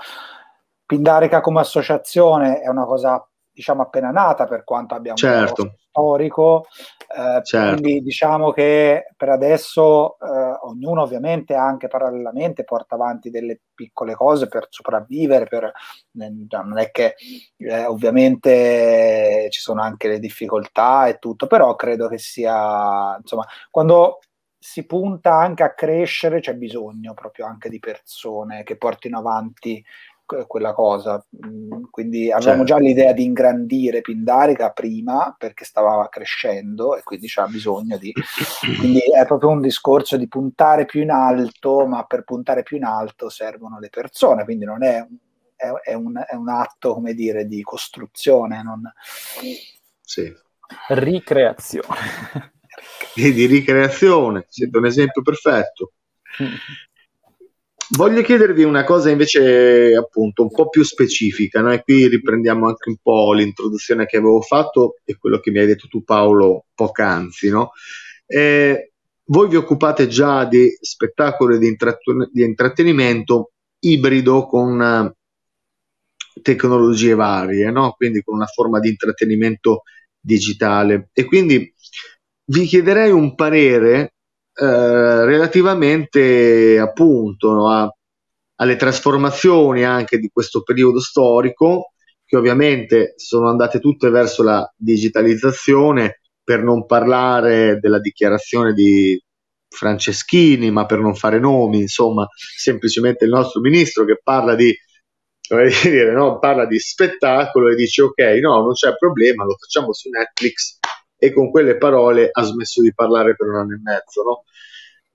Pindarica 0.87 1.41
come 1.41 1.59
associazione 1.59 2.61
è 2.61 2.69
una 2.69 2.85
cosa 2.85 3.29
diciamo 3.59 3.83
appena 3.83 4.13
nata 4.13 4.47
per 4.47 4.63
quanto 4.63 4.95
abbiamo 4.95 5.17
certo. 5.17 5.63
un 5.63 5.71
storico 5.77 6.67
eh, 7.09 7.43
certo. 7.43 7.83
quindi 7.83 8.03
diciamo 8.03 8.53
che 8.53 9.09
per 9.17 9.31
adesso 9.31 10.17
eh, 10.21 10.59
ognuno 10.63 11.03
ovviamente 11.03 11.55
anche 11.55 11.89
parallelamente 11.89 12.63
porta 12.63 12.95
avanti 12.95 13.31
delle 13.31 13.59
piccole 13.75 14.15
cose 14.15 14.47
per 14.47 14.69
sopravvivere 14.71 15.47
per, 15.47 15.65
eh, 15.65 15.73
non 16.13 16.79
è 16.79 16.93
che 16.93 17.17
eh, 17.57 17.85
ovviamente 17.85 19.49
ci 19.51 19.61
sono 19.61 19.83
anche 19.83 20.07
le 20.07 20.21
difficoltà 20.21 21.09
e 21.09 21.19
tutto 21.19 21.49
però 21.49 21.75
credo 21.75 22.07
che 22.07 22.19
sia 22.19 23.17
insomma 23.17 23.45
quando 23.73 24.21
si 24.57 24.87
punta 24.87 25.35
anche 25.35 25.65
a 25.65 25.75
crescere 25.75 26.41
c'è 26.41 26.55
bisogno 26.55 27.13
proprio 27.15 27.47
anche 27.47 27.69
di 27.69 27.81
persone 27.81 28.63
che 28.63 28.77
portino 28.77 29.19
avanti 29.19 29.85
quella 30.47 30.73
cosa. 30.73 31.25
Mm, 31.47 31.85
quindi 31.91 32.31
avevamo 32.31 32.65
certo. 32.65 32.65
già 32.65 32.79
l'idea 32.79 33.13
di 33.13 33.25
ingrandire 33.25 34.01
Pindarica 34.01 34.71
prima 34.71 35.35
perché 35.37 35.65
stava 35.65 36.09
crescendo 36.09 36.97
e 36.97 37.03
quindi 37.03 37.27
c'era 37.27 37.47
bisogno 37.47 37.97
di... 37.97 38.13
Quindi 38.79 39.01
è 39.01 39.25
proprio 39.27 39.51
un 39.51 39.61
discorso 39.61 40.17
di 40.17 40.29
puntare 40.29 40.85
più 40.85 41.03
in 41.03 41.11
alto, 41.11 41.87
ma 41.87 42.05
per 42.05 42.25
puntare 42.25 42.63
più 42.63 42.77
in 42.77 42.85
alto 42.85 43.29
servono 43.29 43.79
le 43.79 43.89
persone, 43.89 44.45
quindi 44.45 44.65
non 44.65 44.83
è, 44.83 45.05
è, 45.57 45.71
è, 45.83 45.95
un, 45.95 46.23
è 46.27 46.35
un, 46.35 46.49
atto, 46.49 46.95
come 46.95 47.15
dire, 47.15 47.47
di 47.47 47.63
costruzione. 47.63 48.63
Non... 48.63 48.83
Sì. 50.01 50.33
Ricreazione. 50.89 52.53
E 53.15 53.33
di 53.33 53.47
ricreazione, 53.47 54.47
siete 54.49 54.77
un 54.79 54.87
esempio 54.87 55.23
perfetto. 55.23 55.93
Voglio 57.91 58.21
chiedervi 58.21 58.65
una 58.65 58.85
cosa 58.85 59.09
invece 59.09 59.95
appunto 59.97 60.43
un 60.43 60.51
po' 60.51 60.69
più 60.69 60.83
specifica, 60.83 61.63
no? 61.63 61.73
e 61.73 61.83
qui 61.83 62.07
riprendiamo 62.07 62.67
anche 62.67 62.91
un 62.91 62.97
po' 63.01 63.33
l'introduzione 63.33 64.05
che 64.05 64.19
avevo 64.19 64.43
fatto 64.43 64.97
e 65.05 65.17
quello 65.17 65.39
che 65.39 65.51
mi 65.51 65.59
hai 65.59 65.67
detto 65.67 65.89
tu 65.89 66.05
Paolo 66.05 66.67
poc'anzi. 66.75 67.49
No? 67.49 67.71
Eh, 68.27 68.93
voi 69.25 69.49
vi 69.49 69.57
occupate 69.57 70.07
già 70.07 70.45
di 70.45 70.69
spettacolo 70.79 71.55
e 71.55 71.59
di, 71.59 71.67
intratt- 71.67 72.31
di 72.31 72.43
intrattenimento 72.43 73.53
ibrido 73.81 74.47
con 74.47 74.79
uh, 74.79 76.43
tecnologie 76.43 77.15
varie, 77.15 77.71
no? 77.71 77.93
quindi 77.93 78.23
con 78.23 78.35
una 78.35 78.47
forma 78.47 78.81
di 78.81 78.91
intrattenimento 78.91 79.85
digitale. 80.21 81.09
E 81.15 81.25
quindi 81.25 81.73
vi 82.45 82.67
chiederei 82.67 83.11
un 83.11 83.35
parere 83.35 84.13
eh, 84.61 85.25
relativamente 85.25 86.79
appunto 86.81 87.53
no, 87.53 87.71
a, 87.71 87.89
alle 88.57 88.77
trasformazioni 88.77 89.85
anche 89.85 90.19
di 90.19 90.31
questo 90.33 90.63
periodo 90.63 91.01
storico 91.01 91.93
che 92.25 92.37
ovviamente 92.37 93.15
sono 93.17 93.49
andate 93.49 93.79
tutte 93.79 94.11
verso 94.11 94.43
la 94.43 94.69
digitalizzazione 94.77 96.21
per 96.43 96.63
non 96.63 96.87
parlare 96.87 97.79
della 97.79 98.01
dichiarazione 98.01 98.73
di 98.73 99.23
Franceschini, 99.69 100.71
ma 100.71 100.87
per 100.87 100.99
non 100.99 101.15
fare 101.15 101.39
nomi, 101.39 101.81
insomma, 101.81 102.27
semplicemente 102.57 103.25
il 103.25 103.31
nostro 103.31 103.61
ministro 103.61 104.05
che 104.05 104.19
parla 104.23 104.55
di, 104.55 104.75
dire, 105.83 106.13
no? 106.13 106.39
parla 106.39 106.67
di 106.67 106.79
spettacolo 106.79 107.71
e 107.71 107.77
dice 107.77 108.03
ok, 108.03 108.19
no, 108.41 108.61
non 108.61 108.73
c'è 108.73 108.97
problema, 108.97 109.45
lo 109.45 109.57
facciamo 109.57 109.93
su 109.93 110.09
Netflix 110.11 110.78
e 111.19 111.33
con 111.33 111.51
quelle 111.51 111.77
parole 111.77 112.29
ha 112.31 112.43
smesso 112.43 112.81
di 112.81 112.95
parlare 112.95 113.35
per 113.35 113.49
un 113.49 113.57
anno 113.57 113.75
e 113.75 113.81
mezzo. 113.83 114.23
No? 114.23 114.45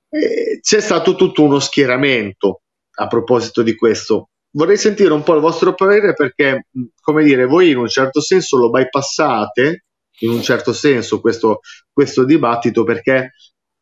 E 0.09 0.59
c'è 0.61 0.81
stato 0.81 1.15
tutto 1.15 1.43
uno 1.43 1.59
schieramento 1.59 2.61
a 2.95 3.07
proposito 3.07 3.63
di 3.63 3.75
questo. 3.75 4.29
Vorrei 4.51 4.77
sentire 4.77 5.13
un 5.13 5.23
po' 5.23 5.33
il 5.33 5.41
vostro 5.41 5.73
parere 5.73 6.13
perché, 6.13 6.67
come 7.01 7.23
dire, 7.23 7.45
voi 7.45 7.71
in 7.71 7.77
un 7.77 7.87
certo 7.87 8.21
senso 8.21 8.57
lo 8.57 8.69
bypassate, 8.69 9.85
in 10.19 10.29
un 10.29 10.43
certo 10.43 10.73
senso, 10.73 11.19
questo, 11.19 11.61
questo 11.91 12.23
dibattito 12.23 12.83
perché 12.83 13.31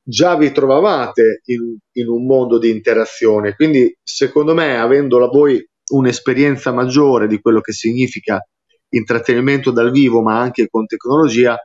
già 0.01 0.37
vi 0.37 0.51
trovavate 0.51 1.41
in, 1.45 1.75
in, 1.93 2.07
un 2.07 2.25
mondo 2.25 2.57
di 2.57 2.69
interazione. 2.69 3.53
Quindi, 3.55 3.93
secondo 4.01 4.53
me, 4.53 4.79
avendola 4.79 5.27
voi 5.27 5.63
un'esperienza 5.91 6.71
maggiore 6.71 7.27
di 7.27 7.41
quello 7.41 7.59
che 7.59 7.73
significa 7.73 8.41
intrattenimento 8.89 9.71
dal 9.71 9.91
vivo, 9.91 10.21
ma 10.21 10.39
anche 10.39 10.67
con 10.69 10.85
tecnologia, 10.85 11.57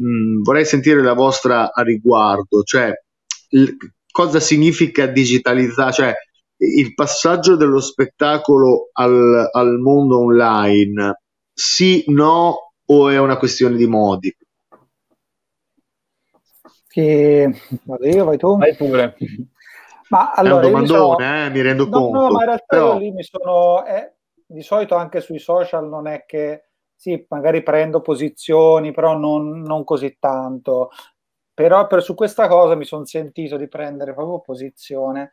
mh, 0.00 0.38
mm, 0.38 0.42
vorrei 0.42 0.64
sentire 0.64 1.02
la 1.02 1.12
vostra 1.12 1.72
a 1.72 1.82
riguardo, 1.82 2.62
cioè 2.62 2.92
l- 3.50 3.76
cosa 4.10 4.40
significa 4.40 5.06
digitalizzare, 5.06 5.92
cioè 5.92 6.14
il 6.56 6.94
passaggio 6.94 7.56
dello 7.56 7.80
spettacolo 7.80 8.90
al, 8.92 9.48
al 9.52 9.78
mondo 9.78 10.20
online, 10.20 11.20
sì, 11.52 12.04
no, 12.08 12.72
o 12.84 13.08
è 13.08 13.18
una 13.18 13.36
questione 13.36 13.76
di 13.76 13.86
modi? 13.86 14.34
Che... 16.86 17.54
Vado 17.84 18.06
io, 18.06 18.24
vai 18.24 18.36
tu? 18.36 18.56
Vai 18.56 18.74
pure. 18.74 19.16
Ma 20.08 20.32
allora, 20.32 20.62
è 20.62 20.64
un 20.66 20.72
domandone, 20.72 21.24
sono... 21.24 21.44
eh, 21.46 21.50
mi 21.50 21.60
rendo 21.60 21.84
no, 21.84 21.90
conto. 21.90 22.18
No, 22.18 22.30
ma 22.30 22.40
in 22.40 22.46
realtà 22.46 22.64
Però... 22.66 22.92
io 22.94 22.98
lì 22.98 23.10
mi 23.12 23.22
sono... 23.22 23.86
Eh, 23.86 24.14
di 24.46 24.62
solito 24.62 24.96
anche 24.96 25.20
sui 25.20 25.38
social 25.38 25.88
non 25.88 26.08
è 26.08 26.24
che 26.26 26.69
sì, 27.00 27.24
magari 27.30 27.62
prendo 27.62 28.02
posizioni, 28.02 28.92
però 28.92 29.16
non, 29.16 29.62
non 29.62 29.84
così 29.84 30.18
tanto. 30.18 30.90
Però 31.54 31.86
per, 31.86 32.02
su 32.02 32.14
questa 32.14 32.46
cosa 32.46 32.74
mi 32.74 32.84
sono 32.84 33.06
sentito 33.06 33.56
di 33.56 33.68
prendere 33.68 34.12
proprio 34.12 34.40
posizione 34.40 35.30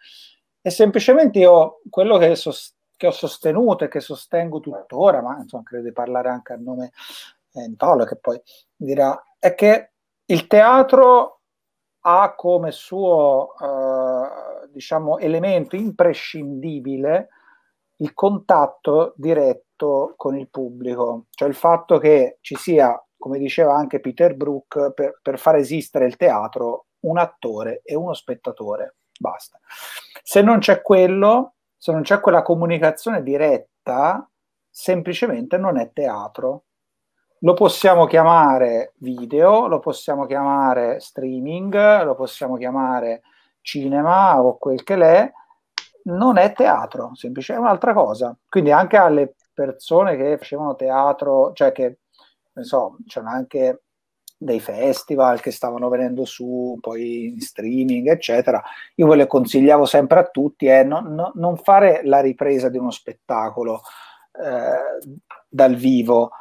e 0.61 0.69
semplicemente 0.69 1.39
io 1.39 1.81
quello 1.89 2.17
che, 2.17 2.35
sos- 2.35 2.73
che 2.95 3.07
ho 3.07 3.11
sostenuto 3.11 3.83
e 3.83 3.89
che 3.89 3.99
sostengo 3.99 4.61
tuttora, 4.61 5.21
ma 5.21 5.39
insomma 5.41 5.63
credo 5.63 5.83
di 5.83 5.91
parlare 5.91 6.29
anche 6.29 6.53
a 6.53 6.57
nome 6.57 6.91
eh, 7.51 7.73
Paolo 7.75 8.05
che 8.05 8.15
poi 8.15 8.41
dirà, 8.73 9.21
è 9.37 9.53
che 9.53 9.91
il 10.23 10.47
teatro 10.47 11.41
ha 11.99 12.33
come 12.33 12.71
suo 12.71 13.49
eh, 13.59 14.69
diciamo 14.71 15.17
elemento 15.17 15.75
imprescindibile 15.75 17.27
il 17.97 18.13
contatto 18.13 19.13
diretto 19.15 20.13
con 20.15 20.37
il 20.37 20.49
pubblico, 20.49 21.25
cioè 21.31 21.47
il 21.47 21.55
fatto 21.55 21.97
che 21.97 22.37
ci 22.41 22.55
sia, 22.55 23.01
come 23.17 23.39
diceva 23.39 23.75
anche 23.75 23.99
Peter 23.99 24.35
Brook, 24.35 24.93
per, 24.93 25.19
per 25.21 25.39
far 25.39 25.55
esistere 25.55 26.05
il 26.05 26.15
teatro, 26.15 26.87
un 27.01 27.17
attore 27.17 27.81
e 27.83 27.95
uno 27.95 28.13
spettatore. 28.13 28.95
Basta. 29.19 29.59
Se 30.21 30.41
non 30.41 30.59
c'è 30.59 30.81
quello, 30.81 31.53
se 31.75 31.91
non 31.91 32.01
c'è 32.01 32.19
quella 32.19 32.43
comunicazione 32.43 33.23
diretta, 33.23 34.29
semplicemente 34.69 35.57
non 35.57 35.77
è 35.77 35.91
teatro. 35.91 36.63
Lo 37.41 37.53
possiamo 37.53 38.05
chiamare 38.05 38.93
video, 38.97 39.67
lo 39.67 39.79
possiamo 39.79 40.25
chiamare 40.25 40.99
streaming, 40.99 42.03
lo 42.03 42.15
possiamo 42.15 42.57
chiamare 42.57 43.21
cinema 43.61 44.41
o 44.41 44.57
quel 44.57 44.83
che 44.83 44.95
l'è, 44.95 45.31
non 46.07 46.37
è 46.37 46.53
teatro, 46.53 47.11
semplicemente 47.15 47.65
è 47.65 47.69
un'altra 47.69 47.93
cosa. 47.93 48.35
Quindi 48.47 48.71
anche 48.71 48.97
alle 48.97 49.35
persone 49.53 50.15
che 50.15 50.37
facevano 50.37 50.75
teatro, 50.75 51.51
cioè 51.53 51.71
che, 51.71 51.99
ne 52.53 52.63
so, 52.63 52.97
c'erano 53.05 53.31
anche 53.31 53.83
dei 54.39 54.59
festival 54.59 55.41
che 55.41 55.51
stavano 55.51 55.89
venendo 55.89 56.23
su, 56.23 56.77
poi 56.79 57.29
in 57.29 57.41
streaming, 57.41 58.07
eccetera. 58.07 58.61
Io 58.95 59.07
ve 59.07 59.15
le 59.15 59.27
consigliavo 59.27 59.85
sempre 59.85 60.19
a 60.19 60.27
tutti 60.27 60.67
è 60.67 60.81
eh, 60.81 60.83
non, 60.83 61.13
no, 61.13 61.31
non 61.35 61.57
fare 61.57 62.01
la 62.03 62.21
ripresa 62.21 62.69
di 62.69 62.77
uno 62.77 62.91
spettacolo 62.91 63.81
eh, 64.33 65.07
dal 65.47 65.75
vivo, 65.75 66.31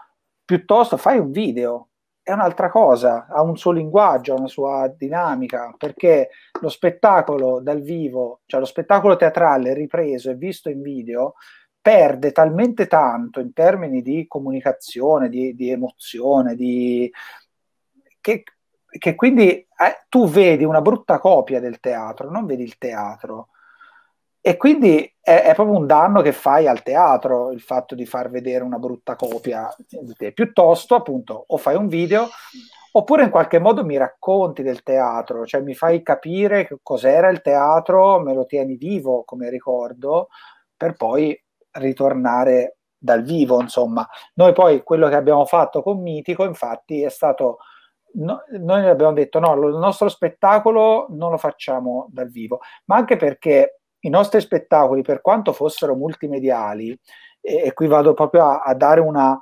piuttosto 0.44 0.96
fai 0.96 1.18
un 1.18 1.30
video, 1.30 1.88
è 2.26 2.32
un'altra 2.32 2.70
cosa, 2.70 3.28
ha 3.28 3.40
un 3.40 3.56
suo 3.56 3.70
linguaggio, 3.70 4.34
ha 4.34 4.38
una 4.38 4.48
sua 4.48 4.92
dinamica, 4.98 5.72
perché 5.78 6.30
lo 6.60 6.68
spettacolo 6.68 7.60
dal 7.60 7.80
vivo, 7.82 8.40
cioè 8.46 8.58
lo 8.58 8.66
spettacolo 8.66 9.14
teatrale 9.14 9.72
ripreso 9.74 10.30
e 10.30 10.34
visto 10.34 10.68
in 10.68 10.82
video, 10.82 11.34
perde 11.80 12.32
talmente 12.32 12.88
tanto 12.88 13.38
in 13.38 13.52
termini 13.52 14.02
di 14.02 14.24
comunicazione, 14.26 15.28
di, 15.28 15.54
di 15.54 15.70
emozione, 15.70 16.56
di, 16.56 17.08
che, 18.20 18.42
che 18.88 19.14
quindi 19.14 19.50
eh, 19.52 20.04
tu 20.08 20.26
vedi 20.28 20.64
una 20.64 20.80
brutta 20.80 21.20
copia 21.20 21.60
del 21.60 21.78
teatro, 21.78 22.28
non 22.28 22.44
vedi 22.44 22.64
il 22.64 22.76
teatro. 22.76 23.50
E 24.46 24.56
quindi 24.56 25.12
è, 25.20 25.42
è, 25.42 25.54
proprio 25.54 25.76
un 25.76 25.88
danno 25.88 26.22
che 26.22 26.30
fai 26.30 26.68
al 26.68 26.84
teatro 26.84 27.50
il 27.50 27.60
fatto 27.60 27.96
di 27.96 28.06
far 28.06 28.30
vedere 28.30 28.62
una 28.62 28.78
brutta 28.78 29.16
copia 29.16 29.74
di 29.76 30.12
te. 30.12 30.30
Piuttosto, 30.30 30.94
appunto, 30.94 31.46
o 31.48 31.56
fai 31.56 31.74
un 31.74 31.88
video 31.88 32.28
oppure 32.92 33.24
in 33.24 33.30
qualche 33.30 33.58
modo 33.58 33.84
mi 33.84 33.96
racconti 33.96 34.62
del 34.62 34.84
teatro, 34.84 35.44
cioè 35.46 35.62
mi 35.62 35.74
fai 35.74 36.00
capire 36.00 36.68
cos'era 36.80 37.28
il 37.28 37.42
teatro, 37.42 38.20
me 38.20 38.34
lo 38.34 38.46
tieni 38.46 38.76
vivo 38.76 39.24
come 39.24 39.50
ricordo, 39.50 40.28
per 40.76 40.94
poi 40.94 41.36
ritornare 41.72 42.76
dal 42.96 43.24
vivo, 43.24 43.60
insomma. 43.60 44.08
Noi 44.34 44.52
poi 44.52 44.84
quello 44.84 45.08
che 45.08 45.16
abbiamo 45.16 45.44
fatto 45.44 45.82
con 45.82 46.00
Mitico, 46.00 46.44
infatti, 46.44 47.02
è 47.02 47.10
stato 47.10 47.58
No, 48.18 48.44
noi 48.60 48.88
abbiamo 48.88 49.12
detto 49.12 49.40
no, 49.40 49.52
il 49.68 49.76
nostro 49.76 50.08
spettacolo 50.08 51.06
non 51.10 51.32
lo 51.32 51.36
facciamo 51.36 52.06
dal 52.10 52.30
vivo, 52.30 52.60
ma 52.86 52.96
anche 52.96 53.16
perché 53.16 53.80
i 54.06 54.08
nostri 54.08 54.40
spettacoli, 54.40 55.02
per 55.02 55.20
quanto 55.20 55.52
fossero 55.52 55.94
multimediali, 55.94 56.98
e, 57.40 57.62
e 57.64 57.72
qui 57.72 57.86
vado 57.88 58.14
proprio 58.14 58.44
a, 58.44 58.62
a 58.62 58.74
dare 58.74 59.00
una, 59.00 59.40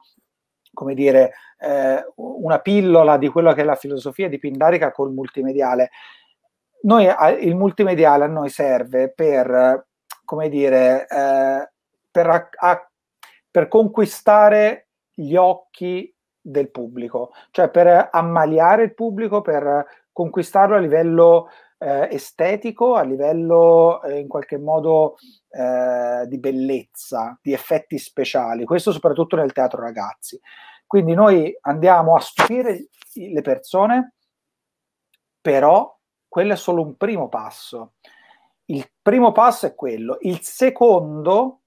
come 0.73 0.95
dire, 0.95 1.33
eh, 1.59 2.05
una 2.17 2.59
pillola 2.59 3.17
di 3.19 3.29
quello 3.29 3.53
che 3.53 3.61
è 3.61 3.65
la 3.65 3.75
filosofia 3.75 4.29
di 4.29 4.39
Pindarica 4.39 4.91
col 4.91 5.13
multimediale. 5.13 5.91
Noi, 6.83 7.09
il 7.41 7.55
multimediale 7.55 8.25
a 8.25 8.29
noi 8.29 8.51
serve 8.51 9.11
per, 9.11 9.87
come 10.25 10.49
dire, 10.49 11.07
eh, 11.09 11.71
per, 12.11 12.29
a, 12.29 12.49
a, 12.57 12.91
per 13.51 13.69
conquistare 13.69 14.89
gli 15.15 15.35
occhi 15.35 16.15
del 16.41 16.71
pubblico, 16.71 17.33
cioè 17.53 17.71
per 17.71 18.09
ammaliare 18.13 18.83
il 18.83 18.95
pubblico, 18.95 19.41
per 19.41 19.87
conquistarlo 20.15 20.77
a 20.77 20.79
livello 20.79 21.49
eh, 21.79 22.09
estetico, 22.13 22.95
a 22.95 23.03
livello 23.03 24.01
eh, 24.03 24.21
in 24.21 24.29
qualche 24.29 24.57
modo 24.57 25.17
eh, 25.51 26.25
di 26.27 26.39
bellezza, 26.39 27.39
di 27.43 27.53
effetti 27.53 27.99
speciali, 27.99 28.65
questo 28.65 28.93
soprattutto 28.93 29.37
nel 29.37 29.53
teatro 29.53 29.83
ragazzi. 29.83 30.41
Quindi 30.87 31.15
noi 31.15 31.55
andiamo 31.63 32.15
a 32.15 32.21
stupire 32.21 32.87
le 33.15 33.41
persone, 33.43 34.15
però 35.41 35.95
quello 36.29 36.53
è 36.53 36.57
solo 36.57 36.83
un 36.83 36.97
primo 36.97 37.29
passo. 37.29 37.95
Il 38.67 38.89
primo 39.03 39.33
passo 39.33 39.67
è 39.67 39.75
quello. 39.75 40.19
Il 40.21 40.41
secondo 40.41 41.63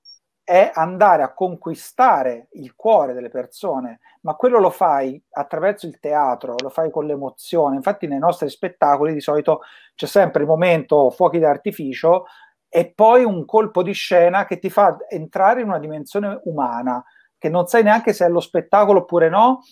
è 0.48 0.72
andare 0.74 1.24
a 1.24 1.34
conquistare 1.34 2.48
il 2.52 2.74
cuore 2.74 3.12
delle 3.12 3.28
persone, 3.28 4.00
ma 4.22 4.36
quello 4.36 4.60
lo 4.60 4.70
fai 4.70 5.22
attraverso 5.32 5.88
il 5.88 6.00
teatro, 6.00 6.56
lo 6.58 6.70
fai 6.70 6.90
con 6.90 7.06
l'emozione. 7.06 7.76
Infatti 7.76 8.08
nei 8.08 8.18
nostri 8.18 8.48
spettacoli 8.48 9.12
di 9.12 9.20
solito 9.20 9.60
c'è 9.94 10.06
sempre 10.06 10.44
il 10.44 10.48
momento 10.48 11.10
fuochi 11.10 11.40
d'artificio 11.40 12.28
e 12.70 12.94
poi 12.94 13.26
un 13.26 13.44
colpo 13.44 13.84
di 13.84 13.92
scena 13.92 14.46
che 14.46 14.58
ti 14.58 14.70
fa 14.70 14.96
entrare 15.10 15.60
in 15.60 15.68
una 15.68 15.80
dimensione 15.80 16.40
umana, 16.46 17.04
che 17.38 17.50
non 17.50 17.68
sai 17.68 17.84
neanche 17.84 18.14
se 18.14 18.26
è 18.26 18.30
lo 18.30 18.40
spettacolo 18.40 19.00
oppure 19.00 19.28
no, 19.28 19.64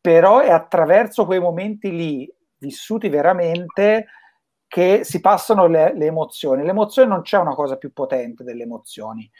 però 0.00 0.38
è 0.38 0.50
attraverso 0.50 1.26
quei 1.26 1.38
momenti 1.38 1.90
lì, 1.90 2.34
vissuti 2.56 3.10
veramente, 3.10 4.06
che 4.66 5.04
si 5.04 5.20
passano 5.20 5.66
le, 5.66 5.92
le 5.94 6.06
emozioni. 6.06 6.64
L'emozione 6.64 7.10
non 7.10 7.20
c'è 7.20 7.36
una 7.36 7.54
cosa 7.54 7.76
più 7.76 7.92
potente 7.92 8.42
delle 8.42 8.62
emozioni 8.62 9.30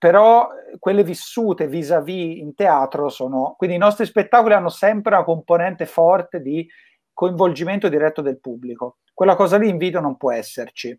però 0.00 0.48
quelle 0.78 1.04
vissute 1.04 1.68
vis-à-vis 1.68 2.38
in 2.38 2.54
teatro 2.54 3.10
sono... 3.10 3.54
Quindi 3.58 3.76
i 3.76 3.78
nostri 3.78 4.06
spettacoli 4.06 4.54
hanno 4.54 4.70
sempre 4.70 5.14
una 5.14 5.24
componente 5.24 5.84
forte 5.84 6.40
di 6.40 6.66
coinvolgimento 7.12 7.90
diretto 7.90 8.22
del 8.22 8.40
pubblico. 8.40 8.96
Quella 9.12 9.36
cosa 9.36 9.58
lì 9.58 9.68
in 9.68 9.76
video 9.76 10.00
non 10.00 10.16
può 10.16 10.32
esserci. 10.32 10.98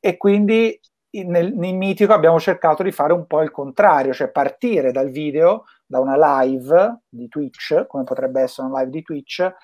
E 0.00 0.16
quindi 0.16 0.76
nel, 1.24 1.54
nel 1.54 1.76
mitico 1.76 2.14
abbiamo 2.14 2.40
cercato 2.40 2.82
di 2.82 2.90
fare 2.90 3.12
un 3.12 3.28
po' 3.28 3.42
il 3.42 3.52
contrario, 3.52 4.12
cioè 4.12 4.32
partire 4.32 4.90
dal 4.90 5.10
video, 5.10 5.66
da 5.86 6.00
una 6.00 6.40
live 6.40 7.02
di 7.08 7.28
Twitch, 7.28 7.86
come 7.86 8.02
potrebbe 8.02 8.40
essere 8.40 8.66
una 8.66 8.80
live 8.80 8.90
di 8.90 9.02
Twitch, 9.02 9.54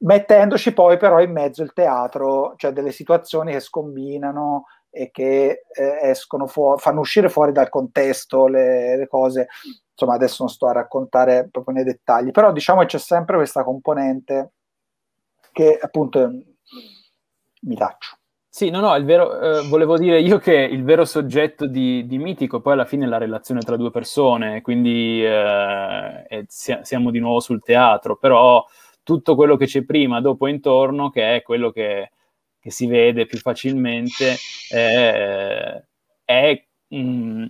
mettendoci 0.00 0.74
poi 0.74 0.98
però 0.98 1.18
in 1.22 1.32
mezzo 1.32 1.62
il 1.62 1.72
teatro, 1.72 2.52
cioè 2.56 2.72
delle 2.72 2.92
situazioni 2.92 3.52
che 3.52 3.60
scombinano, 3.60 4.64
e 4.94 5.10
che 5.10 5.64
eh, 5.72 5.98
escono 6.02 6.46
fuori, 6.46 6.78
fanno 6.78 7.00
uscire 7.00 7.30
fuori 7.30 7.50
dal 7.50 7.70
contesto 7.70 8.46
le, 8.46 8.96
le, 8.98 9.08
cose. 9.08 9.48
Insomma, 9.90 10.14
adesso 10.14 10.36
non 10.40 10.52
sto 10.52 10.66
a 10.66 10.72
raccontare 10.72 11.48
proprio 11.50 11.74
nei 11.74 11.84
dettagli, 11.84 12.30
però 12.30 12.52
diciamo 12.52 12.80
che 12.80 12.86
c'è 12.86 12.98
sempre 12.98 13.36
questa 13.36 13.64
componente 13.64 14.52
che 15.50 15.78
appunto 15.80 16.30
mi 17.62 17.74
taccio. 17.74 18.16
Sì, 18.54 18.68
no, 18.68 18.80
no, 18.80 18.94
il 18.96 19.06
vero, 19.06 19.40
eh, 19.40 19.68
volevo 19.68 19.96
dire 19.96 20.20
io 20.20 20.36
che 20.36 20.52
il 20.52 20.84
vero 20.84 21.06
soggetto 21.06 21.66
di, 21.66 22.06
di, 22.06 22.18
Mitico 22.18 22.60
poi 22.60 22.74
alla 22.74 22.84
fine 22.84 23.06
è 23.06 23.08
la 23.08 23.16
relazione 23.16 23.62
tra 23.62 23.76
due 23.76 23.90
persone, 23.90 24.60
quindi 24.60 25.24
eh, 25.24 26.44
siamo 26.48 27.10
di 27.10 27.18
nuovo 27.18 27.40
sul 27.40 27.62
teatro, 27.62 28.16
però 28.16 28.62
tutto 29.02 29.36
quello 29.36 29.56
che 29.56 29.64
c'è 29.64 29.84
prima, 29.84 30.20
dopo 30.20 30.46
e 30.46 30.50
intorno, 30.50 31.08
che 31.08 31.36
è 31.36 31.42
quello 31.42 31.70
che 31.70 32.10
che 32.62 32.70
si 32.70 32.86
vede 32.86 33.26
più 33.26 33.38
facilmente, 33.38 34.36
eh, 34.70 35.84
è 36.24 36.64
mm, 36.94 37.44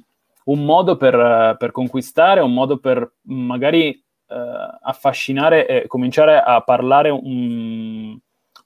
un 0.45 0.65
modo 0.65 0.97
per, 0.97 1.57
per, 1.59 1.71
conquistare, 1.71 2.41
un 2.41 2.55
modo 2.55 2.79
per 2.79 3.17
magari 3.25 3.91
eh, 3.91 4.79
affascinare 4.81 5.67
e 5.67 5.87
cominciare 5.87 6.41
a 6.41 6.63
parlare 6.63 7.11
un, 7.11 8.19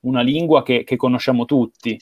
una 0.02 0.20
lingua 0.20 0.62
che, 0.62 0.84
che, 0.84 0.94
conosciamo 0.94 1.46
tutti, 1.46 1.98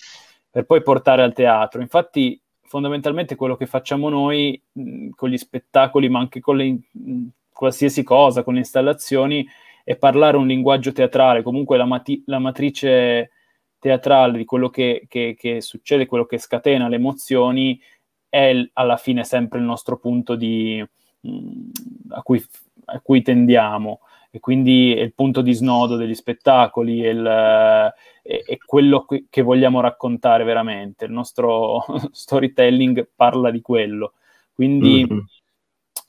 per 0.50 0.66
poi 0.66 0.82
portare 0.82 1.22
al 1.22 1.32
teatro. 1.32 1.80
Infatti, 1.80 2.38
fondamentalmente 2.64 3.36
quello 3.36 3.56
che 3.56 3.64
facciamo 3.64 4.10
noi 4.10 4.60
mh, 4.72 4.82
mm, 4.82 5.08
con 5.16 5.30
gli 5.30 5.38
spettacoli, 5.38 6.10
ma 6.10 6.18
anche 6.18 6.40
con 6.40 6.58
le, 6.58 6.80
mh, 6.92 7.26
qualsiasi 7.50 8.02
cosa, 8.02 8.42
con 8.42 8.52
le 8.52 8.60
installazioni, 8.60 9.46
è 9.82 9.96
parlare 9.96 10.36
un 10.36 10.46
linguaggio 10.46 10.92
teatrale, 10.92 11.42
comunque 11.42 11.78
la, 11.78 11.86
mati- 11.86 12.22
la 12.26 12.38
matrice 12.38 13.30
teatrale 13.84 14.38
di 14.38 14.46
quello 14.46 14.70
che, 14.70 15.04
che, 15.10 15.36
che 15.38 15.60
succede, 15.60 16.06
quello 16.06 16.24
che 16.24 16.38
scatena 16.38 16.88
le 16.88 16.96
emozioni, 16.96 17.78
è 18.30 18.66
alla 18.72 18.96
fine 18.96 19.24
sempre 19.24 19.58
il 19.58 19.66
nostro 19.66 19.98
punto 19.98 20.36
di, 20.36 20.82
mh, 21.20 21.28
mm, 21.28 21.70
a, 22.12 22.22
cui, 22.22 22.42
a, 22.86 23.00
cui, 23.00 23.20
tendiamo. 23.20 24.00
E 24.30 24.40
quindi 24.40 24.94
è 24.94 25.02
il 25.02 25.12
punto 25.12 25.42
di 25.42 25.52
snodo 25.52 25.96
degli 25.96 26.14
spettacoli, 26.14 27.02
è, 27.02 27.10
il, 27.10 27.24
è, 28.22 28.42
è 28.46 28.56
quello 28.56 29.04
che 29.28 29.42
vogliamo 29.42 29.80
raccontare 29.80 30.44
veramente. 30.44 31.04
Il 31.04 31.12
nostro 31.12 31.84
storytelling 32.10 33.06
parla 33.14 33.50
di 33.50 33.60
quello. 33.60 34.14
Quindi, 34.54 35.06
mm-hmm. 35.06 35.18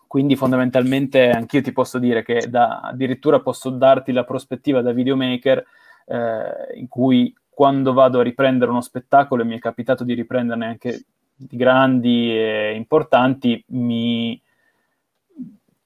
quindi 0.08 0.38
fondamentalmente 0.38 1.30
anch'io 1.30 1.62
ti 1.62 1.74
posso 1.74 2.00
dire 2.00 2.24
che 2.24 2.48
da, 2.48 2.80
addirittura 2.80 3.42
posso 3.42 3.70
darti 3.70 4.14
la 4.14 4.24
prospettiva 4.24 4.82
da 4.82 4.94
videomaker 4.94 5.66
eh, 6.06 6.80
in 6.80 6.88
cui 6.88 7.36
quando 7.56 7.93
vado 7.93 8.20
a 8.20 8.24
riprendere 8.24 8.70
uno 8.70 8.82
spettacolo, 8.82 9.41
e 9.41 9.45
mi 9.45 9.56
è 9.56 9.60
capitato 9.60 10.03
di 10.03 10.14
riprenderne 10.14 10.66
anche 10.66 11.06
di 11.34 11.58
grandi 11.58 12.38
e 12.38 12.74
importanti, 12.76 13.64
mi 13.70 14.39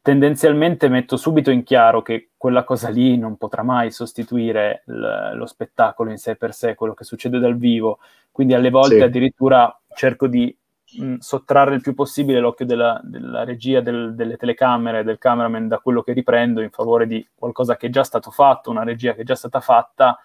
tendenzialmente 0.01 0.87
metto 0.87 1.17
subito 1.17 1.51
in 1.51 1.63
chiaro 1.63 2.01
che 2.01 2.29
quella 2.35 2.63
cosa 2.63 2.89
lì 2.89 3.17
non 3.17 3.37
potrà 3.37 3.61
mai 3.61 3.91
sostituire 3.91 4.81
l- 4.85 5.35
lo 5.35 5.45
spettacolo 5.45 6.09
in 6.09 6.17
sé 6.17 6.35
per 6.35 6.53
sé, 6.53 6.73
quello 6.73 6.93
che 6.95 7.03
succede 7.03 7.37
dal 7.37 7.55
vivo. 7.55 7.99
Quindi 8.31 8.53
alle 8.55 8.71
volte 8.71 8.97
sì. 8.97 9.01
addirittura 9.01 9.79
cerco 9.93 10.25
di 10.27 10.55
mh, 10.97 11.17
sottrarre 11.17 11.75
il 11.75 11.81
più 11.81 11.93
possibile 11.93 12.39
l'occhio 12.39 12.65
della, 12.65 12.99
della 13.03 13.43
regia, 13.43 13.81
del, 13.81 14.15
delle 14.15 14.37
telecamere, 14.37 15.03
del 15.03 15.19
cameraman 15.19 15.67
da 15.67 15.77
quello 15.77 16.01
che 16.01 16.13
riprendo 16.13 16.61
in 16.61 16.71
favore 16.71 17.05
di 17.05 17.27
qualcosa 17.35 17.75
che 17.77 17.87
è 17.87 17.89
già 17.89 18.03
stato 18.03 18.31
fatto, 18.31 18.71
una 18.71 18.83
regia 18.83 19.13
che 19.13 19.21
è 19.21 19.25
già 19.25 19.35
stata 19.35 19.59
fatta 19.59 20.17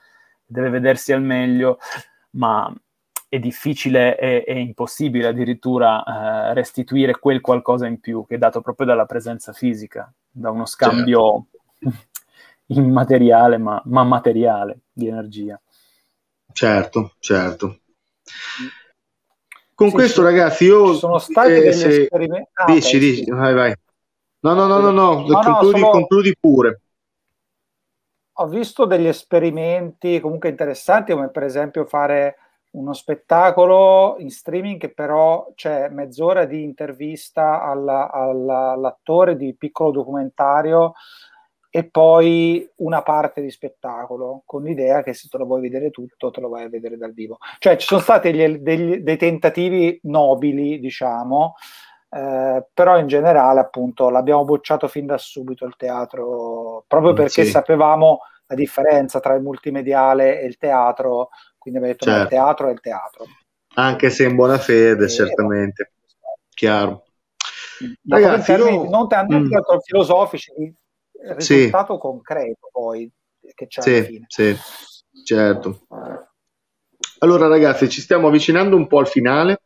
deve 0.44 0.70
vedersi 0.70 1.12
al 1.12 1.22
meglio, 1.22 1.78
ma 2.30 2.72
è 3.28 3.38
difficile 3.38 4.16
e, 4.18 4.60
impossibile 4.60 5.26
addirittura 5.26 6.04
eh, 6.04 6.54
restituire 6.54 7.18
quel 7.18 7.40
qualcosa 7.40 7.86
in 7.86 7.98
più 7.98 8.24
che 8.26 8.36
è 8.36 8.38
dato 8.38 8.60
proprio 8.60 8.86
dalla 8.86 9.06
presenza 9.06 9.52
fisica, 9.52 10.12
da 10.30 10.50
uno 10.50 10.66
scambio 10.66 11.46
certo. 11.78 11.98
immateriale 12.66 13.58
ma, 13.58 13.80
ma 13.86 14.04
materiale 14.04 14.82
di 14.92 15.08
energia. 15.08 15.60
Certo, 16.52 17.14
certo. 17.18 17.80
Con 19.74 19.88
sì, 19.88 19.94
questo, 19.94 20.20
sì. 20.20 20.26
ragazzi, 20.26 20.64
io 20.64 20.94
sono 20.94 21.18
stati 21.18 21.50
eh, 21.50 21.60
degli 21.60 21.72
se... 21.72 22.02
esperimenti. 22.02 22.50
Ah, 22.52 22.72
dici, 22.72 22.98
dici, 22.98 23.28
vai, 23.28 23.52
vai. 23.52 23.74
No, 24.40 24.54
no, 24.54 24.66
no, 24.66 24.78
no, 24.78 24.90
no, 24.92 25.26
no 25.26 25.40
concludi, 25.40 25.80
no, 25.80 25.86
solo... 25.86 25.90
concludi 25.90 26.36
pure. 26.38 26.82
Ho 28.38 28.46
visto 28.48 28.84
degli 28.84 29.06
esperimenti 29.06 30.18
comunque 30.18 30.48
interessanti, 30.48 31.12
come 31.12 31.28
per 31.28 31.44
esempio 31.44 31.84
fare 31.84 32.36
uno 32.70 32.92
spettacolo 32.92 34.16
in 34.18 34.30
streaming 34.30 34.80
che 34.80 34.92
però 34.92 35.52
c'è 35.54 35.88
mezz'ora 35.88 36.44
di 36.44 36.64
intervista 36.64 37.62
alla, 37.62 38.10
alla, 38.10 38.72
all'attore 38.72 39.36
di 39.36 39.54
piccolo 39.54 39.92
documentario 39.92 40.94
e 41.70 41.84
poi 41.84 42.68
una 42.76 43.02
parte 43.02 43.40
di 43.40 43.50
spettacolo 43.50 44.42
con 44.44 44.62
l'idea 44.62 45.02
che 45.02 45.12
se 45.12 45.28
te 45.28 45.38
lo 45.38 45.44
vuoi 45.44 45.60
vedere 45.60 45.90
tutto 45.90 46.30
te 46.30 46.40
lo 46.40 46.48
vai 46.48 46.64
a 46.64 46.68
vedere 46.68 46.96
dal 46.96 47.12
vivo. 47.12 47.38
Cioè 47.58 47.76
ci 47.76 47.86
sono 47.86 48.00
stati 48.00 48.30
degli, 48.32 48.58
degli, 48.58 48.96
dei 48.98 49.16
tentativi 49.16 49.98
nobili, 50.04 50.78
diciamo, 50.78 51.54
eh, 52.14 52.64
però 52.72 52.96
in 52.96 53.08
generale 53.08 53.58
appunto 53.58 54.08
l'abbiamo 54.08 54.44
bocciato 54.44 54.86
fin 54.86 55.04
da 55.04 55.18
subito 55.18 55.64
il 55.64 55.74
teatro, 55.76 56.84
proprio 56.86 57.10
mm, 57.10 57.16
perché 57.16 57.44
sì. 57.44 57.50
sapevamo 57.50 58.20
la 58.46 58.54
differenza 58.54 59.18
tra 59.18 59.34
il 59.34 59.42
multimediale 59.42 60.40
e 60.40 60.46
il 60.46 60.56
teatro, 60.56 61.30
quindi 61.58 61.80
abbiamo 61.80 61.98
detto 61.98 62.08
certo. 62.08 62.22
il 62.22 62.28
teatro 62.28 62.68
è 62.68 62.72
il 62.72 62.80
teatro. 62.80 63.24
Anche 63.74 64.10
se 64.10 64.24
in 64.24 64.36
buona 64.36 64.58
fede, 64.58 65.06
e, 65.06 65.08
certamente, 65.08 65.92
chiaro. 66.50 67.04
Ragazzi, 68.08 68.52
io... 68.52 68.88
non 68.88 69.08
tanto 69.08 69.36
mm. 69.36 69.50
filosofici, 69.82 70.52
risultato 71.36 71.94
sì. 71.94 72.00
concreto 72.00 72.68
poi 72.70 73.10
che 73.54 73.66
c'è 73.66 73.82
sì, 73.82 73.90
alla 73.90 74.04
fine. 74.04 74.24
Sì, 74.28 74.56
certo. 75.24 75.80
Allora 77.18 77.48
ragazzi, 77.48 77.88
ci 77.88 78.00
stiamo 78.00 78.28
avvicinando 78.28 78.76
un 78.76 78.86
po' 78.86 78.98
al 78.98 79.08
finale. 79.08 79.62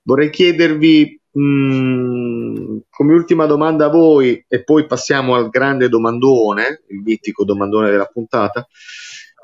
Vorrei 0.00 0.30
chiedervi 0.30 1.20
mm, 1.38 2.78
come 2.90 3.14
ultima 3.14 3.46
domanda 3.46 3.86
a 3.86 3.90
voi 3.90 4.44
e 4.48 4.62
poi 4.62 4.86
passiamo 4.86 5.34
al 5.34 5.48
grande 5.48 5.88
domandone, 5.88 6.82
il 6.88 7.00
mitico 7.00 7.44
domandone 7.44 7.90
della 7.90 8.06
puntata. 8.06 8.66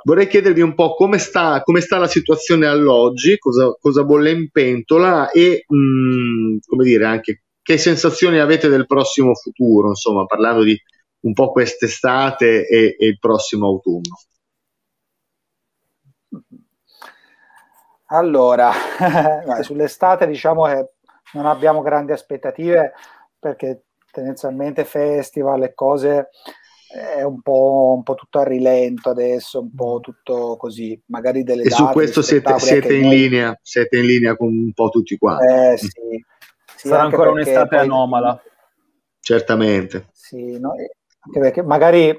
Vorrei 0.03 0.29
chiedervi 0.29 0.63
un 0.63 0.75
po' 0.75 0.95
come 0.95 1.19
sta, 1.19 1.63
come 1.63 1.81
sta 1.81 1.99
la 1.99 2.07
situazione 2.07 2.67
all'oggi, 2.67 3.39
cosa, 3.39 3.77
cosa 3.79 4.03
bolle 4.05 4.31
in 4.31 4.51
pentola 4.51 5.31
e 5.31 5.65
mm, 5.73 6.59
come 6.67 6.85
dire 6.85 7.05
anche 7.05 7.43
che 7.63 7.77
sensazioni 7.77 8.39
avete 8.39 8.69
del 8.69 8.87
prossimo 8.87 9.35
futuro, 9.35 9.89
insomma, 9.89 10.25
parlando 10.25 10.63
di 10.63 10.77
un 11.21 11.33
po' 11.35 11.53
quest'estate 11.53 12.67
e, 12.67 12.97
e 12.99 13.07
il 13.07 13.19
prossimo 13.19 13.67
autunno? 13.67 14.17
Allora, 18.07 18.73
sull'estate 19.63 20.27
diciamo 20.27 20.65
che 20.65 20.89
non 21.33 21.47
abbiamo 21.47 21.83
grandi 21.83 22.13
aspettative 22.13 22.93
perché 23.39 23.85
tendenzialmente 24.11 24.85
festival 24.85 25.63
e 25.63 25.75
cose 25.75 26.29
è 26.91 27.23
un 27.23 27.41
po', 27.41 27.93
un 27.97 28.03
po', 28.03 28.15
tutto 28.15 28.41
a 28.41 28.45
rilento 28.45 29.11
adesso, 29.11 29.61
un 29.61 29.73
po' 29.73 30.01
tutto 30.03 30.57
così, 30.57 31.01
magari 31.07 31.45
delle 31.45 31.63
e 31.63 31.69
date, 31.69 31.83
su 31.83 31.89
questo 31.91 32.21
siete, 32.21 32.59
siete 32.59 32.95
in 32.95 33.03
noi... 33.03 33.17
linea, 33.17 33.59
siete 33.63 33.99
in 33.99 34.07
linea 34.07 34.37
con 34.37 34.49
un 34.49 34.73
po' 34.73 34.89
tutti 34.89 35.17
quanti. 35.17 35.45
Eh, 35.47 35.77
sì. 35.77 35.89
sì 36.77 36.89
Sarà 36.89 37.03
ancora 37.03 37.31
un'estate 37.31 37.77
poi... 37.77 37.79
anomala. 37.79 38.43
Certamente. 39.21 40.09
Sì, 40.13 40.59
no? 40.59 40.75
anche 41.21 41.39
perché 41.39 41.63
magari 41.63 42.11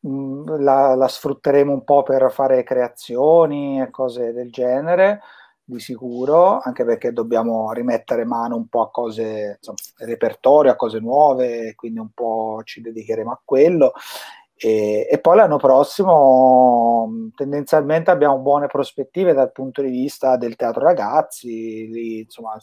mh, 0.00 0.62
la, 0.62 0.94
la, 0.94 1.08
sfrutteremo 1.08 1.72
un 1.72 1.84
po' 1.84 2.02
per 2.02 2.30
fare 2.30 2.62
creazioni 2.62 3.80
e 3.80 3.90
cose 3.90 4.32
del 4.32 4.50
genere, 4.50 5.20
di 5.64 5.80
sicuro, 5.80 6.60
anche 6.60 6.84
perché 6.84 7.12
dobbiamo 7.12 7.72
rimettere 7.72 8.24
mano 8.24 8.56
un 8.56 8.68
po' 8.68 8.82
a 8.82 8.90
cose, 8.90 9.58
insomma, 9.58 9.78
repertorio, 10.06 10.72
a 10.72 10.76
cose 10.76 10.98
nuove, 10.98 11.74
quindi 11.74 11.98
un 11.98 12.10
po' 12.10 12.60
ci 12.64 12.80
dedicheremo 12.80 13.30
a 13.30 13.40
quello 13.44 13.92
e, 14.66 15.06
e, 15.10 15.18
poi 15.18 15.36
l'anno 15.36 15.58
prossimo 15.58 17.06
tendenzialmente 17.34 18.10
abbiamo 18.10 18.38
buone 18.38 18.66
prospettive 18.66 19.34
dal 19.34 19.52
punto 19.52 19.82
di 19.82 19.90
vista 19.90 20.38
del 20.38 20.56
teatro 20.56 20.82
ragazzi, 20.82 21.86
lì 21.90 22.20
insomma 22.20 22.56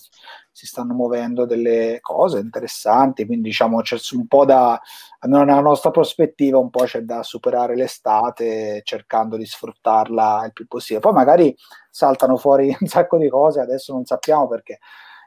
si 0.51 0.65
stanno 0.65 0.95
muovendo 0.95 1.45
delle 1.45 1.99
cose 2.01 2.39
interessanti, 2.39 3.27
quindi 3.27 3.49
diciamo 3.49 3.81
c'è 3.81 3.97
un 4.15 4.25
po' 4.25 4.45
da, 4.45 4.81
nella 5.27 5.59
nostra 5.59 5.91
prospettiva 5.91 6.57
un 6.57 6.71
po' 6.71 6.85
c'è 6.85 7.01
da 7.01 7.21
superare 7.21 7.75
l'estate 7.75 8.81
cercando 8.83 9.37
di 9.37 9.45
sfruttarla 9.45 10.45
il 10.47 10.53
più 10.53 10.65
possibile. 10.65 11.01
Poi 11.01 11.13
magari 11.13 11.55
saltano 11.91 12.35
fuori 12.35 12.75
un 12.81 12.87
sacco 12.87 13.19
di 13.19 13.29
cose, 13.29 13.59
adesso 13.59 13.93
non 13.93 14.05
sappiamo 14.05 14.47
perché 14.47 14.79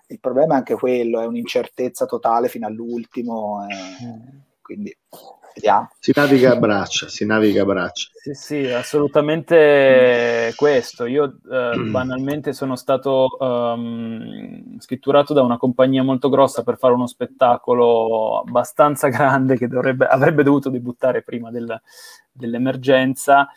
il 0.09 0.19
problema 0.19 0.55
è 0.55 0.57
anche 0.57 0.75
quello, 0.75 1.21
è 1.21 1.27
un'incertezza 1.27 2.05
totale 2.05 2.49
fino 2.49 2.67
all'ultimo, 2.67 3.65
eh, 3.69 4.43
quindi 4.61 4.93
Vediamo. 5.55 5.91
Si 6.01 6.13
naviga 6.13 6.53
a 6.53 6.57
braccia, 6.57 7.09
si 7.09 7.25
naviga 7.25 7.63
a 7.63 7.65
braccia. 7.65 8.09
Sì, 8.13 8.35
sì, 8.35 8.67
assolutamente 8.67 10.53
questo. 10.57 11.07
Io 11.07 11.37
eh, 11.51 11.77
banalmente 11.91 12.53
sono 12.53 12.75
stato 12.75 13.37
um, 13.39 14.79
scritturato 14.81 15.33
da 15.33 15.43
una 15.43 15.57
compagnia 15.57 16.03
molto 16.03 16.29
grossa 16.29 16.65
per 16.65 16.77
fare 16.77 16.95
uno 16.95 17.07
spettacolo 17.07 18.41
abbastanza 18.41 19.07
grande 19.15 19.57
che 19.57 19.69
dovrebbe, 19.69 20.07
avrebbe 20.07 20.43
dovuto 20.43 20.71
debuttare 20.71 21.23
prima 21.23 21.53
del, 21.53 21.81
dell'emergenza. 22.33 23.49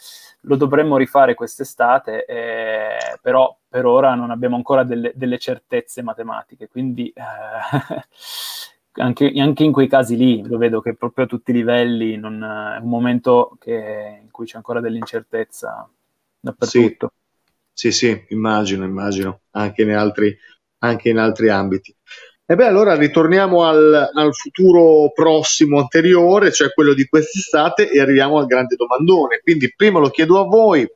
Lo 0.41 0.55
dovremmo 0.55 0.97
rifare 0.97 1.33
quest'estate, 1.33 2.25
eh, 2.25 3.17
però 3.21 3.57
per 3.67 3.85
ora 3.85 4.13
non 4.13 4.29
abbiamo 4.29 4.55
ancora 4.55 4.83
delle, 4.83 5.11
delle 5.15 5.39
certezze 5.39 6.03
matematiche, 6.03 6.67
quindi 6.67 7.09
eh, 7.09 7.23
anche, 8.97 9.31
anche, 9.37 9.63
in 9.63 9.71
quei 9.71 9.87
casi 9.87 10.15
lì 10.15 10.45
lo 10.45 10.57
vedo 10.57 10.81
che 10.81 10.95
proprio 10.95 11.25
a 11.25 11.27
tutti 11.27 11.51
i 11.51 11.53
livelli 11.53 12.17
non, 12.17 12.43
è 12.43 12.81
un 12.81 12.89
momento 12.89 13.57
che, 13.59 14.19
in 14.21 14.31
cui 14.31 14.45
c'è 14.45 14.57
ancora 14.57 14.79
dell'incertezza 14.79 15.89
dappertutto. 16.39 17.11
Sì, 17.71 17.91
sì, 17.91 18.07
sì 18.07 18.25
immagino, 18.29 18.85
immagino, 18.85 19.41
anche 19.51 19.83
in 19.83 19.91
altri, 19.91 20.35
anche 20.79 21.09
in 21.09 21.17
altri 21.17 21.49
ambiti. 21.49 21.95
E 22.49 22.55
beh, 22.55 22.65
allora 22.65 22.95
ritorniamo 22.95 23.65
al, 23.65 24.09
al, 24.13 24.33
futuro 24.33 25.11
prossimo 25.13 25.79
anteriore, 25.79 26.51
cioè 26.51 26.71
quello 26.73 26.93
di 26.93 27.05
quest'estate, 27.05 27.91
e 27.91 27.99
arriviamo 27.99 28.37
al 28.37 28.45
grande 28.45 28.77
domandone. 28.77 29.41
Quindi 29.43 29.73
prima 29.75 29.99
lo 29.99 30.09
chiedo 30.09 30.39
a 30.39 30.45
voi, 30.45 30.89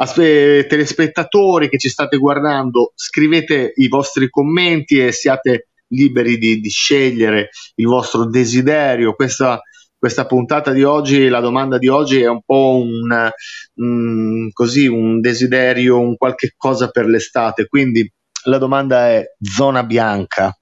a 0.00 0.06
telespettatori 0.06 1.68
che 1.68 1.76
ci 1.76 1.90
state 1.90 2.16
guardando, 2.16 2.92
scrivete 2.94 3.72
i 3.76 3.88
vostri 3.88 4.30
commenti 4.30 4.98
e 4.98 5.12
siate 5.12 5.68
liberi 5.88 6.38
di, 6.38 6.60
di 6.60 6.68
scegliere 6.68 7.50
il 7.76 7.86
vostro 7.86 8.28
desiderio. 8.28 9.14
Questa, 9.14 9.60
questa 9.98 10.26
puntata 10.26 10.72
di 10.72 10.82
oggi, 10.84 11.28
la 11.28 11.40
domanda 11.40 11.78
di 11.78 11.88
oggi 11.88 12.20
è 12.20 12.28
un 12.28 12.42
po' 12.44 12.80
un, 12.82 13.30
um, 13.74 14.50
così, 14.52 14.86
un 14.86 15.20
desiderio, 15.20 16.00
un 16.00 16.16
qualche 16.16 16.54
cosa 16.56 16.88
per 16.88 17.06
l'estate. 17.06 17.66
Quindi 17.66 18.10
la 18.44 18.58
domanda 18.58 19.08
è 19.08 19.24
zona 19.40 19.82
bianca, 19.82 20.56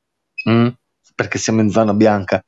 mm? 0.49 0.69
perché 1.15 1.39
siamo 1.39 1.61
in 1.61 1.71
zona 1.71 1.95
bianca. 1.95 2.43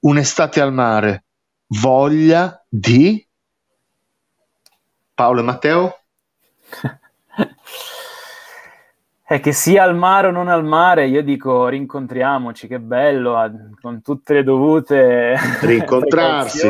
Un'estate 0.00 0.60
al 0.60 0.72
mare, 0.72 1.24
voglia 1.68 2.64
di 2.68 3.26
Paolo 5.14 5.40
e 5.40 5.42
Matteo? 5.42 6.00
È 9.28 9.40
che 9.40 9.52
sia 9.52 9.82
al 9.82 9.94
mare 9.94 10.28
o 10.28 10.30
non 10.30 10.48
al 10.48 10.64
mare, 10.64 11.06
io 11.06 11.22
dico 11.22 11.68
rincontriamoci, 11.68 12.66
che 12.66 12.80
bello, 12.80 13.36
con 13.78 14.00
tutte 14.00 14.32
le 14.32 14.42
dovute 14.42 15.36
rincontrarsi. 15.60 16.66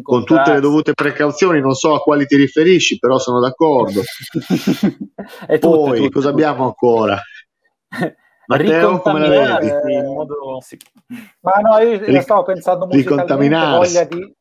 Con 0.00 0.24
tutte 0.24 0.52
le 0.52 0.60
dovute 0.60 0.94
precauzioni, 0.94 1.58
non 1.58 1.74
so 1.74 1.92
a 1.94 1.98
quali 1.98 2.24
ti 2.26 2.36
riferisci, 2.36 3.00
però 3.00 3.18
sono 3.18 3.40
d'accordo. 3.40 4.00
e 5.48 5.58
Poi, 5.58 5.98
tutto, 6.02 6.10
cosa 6.10 6.28
abbiamo 6.28 6.66
ancora? 6.66 7.20
Matteo, 8.46 9.00
come 9.00 9.18
la 9.18 9.58
vedi? 9.58 9.92
In 9.92 10.04
modo... 10.04 10.60
Sì. 10.60 10.78
Ma 11.40 11.54
no, 11.54 11.78
io 11.78 11.98
Ric- 11.98 12.22
stavo 12.22 12.44
pensando 12.44 12.86
musicalmente, 12.86 13.56
voglia 13.56 14.04
di, 14.04 14.34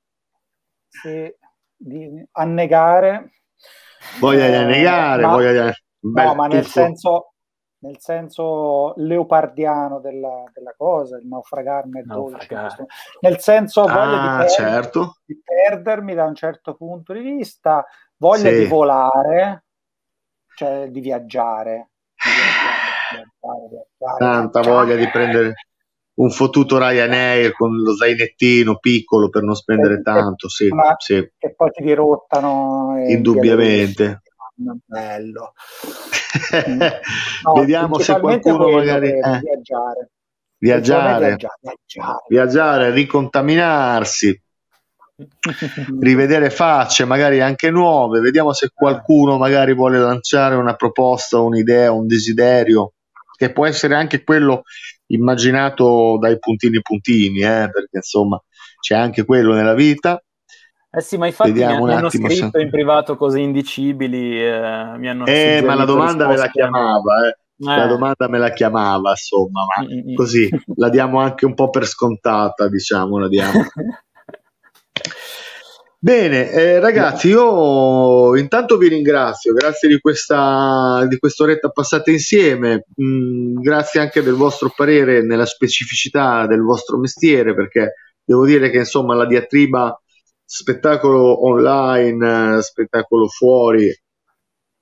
sì, 0.89 1.35
di 1.75 2.23
annegare. 2.33 3.31
Voglia 4.19 4.47
di 4.47 4.53
annegare, 4.53 5.23
eh, 5.23 5.25
voglia 5.25 5.51
di 5.51 5.57
annegare 5.57 5.82
Beh, 6.05 6.25
no, 6.25 6.35
ma 6.35 6.47
nel 6.47 6.65
senso, 6.65 7.33
nel 7.79 7.97
senso 7.99 8.93
leopardiano 8.97 10.01
della, 10.01 10.43
della 10.53 10.73
cosa, 10.75 11.17
il 11.17 11.25
naufragarmi 11.27 12.01
è 12.01 12.03
dolce. 12.03 12.47
Nel 13.21 13.39
senso 13.39 13.83
voglia 13.83 14.21
ah, 14.21 14.37
di, 14.37 14.37
per- 14.39 14.49
certo. 14.49 15.15
di, 15.23 15.41
perdermi 15.41 16.13
da 16.13 16.25
un 16.25 16.35
certo 16.35 16.75
punto 16.75 17.13
di 17.13 17.21
vista, 17.21 17.85
voglia 18.17 18.49
sì. 18.49 18.59
di 18.59 18.65
volare, 18.65 19.63
cioè 20.55 20.89
di 20.89 20.99
viaggiare. 20.99 21.91
Di 22.15 22.29
viaggiare, 22.29 23.29
viaggiare, 23.39 23.87
viaggiare 23.97 24.17
Tanta 24.17 24.61
voglia 24.61 24.95
di 24.95 25.09
prendere 25.09 25.53
un 26.15 26.29
fottuto 26.29 26.77
Ryanair 26.77 27.53
con 27.53 27.75
lo 27.77 27.95
zainettino 27.95 28.77
piccolo 28.77 29.29
per 29.29 29.43
non 29.43 29.55
spendere 29.55 30.01
tanto, 30.01 30.49
sì, 30.49 30.67
sì. 30.97 31.31
che 31.37 31.55
poi 31.55 31.71
ti 31.71 31.81
dirottano. 31.81 33.01
Indubbiamente. 33.07 34.22
Bello. 34.55 35.53
no, 37.43 37.53
Vediamo 37.53 37.99
se 37.99 38.19
qualcuno 38.19 38.69
magari... 38.69 39.09
Eh. 39.09 39.39
Viaggiare. 39.39 40.09
Viaggiare, 40.63 41.35
viaggiare, 41.35 42.23
viaggiare, 42.29 42.91
ricontaminarsi, 42.91 44.41
rivedere 45.99 46.49
facce, 46.49 47.03
magari 47.03 47.41
anche 47.41 47.69
nuove. 47.69 48.21
Vediamo 48.21 48.53
se 48.53 48.69
qualcuno 48.73 49.37
magari 49.37 49.73
vuole 49.73 49.99
lanciare 49.99 50.55
una 50.55 50.75
proposta, 50.75 51.39
un'idea, 51.39 51.91
un 51.91 52.07
desiderio, 52.07 52.93
che 53.35 53.51
può 53.51 53.65
essere 53.65 53.95
anche 53.95 54.23
quello 54.23 54.63
immaginato 55.07 56.17
dai 56.17 56.39
puntini 56.39 56.81
puntini, 56.81 57.41
eh, 57.41 57.69
perché 57.69 57.97
insomma 57.97 58.41
c'è 58.79 58.95
anche 58.95 59.25
quello 59.25 59.53
nella 59.53 59.73
vita. 59.73 60.23
Eh 60.95 61.01
sì, 61.01 61.17
ma 61.17 61.25
infatti 61.25 61.51
Vediamo 61.51 61.85
mi, 61.85 61.91
mi 61.91 61.93
hanno 61.93 62.09
scritto 62.09 62.51
se... 62.51 62.61
in 62.61 62.69
privato 62.69 63.17
cose 63.17 63.39
indicibili. 63.39 64.39
Eh, 64.39 64.95
mi 64.97 65.09
hanno 65.09 65.25
eh, 65.25 65.63
ma 65.65 65.73
la 65.73 65.85
domanda 65.85 66.27
me 66.27 66.37
la 66.37 66.49
chiamava, 66.49 67.27
eh. 67.27 67.29
Eh. 67.29 67.77
La 67.77 67.87
domanda 67.87 68.27
me 68.27 68.37
la 68.37 68.51
chiamava, 68.51 69.09
insomma, 69.09 69.61
ma 69.65 69.83
Mm-mm. 69.83 70.13
così 70.13 70.47
la 70.75 70.89
diamo 70.89 71.19
anche 71.19 71.45
un 71.45 71.55
po' 71.55 71.71
per 71.71 71.87
scontata, 71.87 72.67
diciamo, 72.67 73.17
la 73.17 73.27
diamo. 73.27 73.63
Bene, 75.97 76.51
eh, 76.51 76.79
ragazzi, 76.79 77.29
io 77.29 78.35
intanto 78.35 78.77
vi 78.77 78.89
ringrazio, 78.89 79.53
grazie 79.53 79.87
di 79.87 79.99
questa 79.99 81.05
di 81.07 81.17
quest'oretta 81.17 81.69
passata 81.69 82.11
insieme, 82.11 82.85
mm, 83.01 83.61
grazie 83.61 84.01
anche 84.01 84.21
del 84.21 84.35
vostro 84.35 84.71
parere 84.75 85.23
nella 85.23 85.45
specificità 85.45 86.45
del 86.45 86.61
vostro 86.61 86.99
mestiere, 86.99 87.55
perché 87.55 87.93
devo 88.23 88.45
dire 88.45 88.69
che 88.69 88.79
insomma 88.79 89.15
la 89.15 89.25
diatriba 89.25 89.97
spettacolo 90.45 91.45
online, 91.45 92.61
spettacolo 92.61 93.27
fuori, 93.27 93.89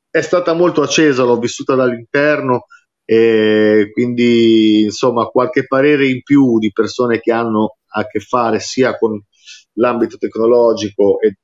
è 0.09 0.22
stata 0.22 0.53
molto 0.53 0.82
accesa, 0.82 1.24
l'ho 1.24 1.39
vissuta 1.39 1.76
dall'interno 1.76 2.66
e 3.05 3.89
quindi 3.91 4.84
insomma 4.84 5.26
qualche 5.26 5.66
parere 5.66 6.07
in 6.07 6.22
più 6.22 6.59
di 6.59 6.72
persone 6.72 7.20
che 7.20 7.32
hanno 7.32 7.78
a 7.93 8.05
che 8.05 8.20
fare 8.20 8.59
sia 8.59 8.97
con 8.97 9.22
l'ambito 9.74 10.18
tecnologico 10.18 11.20
e, 11.20 11.38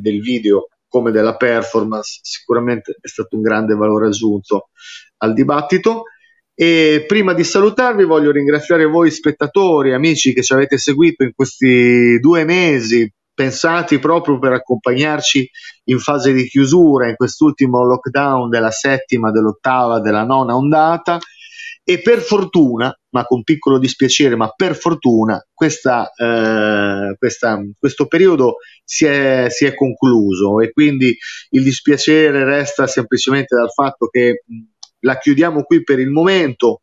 del 0.00 0.20
video 0.20 0.68
come 0.88 1.10
della 1.10 1.36
performance 1.36 2.20
sicuramente 2.22 2.96
è 3.00 3.06
stato 3.06 3.36
un 3.36 3.42
grande 3.42 3.74
valore 3.74 4.06
aggiunto 4.06 4.70
al 5.18 5.34
dibattito. 5.34 6.04
E 6.54 7.04
prima 7.06 7.34
di 7.34 7.44
salutarvi 7.44 8.02
voglio 8.02 8.32
ringraziare 8.32 8.84
voi 8.84 9.12
spettatori, 9.12 9.92
amici 9.92 10.32
che 10.32 10.42
ci 10.42 10.52
avete 10.52 10.76
seguito 10.78 11.22
in 11.22 11.32
questi 11.32 12.18
due 12.18 12.44
mesi 12.44 13.08
pensati 13.38 14.00
proprio 14.00 14.40
per 14.40 14.50
accompagnarci 14.50 15.48
in 15.84 16.00
fase 16.00 16.32
di 16.32 16.48
chiusura 16.48 17.08
in 17.08 17.14
quest'ultimo 17.14 17.84
lockdown 17.84 18.48
della 18.48 18.72
settima, 18.72 19.30
dell'ottava, 19.30 20.00
della 20.00 20.24
nona 20.24 20.56
ondata 20.56 21.20
e 21.84 22.00
per 22.00 22.18
fortuna, 22.18 22.92
ma 23.10 23.24
con 23.26 23.44
piccolo 23.44 23.78
dispiacere, 23.78 24.34
ma 24.34 24.48
per 24.50 24.74
fortuna 24.74 25.40
questa, 25.54 26.10
eh, 26.10 27.14
questa, 27.16 27.60
questo 27.78 28.06
periodo 28.08 28.56
si 28.82 29.06
è, 29.06 29.46
si 29.50 29.66
è, 29.66 29.74
concluso 29.74 30.58
e 30.58 30.72
quindi 30.72 31.16
il 31.50 31.62
dispiacere 31.62 32.42
resta 32.42 32.88
semplicemente 32.88 33.54
dal 33.54 33.70
fatto 33.70 34.08
che 34.08 34.42
la 35.02 35.16
chiudiamo 35.16 35.62
qui 35.62 35.84
per 35.84 36.00
il 36.00 36.10
momento. 36.10 36.80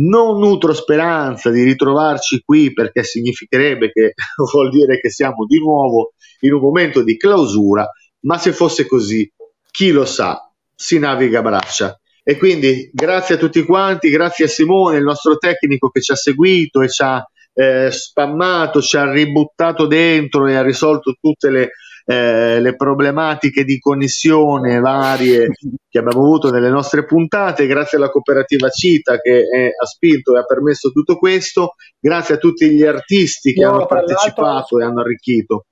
Non 0.00 0.38
nutro 0.38 0.72
speranza 0.72 1.50
di 1.50 1.62
ritrovarci 1.62 2.42
qui 2.44 2.72
perché 2.72 3.02
significherebbe 3.02 3.90
che 3.90 4.14
vuol 4.52 4.70
dire 4.70 5.00
che 5.00 5.10
siamo 5.10 5.44
di 5.46 5.58
nuovo 5.58 6.12
in 6.40 6.52
un 6.52 6.60
momento 6.60 7.02
di 7.02 7.16
clausura, 7.16 7.86
ma 8.20 8.38
se 8.38 8.52
fosse 8.52 8.86
così, 8.86 9.30
chi 9.70 9.90
lo 9.90 10.04
sa, 10.04 10.50
si 10.74 10.98
naviga 10.98 11.40
a 11.40 11.42
braccia. 11.42 12.00
E 12.22 12.36
quindi 12.36 12.90
grazie 12.92 13.34
a 13.34 13.38
tutti 13.38 13.62
quanti, 13.64 14.08
grazie 14.10 14.44
a 14.44 14.48
Simone, 14.48 14.98
il 14.98 15.04
nostro 15.04 15.36
tecnico 15.36 15.90
che 15.90 16.00
ci 16.00 16.12
ha 16.12 16.16
seguito 16.16 16.80
e 16.80 16.88
ci 16.88 17.02
ha 17.02 17.22
eh, 17.52 17.90
spammato, 17.90 18.80
ci 18.80 18.96
ha 18.96 19.10
ributtato 19.10 19.86
dentro 19.86 20.46
e 20.46 20.54
ha 20.54 20.62
risolto 20.62 21.14
tutte 21.20 21.50
le, 21.50 21.70
eh, 22.04 22.60
le 22.60 22.76
problematiche 22.76 23.64
di 23.64 23.78
connessione 23.78 24.80
varie 24.80 25.48
che 25.88 25.98
abbiamo 25.98 26.22
avuto 26.22 26.50
nelle 26.50 26.70
nostre 26.70 27.04
puntate, 27.04 27.66
grazie 27.66 27.98
alla 27.98 28.10
cooperativa 28.10 28.68
Cita 28.68 29.18
che 29.20 29.42
è, 29.42 29.66
ha 29.66 29.86
spinto 29.86 30.36
e 30.36 30.38
ha 30.38 30.44
permesso 30.44 30.90
tutto 30.90 31.16
questo, 31.16 31.74
grazie 31.98 32.34
a 32.36 32.38
tutti 32.38 32.70
gli 32.70 32.84
artisti 32.84 33.52
che 33.52 33.60
Io, 33.60 33.70
hanno 33.70 33.86
partecipato 33.86 34.78
e 34.78 34.84
hanno 34.84 35.00
arricchito. 35.00 35.64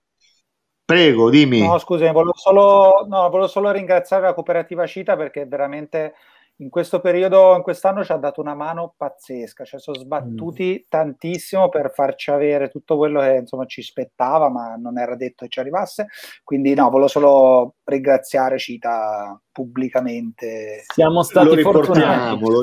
Prego, 0.84 1.28
dimmi. 1.28 1.60
No, 1.60 1.78
scusi, 1.78 2.04
volevo 2.04 2.32
solo, 2.34 3.04
no, 3.06 3.28
volevo 3.28 3.46
solo 3.46 3.70
ringraziare 3.70 4.22
la 4.22 4.32
cooperativa 4.32 4.86
Cita 4.86 5.16
perché 5.16 5.44
veramente 5.44 6.14
in 6.60 6.70
questo 6.70 7.00
periodo, 7.00 7.54
in 7.54 7.62
quest'anno 7.62 8.04
ci 8.04 8.10
ha 8.10 8.16
dato 8.16 8.40
una 8.40 8.54
mano 8.54 8.94
pazzesca, 8.96 9.64
cioè 9.64 9.78
sono 9.78 9.98
sbattuti 9.98 10.80
mm. 10.80 10.88
tantissimo 10.88 11.68
per 11.68 11.92
farci 11.92 12.30
avere 12.30 12.68
tutto 12.68 12.96
quello 12.96 13.20
che 13.20 13.36
insomma 13.36 13.64
ci 13.66 13.82
spettava, 13.82 14.50
ma 14.50 14.74
non 14.74 14.98
era 14.98 15.14
detto 15.14 15.44
che 15.44 15.50
ci 15.50 15.60
arrivasse. 15.60 16.06
Quindi 16.42 16.74
no, 16.74 16.90
volevo 16.90 17.08
solo 17.08 17.74
ringraziare 17.84 18.58
Cita 18.58 19.40
pubblicamente. 19.52 20.82
Siamo 20.92 21.22
stati 21.22 21.54
lo 21.54 21.60
fortunati. 21.60 22.40
Lo, 22.40 22.60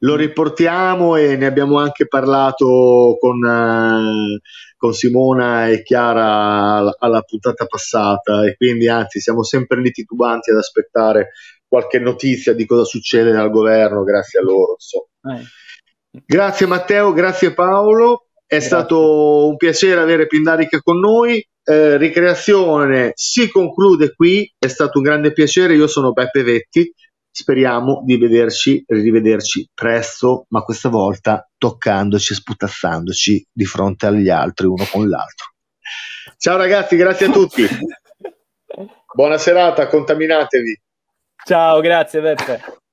lo, 0.00 0.16
riportiamo 0.16 1.16
e 1.16 1.36
ne 1.36 1.46
abbiamo 1.46 1.78
anche 1.78 2.06
parlato 2.06 3.16
con, 3.18 3.42
uh, 3.42 4.38
con 4.76 4.92
Simona 4.92 5.68
e 5.68 5.82
Chiara 5.82 6.76
alla, 6.76 6.94
alla 6.98 7.22
puntata 7.22 7.64
passata 7.64 8.44
e 8.44 8.54
quindi 8.54 8.86
anzi 8.86 9.18
siamo 9.20 9.42
sempre 9.42 9.80
lì 9.80 9.90
titubanti 9.92 10.50
ad 10.50 10.58
aspettare 10.58 11.30
qualche 11.66 11.98
notizia 11.98 12.52
di 12.52 12.66
cosa 12.66 12.84
succede 12.84 13.32
dal 13.32 13.50
governo 13.50 14.04
grazie 14.04 14.40
a 14.40 14.42
loro. 14.42 14.76
Eh. 14.76 15.42
Grazie 16.24 16.66
Matteo, 16.66 17.12
grazie 17.12 17.52
Paolo, 17.54 18.28
è 18.46 18.58
grazie. 18.58 18.68
stato 18.68 19.48
un 19.48 19.56
piacere 19.56 20.00
avere 20.00 20.26
Pindarica 20.26 20.80
con 20.80 20.98
noi. 20.98 21.44
Eh, 21.66 21.96
ricreazione 21.96 23.12
si 23.14 23.50
conclude 23.50 24.14
qui, 24.14 24.52
è 24.58 24.68
stato 24.68 24.98
un 24.98 25.04
grande 25.04 25.32
piacere, 25.32 25.74
io 25.74 25.86
sono 25.86 26.12
Beppe 26.12 26.42
Vetti, 26.42 26.92
speriamo 27.30 28.02
di 28.04 28.16
vederci, 28.16 28.84
rivederci 28.86 29.68
presto, 29.74 30.44
ma 30.50 30.62
questa 30.62 30.88
volta 30.88 31.48
toccandoci 31.58 32.32
e 32.32 32.36
sputazzandoci 32.36 33.48
di 33.50 33.64
fronte 33.64 34.06
agli 34.06 34.28
altri, 34.28 34.66
uno 34.66 34.84
con 34.88 35.08
l'altro. 35.08 35.46
Ciao 36.36 36.56
ragazzi, 36.56 36.96
grazie 36.96 37.26
a 37.26 37.30
tutti. 37.30 37.66
Buona 39.14 39.38
serata, 39.38 39.88
contaminatevi. 39.88 40.80
Ciao, 41.44 41.80
grazie 41.80 42.20
Beppe. 42.22 42.83